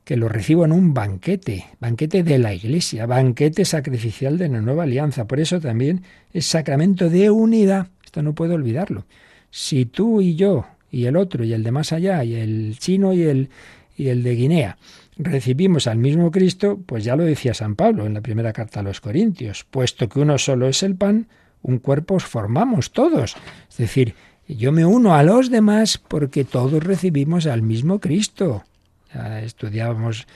que 0.09 0.17
lo 0.17 0.31
recibo 0.31 0.65
en 0.65 0.73
un 0.73 0.95
banquete, 0.95 1.67
banquete 1.81 2.23
de 2.23 2.39
la 2.39 2.55
Iglesia, 2.55 3.05
banquete 3.05 3.67
sacrificial 3.67 4.39
de 4.39 4.49
la 4.49 4.63
nueva 4.63 4.85
alianza. 4.85 5.27
Por 5.27 5.39
eso 5.39 5.61
también 5.61 6.03
es 6.33 6.47
sacramento 6.47 7.11
de 7.11 7.31
unidad. 7.31 7.89
Esto 8.03 8.23
no 8.23 8.35
puedo 8.35 8.55
olvidarlo. 8.55 9.05
Si 9.51 9.85
tú 9.85 10.23
y 10.23 10.35
yo 10.35 10.65
y 10.91 11.05
el 11.05 11.15
otro 11.15 11.45
y 11.45 11.53
el 11.53 11.63
de 11.63 11.73
más 11.73 11.93
allá 11.93 12.25
y 12.25 12.37
el 12.37 12.79
chino 12.79 13.13
y 13.13 13.25
el 13.25 13.51
y 13.99 14.09
el 14.09 14.23
de 14.23 14.35
Guinea 14.35 14.79
recibimos 15.19 15.87
al 15.87 15.99
mismo 15.99 16.31
Cristo, 16.31 16.81
pues 16.87 17.05
ya 17.05 17.15
lo 17.15 17.25
decía 17.25 17.53
San 17.53 17.77
Pablo 17.77 18.07
en 18.07 18.15
la 18.15 18.23
primera 18.23 18.55
carta 18.55 18.81
a 18.81 18.85
los 18.85 19.03
Corintios, 19.03 19.67
puesto 19.71 20.09
que 20.09 20.21
uno 20.21 20.39
solo 20.39 20.69
es 20.69 20.83
el 20.83 20.95
pan, 20.95 21.27
un 21.61 21.81
cuerpo 21.81 22.15
os 22.15 22.25
formamos 22.25 22.93
todos. 22.93 23.37
Es 23.69 23.77
decir, 23.77 24.15
yo 24.49 24.73
me 24.73 24.87
uno 24.87 25.15
a 25.15 25.23
los 25.23 25.51
demás 25.51 25.99
porque 25.99 26.45
todos 26.45 26.83
recibimos 26.83 27.47
al 27.47 27.61
mismo 27.61 28.01
Cristo 28.01 28.65
estudiábamos 29.43 30.27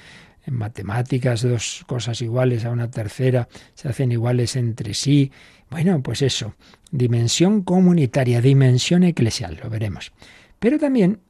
en 0.47 0.55
matemáticas 0.55 1.43
dos 1.43 1.85
cosas 1.87 2.21
iguales 2.21 2.65
a 2.65 2.71
una 2.71 2.91
tercera 2.91 3.49
se 3.75 3.89
hacen 3.89 4.13
iguales 4.13 4.57
entre 4.57 4.95
sí. 4.95 5.31
Bueno, 5.71 6.03
pues 6.03 6.23
eso, 6.23 6.55
dimensión 6.91 7.63
comunitaria, 7.63 8.41
dimensión 8.41 9.05
eclesial, 9.05 9.59
lo 9.63 9.71
veremos. 9.71 10.13
Pero 10.59 10.79
también, 10.79 11.21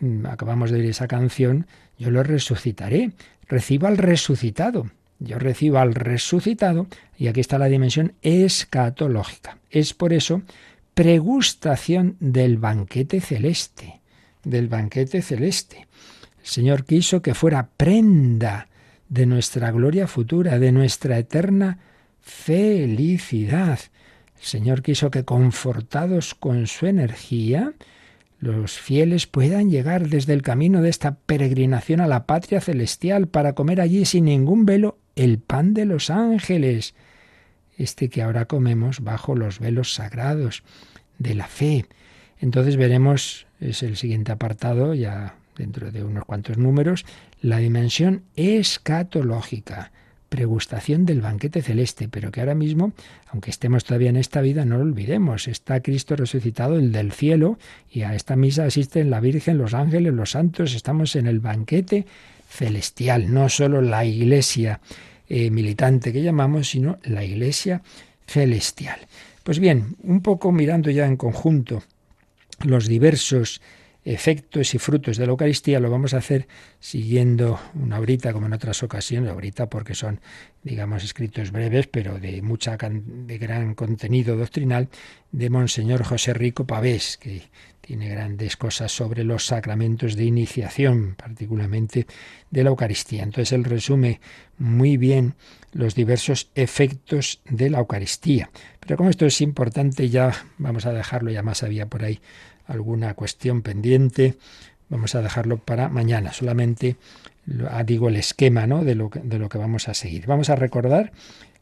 mm, 0.00 0.26
acabamos 0.26 0.70
de 0.70 0.78
oír 0.78 0.90
esa 0.90 1.08
canción, 1.08 1.66
yo 1.98 2.10
lo 2.10 2.22
resucitaré, 2.22 3.12
recibo 3.48 3.86
al 3.86 3.98
resucitado. 3.98 4.90
Yo 5.20 5.38
recibo 5.40 5.78
al 5.78 5.96
resucitado 5.96 6.86
y 7.16 7.26
aquí 7.26 7.40
está 7.40 7.58
la 7.58 7.66
dimensión 7.66 8.12
escatológica. 8.22 9.58
Es 9.68 9.92
por 9.92 10.12
eso 10.12 10.42
pregustación 10.94 12.16
del 12.20 12.56
banquete 12.58 13.20
celeste, 13.20 14.00
del 14.44 14.68
banquete 14.68 15.20
celeste. 15.22 15.87
Señor 16.48 16.86
quiso 16.86 17.20
que 17.20 17.34
fuera 17.34 17.68
prenda 17.76 18.68
de 19.10 19.26
nuestra 19.26 19.70
gloria 19.70 20.06
futura, 20.06 20.58
de 20.58 20.72
nuestra 20.72 21.18
eterna 21.18 21.78
felicidad. 22.22 23.78
El 24.38 24.44
Señor 24.44 24.80
quiso 24.80 25.10
que 25.10 25.26
confortados 25.26 26.34
con 26.34 26.66
su 26.66 26.86
energía, 26.86 27.74
los 28.40 28.78
fieles 28.78 29.26
puedan 29.26 29.68
llegar 29.68 30.08
desde 30.08 30.32
el 30.32 30.40
camino 30.40 30.80
de 30.80 30.88
esta 30.88 31.16
peregrinación 31.16 32.00
a 32.00 32.06
la 32.06 32.24
patria 32.24 32.62
celestial 32.62 33.28
para 33.28 33.52
comer 33.52 33.82
allí 33.82 34.06
sin 34.06 34.24
ningún 34.24 34.64
velo 34.64 34.96
el 35.16 35.40
pan 35.40 35.74
de 35.74 35.84
los 35.84 36.08
ángeles, 36.08 36.94
este 37.76 38.08
que 38.08 38.22
ahora 38.22 38.46
comemos 38.46 39.00
bajo 39.00 39.34
los 39.34 39.58
velos 39.58 39.92
sagrados 39.92 40.62
de 41.18 41.34
la 41.34 41.46
fe. 41.46 41.84
Entonces 42.38 42.78
veremos, 42.78 43.46
es 43.60 43.82
el 43.82 43.98
siguiente 43.98 44.32
apartado, 44.32 44.94
ya 44.94 45.34
dentro 45.58 45.90
de 45.90 46.04
unos 46.04 46.24
cuantos 46.24 46.56
números, 46.56 47.04
la 47.42 47.58
dimensión 47.58 48.22
escatológica, 48.36 49.92
pregustación 50.28 51.06
del 51.06 51.20
banquete 51.20 51.62
celeste, 51.62 52.08
pero 52.08 52.30
que 52.30 52.40
ahora 52.40 52.54
mismo, 52.54 52.92
aunque 53.28 53.50
estemos 53.50 53.84
todavía 53.84 54.10
en 54.10 54.16
esta 54.16 54.40
vida, 54.40 54.64
no 54.64 54.76
lo 54.76 54.84
olvidemos, 54.84 55.48
está 55.48 55.80
Cristo 55.80 56.16
resucitado, 56.16 56.76
el 56.76 56.92
del 56.92 57.12
cielo, 57.12 57.58
y 57.90 58.02
a 58.02 58.14
esta 58.14 58.36
misa 58.36 58.64
asisten 58.64 59.10
la 59.10 59.20
Virgen, 59.20 59.58
los 59.58 59.74
ángeles, 59.74 60.12
los 60.14 60.30
santos, 60.30 60.74
estamos 60.74 61.16
en 61.16 61.26
el 61.26 61.40
banquete 61.40 62.06
celestial, 62.48 63.32
no 63.32 63.48
solo 63.48 63.82
la 63.82 64.04
iglesia 64.04 64.80
eh, 65.28 65.50
militante 65.50 66.12
que 66.12 66.22
llamamos, 66.22 66.70
sino 66.70 66.98
la 67.04 67.24
iglesia 67.24 67.82
celestial. 68.26 68.98
Pues 69.44 69.58
bien, 69.58 69.96
un 70.02 70.20
poco 70.20 70.52
mirando 70.52 70.90
ya 70.90 71.06
en 71.06 71.16
conjunto 71.16 71.82
los 72.64 72.86
diversos 72.86 73.60
efectos 74.04 74.74
y 74.74 74.78
frutos 74.78 75.16
de 75.16 75.26
la 75.26 75.32
Eucaristía 75.32 75.80
lo 75.80 75.90
vamos 75.90 76.14
a 76.14 76.18
hacer 76.18 76.48
siguiendo 76.80 77.60
una 77.74 77.98
horita 77.98 78.32
como 78.32 78.46
en 78.46 78.52
otras 78.52 78.82
ocasiones, 78.82 79.30
ahorita 79.30 79.68
porque 79.68 79.94
son, 79.94 80.20
digamos, 80.62 81.04
escritos 81.04 81.50
breves, 81.50 81.88
pero 81.88 82.18
de 82.18 82.40
mucha 82.40 82.76
de 82.76 83.38
gran 83.38 83.74
contenido 83.74 84.36
doctrinal, 84.36 84.88
de 85.32 85.50
Monseñor 85.50 86.04
José 86.04 86.32
Rico 86.32 86.66
Pavés, 86.66 87.18
que 87.18 87.42
tiene 87.80 88.08
grandes 88.08 88.56
cosas 88.56 88.92
sobre 88.92 89.24
los 89.24 89.46
sacramentos 89.46 90.14
de 90.14 90.24
iniciación, 90.24 91.14
particularmente 91.16 92.06
de 92.50 92.64
la 92.64 92.70
Eucaristía. 92.70 93.22
Entonces 93.22 93.52
él 93.52 93.64
resume 93.64 94.20
muy 94.58 94.96
bien 94.96 95.34
los 95.72 95.94
diversos 95.94 96.50
efectos 96.54 97.40
de 97.48 97.70
la 97.70 97.78
Eucaristía. 97.78 98.50
Pero 98.80 98.96
como 98.96 99.10
esto 99.10 99.26
es 99.26 99.40
importante, 99.40 100.08
ya 100.08 100.32
vamos 100.58 100.86
a 100.86 100.92
dejarlo, 100.92 101.30
ya 101.30 101.42
más 101.42 101.62
había 101.62 101.86
por 101.86 102.04
ahí 102.04 102.20
alguna 102.68 103.14
cuestión 103.14 103.62
pendiente, 103.62 104.36
vamos 104.88 105.14
a 105.14 105.22
dejarlo 105.22 105.58
para 105.58 105.88
mañana. 105.88 106.32
Solamente 106.32 106.96
ah, 107.70 107.82
digo 107.82 108.08
el 108.08 108.16
esquema 108.16 108.66
¿no? 108.66 108.84
de, 108.84 108.94
lo 108.94 109.10
que, 109.10 109.20
de 109.20 109.38
lo 109.38 109.48
que 109.48 109.58
vamos 109.58 109.88
a 109.88 109.94
seguir. 109.94 110.26
Vamos 110.26 110.50
a 110.50 110.56
recordar 110.56 111.12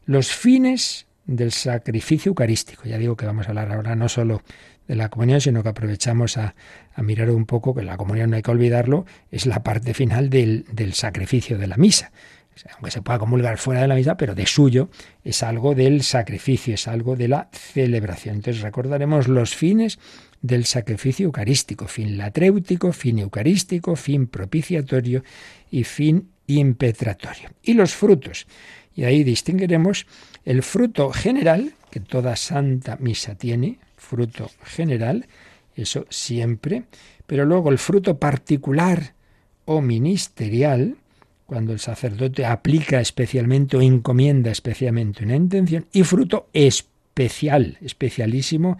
los 0.05 0.31
fines 0.31 1.07
del 1.25 1.51
sacrificio 1.51 2.29
eucarístico. 2.29 2.83
Ya 2.85 2.97
digo 2.97 3.17
que 3.17 3.25
vamos 3.25 3.47
a 3.47 3.49
hablar 3.49 3.71
ahora 3.71 3.95
no 3.95 4.07
solo 4.09 4.43
de 4.87 4.95
la 4.95 5.09
comunión, 5.09 5.41
sino 5.41 5.63
que 5.63 5.69
aprovechamos 5.69 6.37
a, 6.37 6.55
mirar 6.97 7.29
un 7.29 7.45
poco 7.45 7.75
que 7.75 7.83
la 7.83 7.97
comunión 7.97 8.29
no 8.29 8.37
hay 8.37 8.41
que 8.41 8.51
olvidarlo, 8.51 9.05
es 9.31 9.45
la 9.45 9.61
parte 9.61 9.93
final 9.93 10.29
del, 10.29 10.65
del 10.71 10.93
sacrificio 10.93 11.57
de 11.57 11.67
la 11.67 11.77
misa 11.77 12.11
aunque 12.73 12.91
se 12.91 13.01
pueda 13.01 13.19
comulgar 13.19 13.57
fuera 13.57 13.81
de 13.81 13.87
la 13.87 13.95
misa, 13.95 14.17
pero 14.17 14.35
de 14.35 14.45
suyo 14.45 14.89
es 15.23 15.43
algo 15.43 15.75
del 15.75 16.03
sacrificio, 16.03 16.73
es 16.73 16.87
algo 16.87 17.15
de 17.15 17.27
la 17.27 17.49
celebración. 17.51 18.35
Entonces 18.35 18.61
recordaremos 18.61 19.27
los 19.27 19.55
fines 19.55 19.99
del 20.41 20.65
sacrificio 20.65 21.25
eucarístico, 21.25 21.87
fin 21.87 22.17
latréutico, 22.17 22.91
fin 22.93 23.19
eucarístico, 23.19 23.95
fin 23.95 24.27
propiciatorio 24.27 25.23
y 25.71 25.83
fin 25.83 26.29
impetratorio. 26.47 27.49
Y 27.61 27.73
los 27.73 27.93
frutos. 27.93 28.47
Y 28.95 29.03
ahí 29.03 29.23
distinguiremos 29.23 30.07
el 30.45 30.63
fruto 30.63 31.11
general, 31.11 31.73
que 31.91 31.99
toda 31.99 32.35
santa 32.35 32.97
misa 32.97 33.35
tiene, 33.35 33.79
fruto 33.95 34.49
general, 34.63 35.27
eso 35.75 36.05
siempre, 36.09 36.83
pero 37.25 37.45
luego 37.45 37.69
el 37.69 37.77
fruto 37.77 38.17
particular 38.17 39.13
o 39.65 39.81
ministerial, 39.81 40.95
cuando 41.45 41.73
el 41.73 41.79
sacerdote 41.79 42.45
aplica 42.45 42.99
especialmente 42.99 43.77
o 43.77 43.81
encomienda 43.81 44.51
especialmente 44.51 45.23
una 45.23 45.35
intención, 45.35 45.85
y 45.91 46.03
fruto 46.03 46.49
especial, 46.53 47.77
especialísimo 47.81 48.77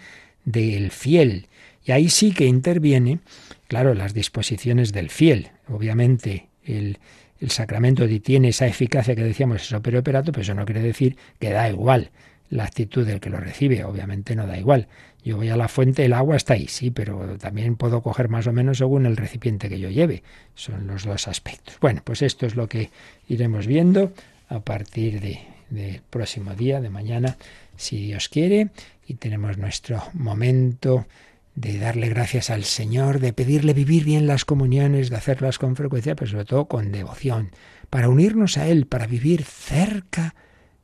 del 0.47 0.91
fiel. 0.91 1.47
Y 1.85 1.91
ahí 1.91 2.09
sí 2.09 2.31
que 2.31 2.45
interviene, 2.45 3.19
claro, 3.67 3.93
las 3.93 4.13
disposiciones 4.13 4.93
del 4.93 5.09
fiel. 5.09 5.49
Obviamente 5.67 6.47
el, 6.63 6.99
el 7.39 7.51
sacramento 7.51 8.07
tiene 8.21 8.49
esa 8.49 8.65
eficacia 8.65 9.15
que 9.15 9.23
decíamos, 9.23 9.61
eso 9.61 9.81
pero 9.81 9.99
operato, 9.99 10.31
pero 10.31 10.41
eso 10.41 10.53
no 10.53 10.65
quiere 10.65 10.81
decir 10.81 11.17
que 11.39 11.51
da 11.51 11.69
igual 11.69 12.11
la 12.49 12.63
actitud 12.63 13.05
del 13.05 13.19
que 13.19 13.29
lo 13.29 13.39
recibe. 13.39 13.83
Obviamente 13.83 14.35
no 14.35 14.47
da 14.47 14.57
igual. 14.57 14.87
Yo 15.23 15.35
voy 15.35 15.49
a 15.49 15.57
la 15.57 15.67
fuente, 15.67 16.05
el 16.05 16.13
agua 16.13 16.37
está 16.37 16.53
ahí, 16.53 16.67
sí, 16.67 16.91
pero 16.91 17.37
también 17.37 17.75
puedo 17.75 18.01
coger 18.01 18.29
más 18.29 18.47
o 18.47 18.53
menos 18.53 18.77
según 18.77 19.05
el 19.05 19.17
recipiente 19.17 19.67
que 19.67 19.79
yo 19.79 19.89
lleve. 19.89 20.23
Son 20.55 20.87
los 20.87 21.03
dos 21.03 21.27
aspectos. 21.27 21.75
Bueno, 21.81 22.01
pues 22.05 22.21
esto 22.21 22.45
es 22.45 22.55
lo 22.55 22.69
que 22.69 22.89
iremos 23.27 23.67
viendo 23.67 24.13
a 24.47 24.61
partir 24.61 25.19
de, 25.19 25.41
del 25.69 26.01
próximo 26.09 26.53
día, 26.55 26.79
de 26.79 26.89
mañana, 26.89 27.35
si 27.75 27.97
Dios 27.97 28.29
quiere, 28.29 28.69
y 29.07 29.15
tenemos 29.15 29.57
nuestro 29.57 30.03
momento 30.13 31.07
de 31.55 31.79
darle 31.79 32.09
gracias 32.09 32.51
al 32.51 32.65
Señor, 32.65 33.19
de 33.19 33.33
pedirle 33.33 33.73
vivir 33.73 34.03
bien 34.03 34.27
las 34.27 34.45
comuniones, 34.45 35.09
de 35.09 35.15
hacerlas 35.15 35.57
con 35.57 35.75
frecuencia, 35.75 36.15
pero 36.15 36.29
sobre 36.29 36.45
todo 36.45 36.65
con 36.67 36.91
devoción, 36.91 37.51
para 37.89 38.09
unirnos 38.09 38.57
a 38.57 38.67
Él, 38.67 38.85
para 38.85 39.07
vivir 39.07 39.43
cerca 39.43 40.35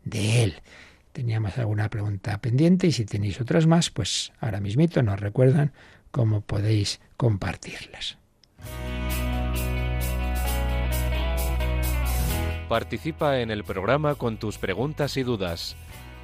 de 0.03 0.43
Él. 0.43 0.55
Teníamos 1.11 1.59
alguna 1.59 1.89
pregunta 1.89 2.39
pendiente 2.39 2.87
y 2.87 2.91
si 2.91 3.05
tenéis 3.05 3.39
otras 3.39 3.67
más, 3.67 3.91
pues 3.91 4.31
ahora 4.39 4.61
mismito 4.61 5.03
nos 5.03 5.19
recuerdan 5.19 5.73
cómo 6.09 6.41
podéis 6.41 7.01
compartirlas. 7.17 8.17
Participa 12.67 13.41
en 13.41 13.51
el 13.51 13.63
programa 13.63 14.15
con 14.15 14.37
tus 14.37 14.57
preguntas 14.57 15.17
y 15.17 15.23
dudas. 15.23 15.75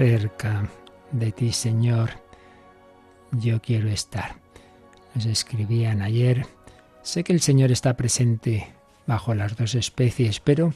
cerca 0.00 0.66
de 1.12 1.30
ti, 1.30 1.52
Señor, 1.52 2.08
yo 3.32 3.60
quiero 3.60 3.90
estar. 3.90 4.36
Nos 5.14 5.26
escribían 5.26 6.00
ayer, 6.00 6.46
sé 7.02 7.22
que 7.22 7.34
el 7.34 7.42
Señor 7.42 7.70
está 7.70 7.98
presente 7.98 8.72
bajo 9.06 9.34
las 9.34 9.58
dos 9.58 9.74
especies, 9.74 10.40
pero 10.40 10.72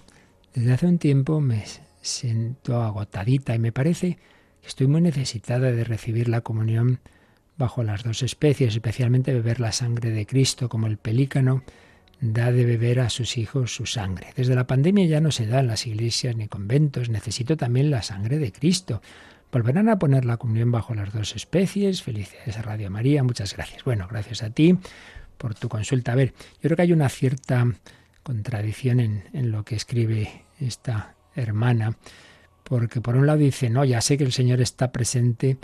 desde 0.53 0.75
hace 0.75 0.87
un 0.87 0.99
tiempo 0.99 1.41
me 1.41 1.65
siento 2.03 2.83
agotadita 2.83 3.55
y 3.55 3.59
me 3.59 3.73
parece 3.73 4.19
que 4.61 4.69
estoy 4.69 4.89
muy 4.89 5.01
necesitada 5.01 5.73
de 5.73 5.85
recibir 5.85 6.29
la 6.29 6.43
comunión 6.43 7.01
bajo 7.57 7.83
las 7.83 8.03
dos 8.03 8.23
especies, 8.23 8.75
especialmente 8.75 9.33
beber 9.33 9.59
la 9.59 9.73
sangre 9.73 10.11
de 10.11 10.27
Cristo, 10.27 10.69
como 10.69 10.87
el 10.87 10.99
pelícano 10.99 11.63
da 12.33 12.51
de 12.51 12.65
beber 12.65 13.01
a 13.01 13.11
sus 13.11 13.37
hijos 13.37 13.75
su 13.75 13.87
sangre. 13.87 14.29
Desde 14.35 14.55
la 14.55 14.67
pandemia 14.67 15.07
ya 15.07 15.21
no 15.21 15.31
se 15.31 15.47
da 15.47 15.61
en 15.61 15.67
las 15.67 15.87
iglesias 15.87 16.37
ni 16.37 16.49
conventos. 16.49 17.11
Necesito 17.11 17.57
también 17.57 17.91
la 17.91 18.03
sangre 18.03 18.39
de 18.39 18.51
Cristo. 18.51 19.03
Volverán 19.53 19.89
a 19.89 19.99
poner 19.99 20.25
la 20.25 20.39
comunión 20.39 20.73
bajo 20.73 20.95
las 20.95 21.13
dos 21.13 21.37
especies. 21.37 22.03
Felicidades 22.03 22.57
a 22.57 22.63
Radio 22.63 22.91
María. 22.91 23.23
Muchas 23.23 23.55
gracias. 23.55 23.85
Bueno, 23.85 24.09
gracias 24.11 24.43
a 24.43 24.51
ti 24.51 24.79
por 25.37 25.55
tu 25.55 25.69
consulta. 25.69 26.13
A 26.13 26.15
ver, 26.15 26.33
yo 26.55 26.63
creo 26.63 26.77
que 26.77 26.83
hay 26.83 26.93
una 26.93 27.09
cierta 27.09 27.67
contradicción 28.23 29.01
en, 29.01 29.25
en 29.33 29.51
lo 29.51 29.65
que 29.65 29.77
escribe 29.77 30.45
esta 30.59 31.15
hermana, 31.37 31.97
porque 32.63 33.01
por 33.01 33.17
un 33.17 33.27
lado 33.27 33.39
dice, 33.39 33.69
no, 33.69 33.85
ya 33.85 34.01
sé 34.01 34.17
que 34.17 34.25
el 34.25 34.33
Señor 34.33 34.61
está 34.63 34.93
presente 34.93 35.59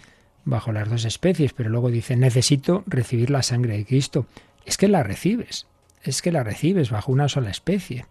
bajo 0.44 0.72
las 0.72 0.88
dos 0.88 1.04
especies, 1.04 1.52
pero 1.52 1.70
luego 1.70 1.90
dice, 1.90 2.16
necesito 2.16 2.84
recibir 2.86 3.30
la 3.30 3.42
sangre 3.42 3.78
de 3.78 3.86
Cristo. 3.86 4.26
Es 4.66 4.76
que 4.76 4.88
la 4.88 5.02
recibes, 5.02 5.66
es 6.02 6.22
que 6.22 6.32
la 6.32 6.42
recibes 6.42 6.90
bajo 6.90 7.12
una 7.12 7.28
sola 7.28 7.50
especie. 7.50 8.06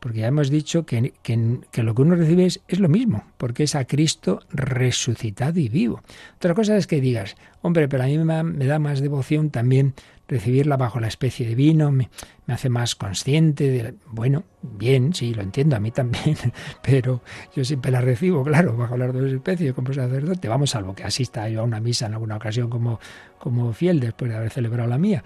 Porque 0.00 0.20
ya 0.20 0.28
hemos 0.28 0.48
dicho 0.48 0.86
que, 0.86 1.12
que, 1.22 1.82
lo 1.82 1.94
que 1.94 2.02
uno 2.02 2.16
recibe 2.16 2.46
es, 2.46 2.80
lo 2.80 2.88
mismo, 2.88 3.24
porque 3.36 3.64
es 3.64 3.74
a 3.74 3.84
Cristo 3.84 4.40
resucitado 4.48 5.60
y 5.60 5.68
vivo. 5.68 6.02
Otra 6.36 6.54
cosa 6.54 6.74
es 6.78 6.86
que 6.86 7.02
digas, 7.02 7.36
hombre, 7.60 7.86
pero 7.86 8.04
a 8.04 8.06
mí 8.06 8.16
me, 8.16 8.64
da 8.64 8.78
más 8.78 9.00
devoción 9.00 9.50
también 9.50 9.92
recibirla 10.26 10.78
bajo 10.78 11.00
la 11.00 11.08
especie 11.08 11.46
de 11.46 11.54
vino, 11.54 11.92
me, 11.92 12.08
hace 12.46 12.70
más 12.70 12.94
consciente 12.94 13.68
de... 13.70 13.94
Bueno, 14.06 14.44
bien, 14.62 15.12
sí, 15.12 15.34
lo 15.34 15.42
entiendo, 15.42 15.76
a 15.76 15.80
mí 15.80 15.90
también, 15.90 16.34
pero 16.82 17.20
yo 17.54 17.62
siempre 17.62 17.90
la 17.90 18.00
recibo, 18.00 18.42
claro, 18.42 18.74
bajo 18.78 18.96
las 18.96 19.12
dos 19.12 19.30
especies 19.30 19.74
como 19.74 19.92
sacerdote. 19.92 20.48
Vamos, 20.48 20.70
salvo 20.70 20.94
que 20.94 21.04
asista 21.04 21.46
yo 21.50 21.60
a 21.60 21.64
una 21.64 21.80
misa 21.80 22.06
en 22.06 22.14
alguna 22.14 22.36
ocasión 22.36 22.70
como, 22.70 23.00
como 23.38 23.70
fiel 23.74 24.00
después 24.00 24.30
de 24.30 24.38
haber 24.38 24.50
celebrado 24.50 24.88
la 24.88 24.96
mía 24.96 25.24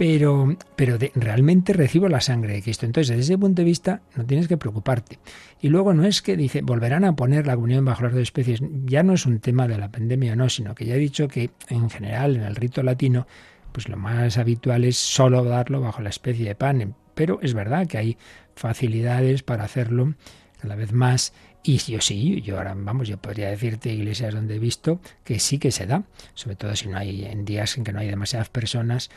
pero, 0.00 0.56
pero 0.76 0.96
realmente 1.14 1.74
recibo 1.74 2.08
la 2.08 2.22
sangre 2.22 2.54
de 2.54 2.62
Cristo. 2.62 2.86
Entonces, 2.86 3.14
desde 3.14 3.34
ese 3.34 3.38
punto 3.38 3.60
de 3.60 3.66
vista, 3.66 4.00
no 4.16 4.24
tienes 4.24 4.48
que 4.48 4.56
preocuparte. 4.56 5.18
Y 5.60 5.68
luego 5.68 5.92
no 5.92 6.06
es 6.06 6.22
que 6.22 6.38
dice, 6.38 6.62
volverán 6.62 7.04
a 7.04 7.14
poner 7.14 7.46
la 7.46 7.54
comunión 7.54 7.84
bajo 7.84 8.04
las 8.04 8.14
dos 8.14 8.22
especies. 8.22 8.62
Ya 8.86 9.02
no 9.02 9.12
es 9.12 9.26
un 9.26 9.40
tema 9.40 9.68
de 9.68 9.76
la 9.76 9.90
pandemia 9.90 10.36
no, 10.36 10.48
sino 10.48 10.74
que 10.74 10.86
ya 10.86 10.94
he 10.94 10.98
dicho 10.98 11.28
que 11.28 11.50
en 11.68 11.90
general, 11.90 12.36
en 12.36 12.44
el 12.44 12.56
rito 12.56 12.82
latino, 12.82 13.26
pues 13.72 13.90
lo 13.90 13.98
más 13.98 14.38
habitual 14.38 14.84
es 14.84 14.96
solo 14.96 15.44
darlo 15.44 15.82
bajo 15.82 16.00
la 16.00 16.08
especie 16.08 16.46
de 16.46 16.54
pan. 16.54 16.94
Pero 17.14 17.38
es 17.42 17.52
verdad 17.52 17.86
que 17.86 17.98
hay 17.98 18.16
facilidades 18.54 19.42
para 19.42 19.64
hacerlo 19.64 20.14
cada 20.62 20.76
vez 20.76 20.94
más. 20.94 21.34
Y 21.62 21.76
yo 21.76 22.00
sí, 22.00 22.40
yo 22.40 22.56
ahora, 22.56 22.74
vamos, 22.74 23.06
yo 23.06 23.18
podría 23.18 23.50
decirte 23.50 23.92
iglesias 23.92 24.32
donde 24.32 24.56
he 24.56 24.58
visto 24.58 24.98
que 25.24 25.38
sí 25.40 25.58
que 25.58 25.70
se 25.70 25.84
da, 25.84 26.04
sobre 26.32 26.56
todo 26.56 26.74
si 26.74 26.88
no 26.88 26.96
hay 26.96 27.26
en 27.26 27.44
días 27.44 27.76
en 27.76 27.84
que 27.84 27.92
no 27.92 27.98
hay 27.98 28.08
demasiadas 28.08 28.48
personas 28.48 29.10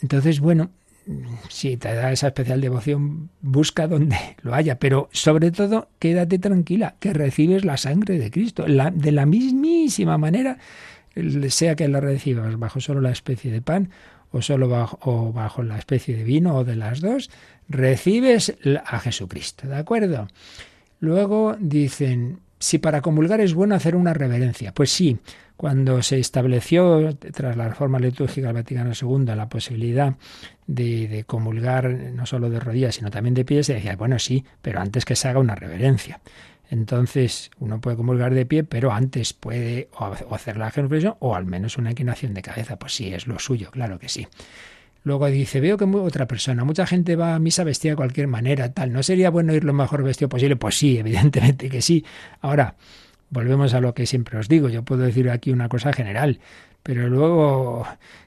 entonces, 0.00 0.40
bueno, 0.40 0.70
si 1.48 1.76
te 1.76 1.94
da 1.94 2.12
esa 2.12 2.28
especial 2.28 2.60
devoción, 2.60 3.30
busca 3.40 3.86
donde 3.86 4.16
lo 4.42 4.54
haya, 4.54 4.78
pero 4.78 5.08
sobre 5.12 5.50
todo 5.50 5.88
quédate 5.98 6.38
tranquila, 6.38 6.96
que 7.00 7.12
recibes 7.12 7.64
la 7.64 7.76
sangre 7.76 8.18
de 8.18 8.30
Cristo, 8.30 8.64
de 8.64 9.12
la 9.12 9.26
mismísima 9.26 10.18
manera, 10.18 10.58
sea 11.48 11.76
que 11.76 11.88
la 11.88 12.00
recibas 12.00 12.58
bajo 12.58 12.80
solo 12.80 13.00
la 13.00 13.10
especie 13.10 13.52
de 13.52 13.60
pan 13.60 13.90
o 14.30 14.40
solo 14.40 14.68
bajo, 14.68 14.98
o 15.02 15.32
bajo 15.32 15.62
la 15.62 15.78
especie 15.78 16.16
de 16.16 16.24
vino 16.24 16.56
o 16.56 16.64
de 16.64 16.74
las 16.74 17.00
dos, 17.00 17.30
recibes 17.68 18.56
a 18.84 18.98
Jesucristo, 18.98 19.68
¿de 19.68 19.76
acuerdo? 19.76 20.28
Luego 21.00 21.56
dicen, 21.58 22.40
si 22.62 22.78
para 22.78 23.00
comulgar 23.00 23.40
es 23.40 23.54
bueno 23.54 23.74
hacer 23.74 23.96
una 23.96 24.14
reverencia, 24.14 24.72
pues 24.72 24.92
sí, 24.92 25.18
cuando 25.56 26.00
se 26.00 26.20
estableció, 26.20 27.12
tras 27.16 27.56
la 27.56 27.68
reforma 27.68 27.98
litúrgica 27.98 28.46
del 28.46 28.54
Vaticano 28.54 28.92
II, 28.94 29.34
la 29.34 29.48
posibilidad 29.48 30.14
de, 30.68 31.24
comulgar 31.26 31.90
no 31.90 32.24
solo 32.24 32.50
de 32.50 32.60
rodillas, 32.60 32.94
sino 32.94 33.10
también 33.10 33.34
de 33.34 33.44
pies, 33.44 33.66
se 33.66 33.74
decía, 33.74 33.96
bueno, 33.96 34.20
sí, 34.20 34.44
pero 34.62 34.80
antes 34.80 35.04
que 35.04 35.16
se 35.16 35.26
haga 35.26 35.40
una 35.40 35.56
reverencia. 35.56 36.20
Entonces, 36.70 37.50
uno 37.58 37.80
puede 37.80 37.96
comulgar 37.96 38.32
de 38.32 38.46
pie, 38.46 38.62
pero 38.62 38.92
antes 38.92 39.32
puede 39.32 39.88
o 39.98 40.34
hacer 40.34 40.56
la 40.56 40.70
genuflexión 40.70 41.16
o 41.18 41.34
al 41.34 41.46
menos 41.46 41.78
una 41.78 41.90
inclinación 41.90 42.32
de 42.32 42.42
cabeza. 42.42 42.78
Pues 42.78 42.94
sí, 42.94 43.12
es 43.12 43.26
lo 43.26 43.40
suyo, 43.40 43.72
claro 43.72 43.98
que 43.98 44.08
sí. 44.08 44.28
Luego 45.04 45.26
dice, 45.26 45.60
veo 45.60 45.76
que 45.76 45.84
otra 45.84 46.26
persona, 46.26 46.64
mucha 46.64 46.86
gente 46.86 47.16
va 47.16 47.34
a 47.34 47.38
misa 47.38 47.64
vestida 47.64 47.92
de 47.92 47.96
cualquier 47.96 48.28
manera, 48.28 48.72
tal. 48.72 48.92
¿No 48.92 49.02
sería 49.02 49.30
bueno 49.30 49.52
ir 49.54 49.64
lo 49.64 49.72
mejor 49.72 50.04
vestido 50.04 50.28
posible? 50.28 50.56
Pues 50.56 50.78
sí, 50.78 50.98
evidentemente 50.98 51.68
que 51.68 51.82
sí. 51.82 52.04
Ahora, 52.40 52.76
volvemos 53.30 53.74
a 53.74 53.80
lo 53.80 53.94
que 53.94 54.06
siempre 54.06 54.38
os 54.38 54.48
digo, 54.48 54.68
yo 54.68 54.84
puedo 54.84 55.02
decir 55.02 55.30
aquí 55.30 55.50
una 55.50 55.68
cosa 55.68 55.92
general, 55.92 56.38
pero 56.82 57.08
luego 57.08 57.86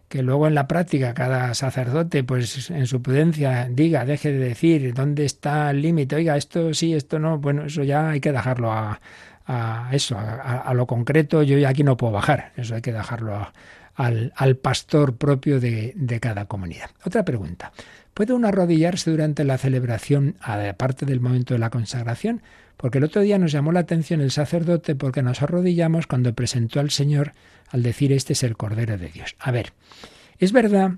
que 0.09 0.21
luego 0.21 0.47
en 0.47 0.55
la 0.55 0.67
práctica 0.67 1.13
cada 1.13 1.53
sacerdote 1.53 2.23
pues 2.23 2.69
en 2.69 2.87
su 2.87 3.01
prudencia 3.01 3.67
diga, 3.69 4.05
deje 4.05 4.31
de 4.31 4.39
decir 4.39 4.93
dónde 4.93 5.25
está 5.25 5.71
el 5.71 5.81
límite, 5.81 6.15
oiga, 6.15 6.37
esto 6.37 6.73
sí, 6.73 6.93
esto 6.93 7.19
no, 7.19 7.39
bueno, 7.39 7.65
eso 7.65 7.83
ya 7.83 8.09
hay 8.11 8.19
que 8.19 8.31
dejarlo 8.31 8.71
a, 8.71 8.99
eso, 9.91 10.17
a, 10.17 10.73
lo 10.73 10.87
concreto, 10.87 11.43
yo 11.43 11.57
ya 11.57 11.69
aquí 11.69 11.83
no 11.83 11.97
puedo 11.97 12.13
bajar, 12.13 12.51
eso 12.57 12.75
hay 12.75 12.81
que 12.81 12.93
dejarlo 12.93 13.51
al, 13.95 14.33
al, 14.35 14.57
pastor 14.57 15.15
propio 15.15 15.59
de, 15.59 15.93
de 15.95 16.19
cada 16.19 16.45
comunidad. 16.45 16.89
Otra 17.05 17.25
pregunta, 17.25 17.71
¿puede 18.13 18.33
uno 18.33 18.47
arrodillarse 18.47 19.09
durante 19.11 19.43
la 19.43 19.57
celebración, 19.57 20.35
aparte 20.41 21.05
del 21.05 21.21
momento 21.21 21.53
de 21.53 21.59
la 21.59 21.69
consagración? 21.69 22.41
Porque 22.77 22.97
el 22.97 23.05
otro 23.05 23.21
día 23.21 23.37
nos 23.37 23.51
llamó 23.51 23.71
la 23.71 23.79
atención 23.81 24.21
el 24.21 24.31
sacerdote 24.31 24.95
porque 24.95 25.21
nos 25.21 25.41
arrodillamos 25.41 26.07
cuando 26.07 26.33
presentó 26.33 26.79
al 26.79 26.91
Señor 26.91 27.33
al 27.69 27.83
decir 27.83 28.11
este 28.11 28.33
es 28.33 28.43
el 28.43 28.57
Cordero 28.57 28.97
de 28.97 29.09
Dios. 29.09 29.35
A 29.39 29.51
ver, 29.51 29.73
es 30.39 30.51
verdad 30.51 30.91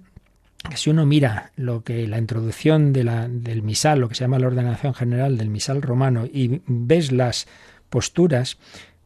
que 0.69 0.77
si 0.77 0.89
uno 0.89 1.05
mira 1.05 1.51
lo 1.55 1.83
que 1.83 2.07
la 2.07 2.17
introducción 2.17 2.93
de 2.93 3.03
la, 3.03 3.27
del 3.27 3.61
misal, 3.61 3.99
lo 3.99 4.09
que 4.09 4.15
se 4.15 4.23
llama 4.23 4.39
la 4.39 4.47
ordenación 4.47 4.93
general 4.93 5.37
del 5.37 5.49
misal 5.49 5.81
romano, 5.81 6.25
y 6.25 6.61
ves 6.65 7.11
las 7.11 7.47
posturas, 7.89 8.57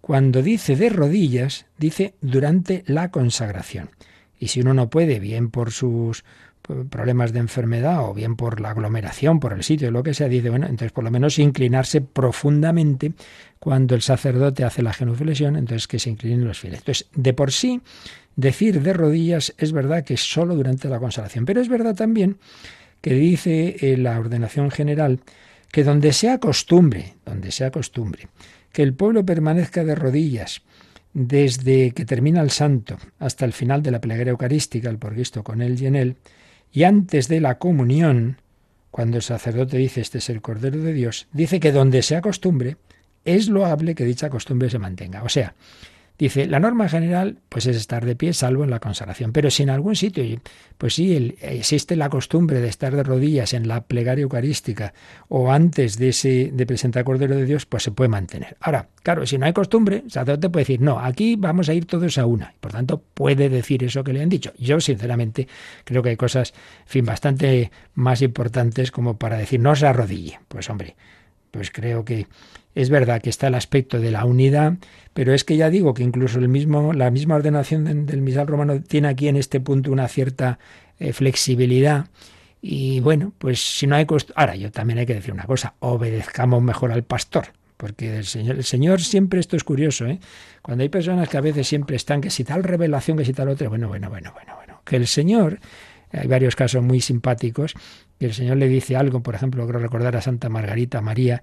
cuando 0.01 0.41
dice 0.41 0.75
de 0.75 0.89
rodillas, 0.89 1.65
dice 1.77 2.15
durante 2.21 2.83
la 2.87 3.11
consagración. 3.11 3.89
Y 4.39 4.47
si 4.47 4.61
uno 4.61 4.73
no 4.73 4.89
puede, 4.89 5.19
bien 5.19 5.51
por 5.51 5.71
sus 5.71 6.23
problemas 6.89 7.33
de 7.33 7.39
enfermedad 7.39 8.07
o 8.07 8.13
bien 8.13 8.35
por 8.35 8.61
la 8.61 8.71
aglomeración, 8.71 9.39
por 9.39 9.53
el 9.53 9.63
sitio, 9.63 9.91
lo 9.91 10.03
que 10.03 10.13
sea, 10.13 10.27
dice, 10.27 10.49
bueno, 10.49 10.65
entonces 10.65 10.91
por 10.91 11.03
lo 11.03 11.11
menos 11.11 11.39
inclinarse 11.39 12.01
profundamente 12.01 13.13
cuando 13.59 13.95
el 13.95 14.01
sacerdote 14.01 14.63
hace 14.63 14.81
la 14.81 14.93
genuflexión, 14.93 15.55
entonces 15.55 15.87
que 15.87 15.99
se 15.99 16.09
inclinen 16.09 16.45
los 16.45 16.59
fieles. 16.59 16.79
Entonces, 16.79 17.07
de 17.13 17.33
por 17.33 17.51
sí, 17.51 17.81
decir 18.35 18.81
de 18.81 18.93
rodillas 18.93 19.53
es 19.57 19.71
verdad 19.71 20.03
que 20.03 20.17
solo 20.17 20.55
durante 20.55 20.87
la 20.87 20.99
consagración, 20.99 21.45
pero 21.45 21.61
es 21.61 21.67
verdad 21.67 21.95
también 21.95 22.37
que 23.01 23.13
dice 23.13 23.77
eh, 23.81 23.97
la 23.97 24.19
ordenación 24.19 24.71
general 24.71 25.19
que 25.71 25.83
donde 25.83 26.13
sea 26.13 26.39
costumbre, 26.39 27.15
donde 27.25 27.51
sea 27.51 27.71
costumbre, 27.71 28.27
que 28.71 28.83
el 28.83 28.93
pueblo 28.93 29.25
permanezca 29.25 29.83
de 29.83 29.95
rodillas, 29.95 30.61
desde 31.13 31.91
que 31.91 32.05
termina 32.05 32.41
el 32.41 32.51
santo 32.51 32.97
hasta 33.19 33.45
el 33.45 33.53
final 33.53 33.83
de 33.83 33.91
la 33.91 33.99
plegaria 33.99 34.31
eucarística, 34.31 34.89
el 34.89 34.97
porquisto 34.97 35.43
con 35.43 35.61
él 35.61 35.81
y 35.81 35.87
en 35.87 35.95
él, 35.95 36.17
y 36.71 36.83
antes 36.83 37.27
de 37.27 37.41
la 37.41 37.57
comunión, 37.57 38.37
cuando 38.91 39.17
el 39.17 39.23
sacerdote 39.23 39.77
dice 39.77 40.01
este 40.01 40.19
es 40.19 40.29
el 40.29 40.41
Cordero 40.41 40.79
de 40.79 40.93
Dios, 40.93 41.27
dice 41.33 41.59
que 41.59 41.71
donde 41.71 42.01
sea 42.01 42.21
costumbre, 42.21 42.77
es 43.25 43.49
loable 43.49 43.95
que 43.95 44.05
dicha 44.05 44.29
costumbre 44.29 44.69
se 44.69 44.79
mantenga. 44.79 45.23
O 45.23 45.29
sea, 45.29 45.53
Dice, 46.17 46.45
la 46.45 46.59
norma 46.59 46.87
general 46.87 47.39
pues 47.49 47.65
es 47.65 47.75
estar 47.75 48.05
de 48.05 48.15
pie 48.15 48.33
salvo 48.33 48.63
en 48.63 48.69
la 48.69 48.79
consagración, 48.79 49.31
pero 49.31 49.49
si 49.49 49.63
en 49.63 49.71
algún 49.71 49.95
sitio, 49.95 50.23
pues 50.77 50.93
sí, 50.93 51.35
existe 51.41 51.95
la 51.95 52.09
costumbre 52.09 52.61
de 52.61 52.67
estar 52.67 52.95
de 52.95 53.01
rodillas 53.03 53.53
en 53.53 53.67
la 53.67 53.81
plegaria 53.81 54.21
eucarística 54.21 54.93
o 55.29 55.51
antes 55.51 55.97
de 55.97 56.09
ese 56.09 56.51
de 56.53 56.65
presentar 56.65 57.03
Cordero 57.03 57.35
de 57.35 57.45
Dios, 57.45 57.65
pues 57.65 57.83
se 57.83 57.91
puede 57.91 58.09
mantener. 58.09 58.55
Ahora, 58.59 58.89
claro, 59.01 59.25
si 59.25 59.37
no 59.37 59.47
hay 59.47 59.53
costumbre, 59.53 60.03
el 60.05 60.11
sacerdote 60.11 60.49
puede 60.49 60.61
decir, 60.61 60.81
no, 60.81 60.99
aquí 60.99 61.35
vamos 61.37 61.69
a 61.69 61.73
ir 61.73 61.85
todos 61.85 62.17
a 62.17 62.25
una. 62.25 62.53
Por 62.59 62.71
tanto, 62.71 63.01
puede 63.13 63.49
decir 63.49 63.83
eso 63.83 64.03
que 64.03 64.13
le 64.13 64.21
han 64.21 64.29
dicho. 64.29 64.53
Yo, 64.59 64.79
sinceramente, 64.79 65.47
creo 65.83 66.03
que 66.03 66.09
hay 66.09 66.17
cosas, 66.17 66.53
fin, 66.85 67.05
bastante 67.05 67.71
más 67.95 68.21
importantes 68.21 68.91
como 68.91 69.17
para 69.17 69.37
decir, 69.37 69.59
no 69.59 69.75
se 69.75 69.87
arrodille. 69.87 70.39
Pues 70.47 70.69
hombre, 70.69 70.95
pues 71.51 71.71
creo 71.71 72.05
que 72.05 72.27
es 72.73 72.89
verdad 72.89 73.21
que 73.21 73.29
está 73.29 73.47
el 73.47 73.55
aspecto 73.55 73.99
de 73.99 74.11
la 74.11 74.25
unidad, 74.25 74.75
pero 75.13 75.33
es 75.33 75.43
que 75.43 75.57
ya 75.57 75.69
digo 75.69 75.93
que 75.93 76.03
incluso 76.03 76.39
el 76.39 76.47
mismo, 76.47 76.93
la 76.93 77.11
misma 77.11 77.35
ordenación 77.35 78.05
del 78.05 78.21
misal 78.21 78.47
romano 78.47 78.81
tiene 78.81 79.09
aquí 79.09 79.27
en 79.27 79.35
este 79.35 79.59
punto 79.59 79.91
una 79.91 80.07
cierta 80.07 80.57
eh, 80.99 81.13
flexibilidad. 81.13 82.07
Y 82.61 82.99
bueno, 82.99 83.33
pues 83.37 83.59
si 83.59 83.87
no 83.87 83.95
hay 83.95 84.05
Ahora, 84.35 84.55
yo 84.55 84.71
también 84.71 84.99
hay 84.99 85.05
que 85.05 85.15
decir 85.15 85.33
una 85.33 85.45
cosa, 85.45 85.73
obedezcamos 85.79 86.61
mejor 86.61 86.91
al 86.91 87.03
pastor. 87.03 87.47
Porque 87.75 88.15
el 88.15 88.25
Señor, 88.25 88.57
el 88.57 88.63
Señor 88.63 89.01
siempre 89.01 89.39
esto 89.39 89.57
es 89.57 89.63
curioso, 89.63 90.05
¿eh? 90.05 90.19
Cuando 90.61 90.83
hay 90.83 90.89
personas 90.89 91.27
que 91.27 91.37
a 91.37 91.41
veces 91.41 91.67
siempre 91.67 91.95
están, 91.95 92.21
que 92.21 92.29
si 92.29 92.43
tal 92.43 92.63
revelación, 92.63 93.17
que 93.17 93.25
si 93.25 93.33
tal 93.33 93.49
otra, 93.49 93.69
bueno, 93.69 93.87
bueno, 93.87 94.07
bueno, 94.07 94.31
bueno, 94.33 94.55
bueno. 94.55 94.81
Que 94.85 94.97
el 94.97 95.07
Señor, 95.07 95.59
hay 96.11 96.27
varios 96.27 96.55
casos 96.55 96.83
muy 96.83 97.01
simpáticos, 97.01 97.73
que 98.21 98.27
el 98.27 98.35
Señor 98.35 98.57
le 98.57 98.67
dice 98.67 98.95
algo, 98.95 99.23
por 99.23 99.33
ejemplo, 99.33 99.63
quiero 99.63 99.79
recordar 99.79 100.15
a 100.15 100.21
Santa 100.21 100.47
Margarita 100.47 101.01
María, 101.01 101.41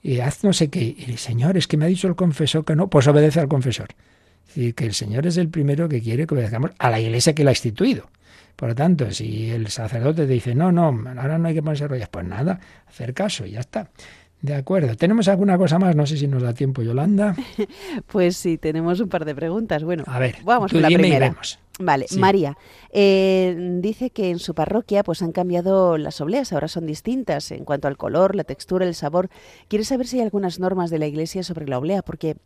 y 0.00 0.20
haz 0.20 0.44
no 0.44 0.52
sé 0.52 0.70
qué. 0.70 0.94
Y 0.96 1.06
el 1.08 1.18
Señor, 1.18 1.56
es 1.56 1.66
que 1.66 1.76
me 1.76 1.86
ha 1.86 1.88
dicho 1.88 2.06
el 2.06 2.14
confesor 2.14 2.64
que 2.64 2.76
no, 2.76 2.88
pues 2.88 3.08
obedece 3.08 3.40
al 3.40 3.48
confesor. 3.48 3.88
Es 4.54 4.74
que 4.74 4.86
el 4.86 4.94
Señor 4.94 5.26
es 5.26 5.38
el 5.38 5.48
primero 5.48 5.88
que 5.88 6.00
quiere 6.00 6.28
que 6.28 6.34
obedezcamos 6.34 6.70
a 6.78 6.88
la 6.88 7.00
iglesia 7.00 7.34
que 7.34 7.42
la 7.42 7.50
ha 7.50 7.52
instituido. 7.52 8.10
Por 8.54 8.68
lo 8.68 8.74
tanto, 8.76 9.10
si 9.10 9.50
el 9.50 9.66
sacerdote 9.70 10.24
te 10.24 10.32
dice, 10.32 10.54
no, 10.54 10.70
no, 10.70 11.02
ahora 11.20 11.36
no 11.36 11.48
hay 11.48 11.54
que 11.54 11.62
ponerse 11.62 11.88
rodillas, 11.88 12.10
pues 12.10 12.24
nada, 12.24 12.60
hacer 12.86 13.12
caso 13.12 13.44
y 13.44 13.50
ya 13.50 13.60
está. 13.60 13.90
De 14.42 14.54
acuerdo. 14.54 14.96
¿Tenemos 14.96 15.28
alguna 15.28 15.58
cosa 15.58 15.78
más? 15.78 15.94
No 15.94 16.06
sé 16.06 16.16
si 16.16 16.26
nos 16.26 16.42
da 16.42 16.54
tiempo, 16.54 16.82
Yolanda. 16.82 17.36
pues 18.06 18.36
sí, 18.36 18.56
tenemos 18.56 19.00
un 19.00 19.08
par 19.08 19.24
de 19.24 19.34
preguntas. 19.34 19.84
Bueno, 19.84 20.04
a 20.06 20.18
ver, 20.18 20.36
vamos 20.44 20.72
con 20.72 20.80
la 20.80 20.88
primera. 20.88 21.34
Vale, 21.82 22.06
María 22.18 22.58
eh, 22.90 23.56
dice 23.80 24.10
que 24.10 24.30
en 24.30 24.38
su 24.38 24.54
parroquia 24.54 25.02
pues 25.02 25.22
han 25.22 25.32
cambiado 25.32 25.96
las 25.96 26.20
obleas, 26.20 26.52
ahora 26.52 26.68
son 26.68 26.84
distintas 26.84 27.50
en 27.52 27.64
cuanto 27.64 27.88
al 27.88 27.96
color, 27.96 28.34
la 28.34 28.44
textura, 28.44 28.84
el 28.86 28.94
sabor. 28.94 29.30
Quiere 29.68 29.84
saber 29.84 30.06
si 30.06 30.18
hay 30.18 30.24
algunas 30.24 30.60
normas 30.60 30.90
de 30.90 30.98
la 30.98 31.06
Iglesia 31.06 31.42
sobre 31.42 31.66
la 31.66 31.78
oblea, 31.78 32.02
porque 32.02 32.36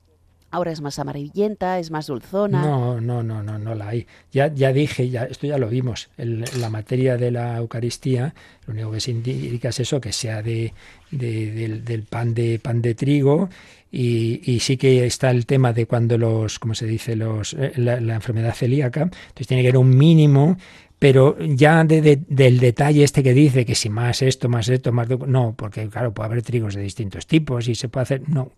ahora 0.54 0.70
es 0.70 0.80
más 0.80 0.98
amarillenta, 0.98 1.78
es 1.80 1.90
más 1.90 2.06
dulzona. 2.06 2.62
No, 2.62 3.00
no, 3.00 3.22
no, 3.22 3.42
no, 3.42 3.58
no 3.58 3.74
la 3.74 3.88
hay. 3.88 4.06
Ya, 4.32 4.52
ya 4.54 4.72
dije, 4.72 5.10
ya, 5.10 5.24
esto 5.24 5.46
ya 5.48 5.58
lo 5.58 5.68
vimos, 5.68 6.10
la 6.16 6.70
materia 6.70 7.16
de 7.16 7.32
la 7.32 7.56
Eucaristía, 7.58 8.34
lo 8.66 8.74
único 8.74 8.92
que 8.92 9.00
se 9.00 9.10
indica 9.10 9.70
es 9.70 9.80
eso, 9.80 10.00
que 10.00 10.12
sea 10.12 10.42
de, 10.42 10.72
del, 11.10 12.04
pan 12.08 12.34
de 12.34 12.60
pan 12.60 12.80
de 12.82 12.94
trigo 12.94 13.48
y, 13.90 14.58
sí 14.60 14.76
que 14.76 15.06
está 15.06 15.30
el 15.30 15.44
tema 15.44 15.72
de 15.72 15.86
cuando 15.86 16.18
los, 16.18 16.58
como 16.58 16.74
se 16.74 16.86
dice, 16.86 17.16
los, 17.16 17.54
eh, 17.54 17.72
la, 17.76 18.14
enfermedad 18.14 18.54
celíaca, 18.54 19.02
entonces 19.02 19.46
tiene 19.46 19.62
que 19.62 19.68
haber 19.68 19.78
un 19.78 19.96
mínimo, 19.96 20.56
pero 21.04 21.36
ya 21.38 21.84
del 21.84 22.58
detalle 22.58 23.04
este 23.04 23.22
que 23.22 23.34
dice 23.34 23.66
que 23.66 23.74
si 23.74 23.90
más 23.90 24.22
esto, 24.22 24.48
más 24.48 24.70
esto, 24.70 24.90
más 24.90 25.06
de, 25.06 25.18
no, 25.18 25.52
porque 25.54 25.86
claro, 25.90 26.14
puede 26.14 26.28
haber 26.28 26.40
trigos 26.40 26.74
de 26.74 26.80
distintos 26.80 27.26
tipos 27.26 27.68
y 27.68 27.74
se 27.74 27.90
puede 27.90 28.04
hacer, 28.04 28.22
no, 28.26 28.52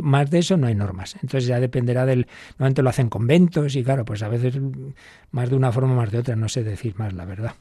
más 0.00 0.30
de 0.30 0.38
eso 0.38 0.56
no 0.56 0.68
hay 0.68 0.76
normas. 0.76 1.16
Entonces 1.16 1.46
ya 1.46 1.58
dependerá 1.58 2.06
del, 2.06 2.28
normalmente 2.50 2.80
lo 2.80 2.90
hacen 2.90 3.08
conventos 3.08 3.74
y 3.74 3.82
claro, 3.82 4.04
pues 4.04 4.22
a 4.22 4.28
veces 4.28 4.54
más 5.32 5.50
de 5.50 5.56
una 5.56 5.72
forma, 5.72 5.96
más 5.96 6.12
de 6.12 6.18
otra, 6.18 6.36
no 6.36 6.48
sé 6.48 6.62
decir 6.62 6.94
más 6.96 7.12
la 7.12 7.24
verdad. 7.24 7.54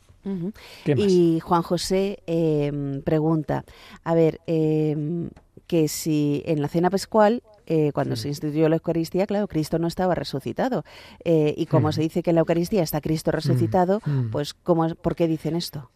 Y 0.86 1.39
Juan 1.39 1.64
José 1.64 2.20
eh, 2.28 3.01
pregunta, 3.03 3.66
a 4.03 4.14
ver, 4.14 4.41
eh, 4.45 5.28
que 5.66 5.88
si 5.88 6.43
en 6.45 6.61
la 6.61 6.68
cena 6.68 6.91
pascual 6.91 7.41
eh, 7.66 7.91
cuando 7.93 8.16
se 8.16 8.28
instituyó 8.28 8.70
la 8.70 8.76
Eucaristía, 8.76 9.26
claro, 9.28 9.47
Cristo 9.47 9.80
no 9.80 9.88
estaba 9.88 10.16
resucitado. 10.16 10.84
Eh, 11.24 11.53
y 11.57 11.66
como 11.66 11.91
se 11.91 12.01
dice 12.01 12.24
que 12.24 12.32
en 12.32 12.36
la 12.36 12.41
Eucaristía 12.41 12.84
está 12.84 13.01
Cristo 13.01 13.32
resucitado, 13.32 14.01
pues 14.32 14.53
¿cómo, 14.53 14.93
¿por 14.95 15.16
qué 15.16 15.28
dicen 15.28 15.55
esto? 15.55 15.89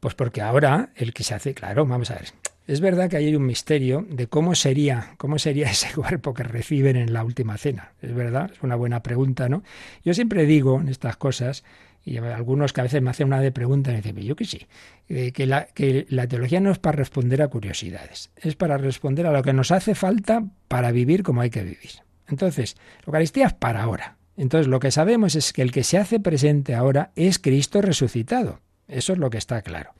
Pues 0.00 0.14
porque 0.14 0.42
ahora 0.42 0.90
el 0.96 1.14
que 1.14 1.24
se 1.24 1.34
hace, 1.34 1.54
claro, 1.54 1.86
vamos 1.86 2.10
a 2.10 2.14
ver. 2.14 2.28
Es 2.66 2.80
verdad 2.80 3.10
que 3.10 3.18
hay 3.18 3.36
un 3.36 3.44
misterio 3.44 4.06
de 4.08 4.26
cómo 4.26 4.54
sería, 4.54 5.14
cómo 5.18 5.38
sería 5.38 5.66
ese 5.70 5.92
cuerpo 5.94 6.34
que 6.34 6.44
reciben 6.44 6.96
en 6.96 7.12
la 7.12 7.24
última 7.24 7.56
cena. 7.58 7.92
Es 8.00 8.14
verdad, 8.14 8.50
es 8.52 8.62
una 8.62 8.76
buena 8.76 9.02
pregunta, 9.02 9.48
¿no? 9.48 9.62
Yo 10.04 10.14
siempre 10.14 10.46
digo 10.46 10.80
en 10.80 10.88
estas 10.88 11.16
cosas 11.16 11.64
y 12.04 12.18
algunos 12.18 12.72
que 12.72 12.80
a 12.80 12.84
veces 12.84 13.00
me 13.00 13.10
hacen 13.10 13.28
una 13.28 13.40
de 13.40 13.50
preguntas 13.50 13.92
me 13.92 14.02
dicen, 14.02 14.16
yo 14.18 14.34
sí, 14.40 14.66
eh, 15.08 15.32
que, 15.32 15.46
la, 15.46 15.66
que 15.66 16.06
la 16.08 16.26
teología 16.26 16.60
no 16.60 16.70
es 16.70 16.78
para 16.78 16.96
responder 16.96 17.40
a 17.42 17.48
curiosidades, 17.48 18.30
es 18.36 18.56
para 18.56 18.76
responder 18.76 19.26
a 19.26 19.32
lo 19.32 19.42
que 19.42 19.52
nos 19.52 19.70
hace 19.70 19.94
falta 19.94 20.44
para 20.68 20.92
vivir 20.92 21.22
como 21.22 21.40
hay 21.40 21.50
que 21.50 21.62
vivir. 21.62 22.02
Entonces, 22.28 22.76
la 23.00 23.06
Eucaristía 23.06 23.46
es 23.46 23.54
para 23.54 23.82
ahora. 23.82 24.16
Entonces, 24.36 24.66
lo 24.66 24.80
que 24.80 24.90
sabemos 24.90 25.34
es 25.34 25.52
que 25.52 25.62
el 25.62 25.72
que 25.72 25.84
se 25.84 25.98
hace 25.98 26.20
presente 26.20 26.74
ahora 26.74 27.12
es 27.16 27.38
Cristo 27.38 27.80
resucitado. 27.80 28.60
Eso 28.88 29.12
es 29.12 29.18
lo 29.18 29.30
que 29.30 29.38
está 29.38 29.62
claro. 29.62 29.94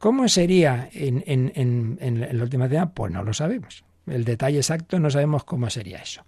¿Cómo 0.00 0.28
sería 0.28 0.88
en, 0.92 1.22
en, 1.26 1.52
en, 1.54 1.98
en 2.00 2.36
la 2.36 2.42
última 2.42 2.68
cena? 2.68 2.92
Pues 2.92 3.12
no 3.12 3.22
lo 3.22 3.32
sabemos. 3.32 3.84
El 4.06 4.24
detalle 4.24 4.58
exacto 4.58 4.98
no 4.98 5.10
sabemos 5.10 5.44
cómo 5.44 5.70
sería 5.70 5.98
eso. 5.98 6.24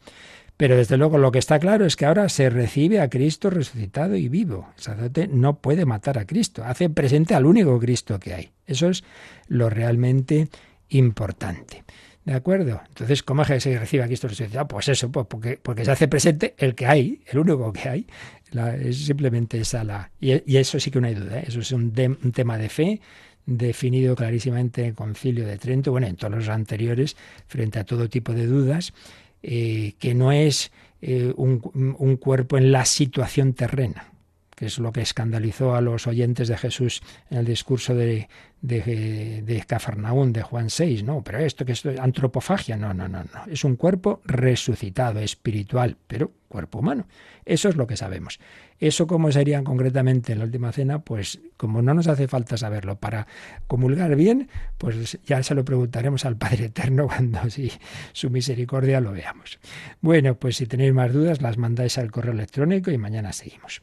Pero 0.57 0.76
desde 0.76 0.96
luego 0.96 1.18
lo 1.18 1.32
que 1.32 1.38
está 1.38 1.59
claro 1.59 1.84
es 1.84 1.96
que 1.96 2.07
ahora 2.07 2.28
se 2.28 2.48
recibe 2.48 3.00
a 3.00 3.11
Cristo 3.11 3.50
resucitado 3.50 4.16
y 4.16 4.28
vivo. 4.28 4.68
El 4.76 4.82
sacerdote 4.82 5.28
no 5.28 5.59
puede 5.59 5.84
matar 5.84 6.18
a 6.18 6.26
Cristo, 6.26 6.64
hace 6.64 6.88
presente 6.88 7.34
al 7.34 7.44
único 7.44 7.78
Cristo 7.78 8.18
que 8.18 8.34
hay. 8.34 8.50
Eso 8.66 8.88
es 8.88 9.04
lo 9.48 9.68
realmente 9.68 10.48
importante. 10.88 11.84
¿De 12.24 12.34
acuerdo? 12.34 12.80
Entonces, 12.88 13.22
¿cómo 13.22 13.42
es 13.42 13.48
que 13.48 13.61
se 13.61 13.78
recibe 13.78 14.02
a 14.02 14.07
Cristo 14.07 14.26
resucitado? 14.26 14.66
Pues 14.66 14.88
eso, 14.88 15.12
pues 15.12 15.26
porque, 15.28 15.84
se 15.84 15.90
hace 15.90 16.09
presente 16.09 16.54
el 16.59 16.74
que 16.74 16.86
hay, 16.86 17.20
el 17.26 17.38
único 17.38 17.72
que 17.72 17.88
hay. 17.88 18.07
es 18.80 19.07
simplemente 19.07 19.61
esa 19.61 19.84
la... 19.84 20.11
Y, 20.18 20.57
eso 20.57 20.80
sí 20.80 20.90
que 20.90 21.00
no 21.00 21.07
hay 21.07 21.14
duda, 21.14 21.38
¿eh? 21.38 21.44
eso 21.46 21.61
es 21.61 21.70
un, 21.70 21.92
un 22.24 22.32
tema 22.32 22.59
de 22.59 22.68
fe 22.68 23.00
definido 23.46 24.16
clarísimamente 24.16 24.80
en 24.80 24.88
el 24.88 24.94
Concilio 24.94 25.46
de 25.46 25.57
Trento, 25.57 25.92
bueno, 25.92 26.09
en 26.09 26.16
todos 26.16 26.34
los 26.34 26.48
anteriores, 26.48 27.16
frente 27.46 27.78
a 27.78 27.84
todo 27.84 28.09
tipo 28.09 28.32
de 28.32 28.46
dudas, 28.46 28.92
eh, 29.49 29.94
que 30.01 30.12
no 30.12 30.32
es 30.32 30.72
eh, 31.01 31.32
un, 31.36 31.62
un, 32.01 32.16
cuerpo 32.16 32.59
en 32.59 32.72
la 32.72 32.84
situación 32.84 33.53
terrena, 33.53 34.12
que 34.57 34.66
es 34.66 34.78
lo 34.78 34.90
que 34.90 35.02
escandalizó 35.02 35.76
a 35.76 35.82
los 35.82 36.07
oyentes 36.07 36.48
de 36.48 36.57
Jesús 36.57 37.02
en 37.30 37.38
el 37.38 37.44
discurso 37.44 37.94
de, 37.94 38.28
de, 38.62 39.42
de 39.44 39.64
Cafarnaún, 39.66 40.32
de 40.32 40.42
Juan 40.42 40.70
6, 40.70 41.04
no, 41.04 41.22
pero 41.22 41.38
esto 41.38 41.64
que 41.66 41.72
es 41.72 41.84
antropofagia, 41.86 42.76
no, 42.76 42.94
no, 42.94 43.07
no, 43.07 43.22
no, 43.22 43.52
es 43.52 43.62
un 43.64 43.76
cuerpo 43.76 44.22
resucitado, 44.24 45.20
espiritual, 45.20 45.98
pero 46.07 46.32
cuerpo 46.48 46.78
humano. 46.78 47.07
Eso 47.44 47.68
es 47.68 47.76
lo 47.76 47.86
que 47.86 47.98
sabemos. 47.98 48.40
Eso 48.78 49.07
cómo 49.07 49.30
sería 49.30 49.62
concretamente 49.62 50.32
en 50.32 50.38
la 50.38 50.46
última 50.46 50.72
cena, 50.72 51.00
pues 51.00 51.38
como 51.59 51.82
no 51.82 51.92
nos 51.92 52.09
hace 52.09 52.26
falta 52.26 52.57
saberlo 52.57 52.96
para 52.96 53.26
comulgar 53.66 54.16
bien, 54.16 54.48
pues 54.78 55.18
ya 55.26 55.42
se 55.42 55.54
lo 55.54 55.64
preguntaremos 55.64 56.24
al 56.24 56.36
Padre 56.36 56.66
Eterno 56.66 57.09
cuando 57.14 57.40
su 58.12 58.30
misericordia 58.30 59.00
lo 59.00 59.12
veamos. 59.12 59.59
Bueno, 60.00 60.34
pues 60.38 60.57
si 60.57 60.66
tenéis 60.66 60.94
más 60.94 61.12
dudas 61.12 61.42
las 61.42 61.59
mandáis 61.59 61.98
al 61.98 62.11
correo 62.11 62.32
electrónico 62.32 62.90
y 62.90 62.96
mañana 62.96 63.34
seguimos. 63.34 63.82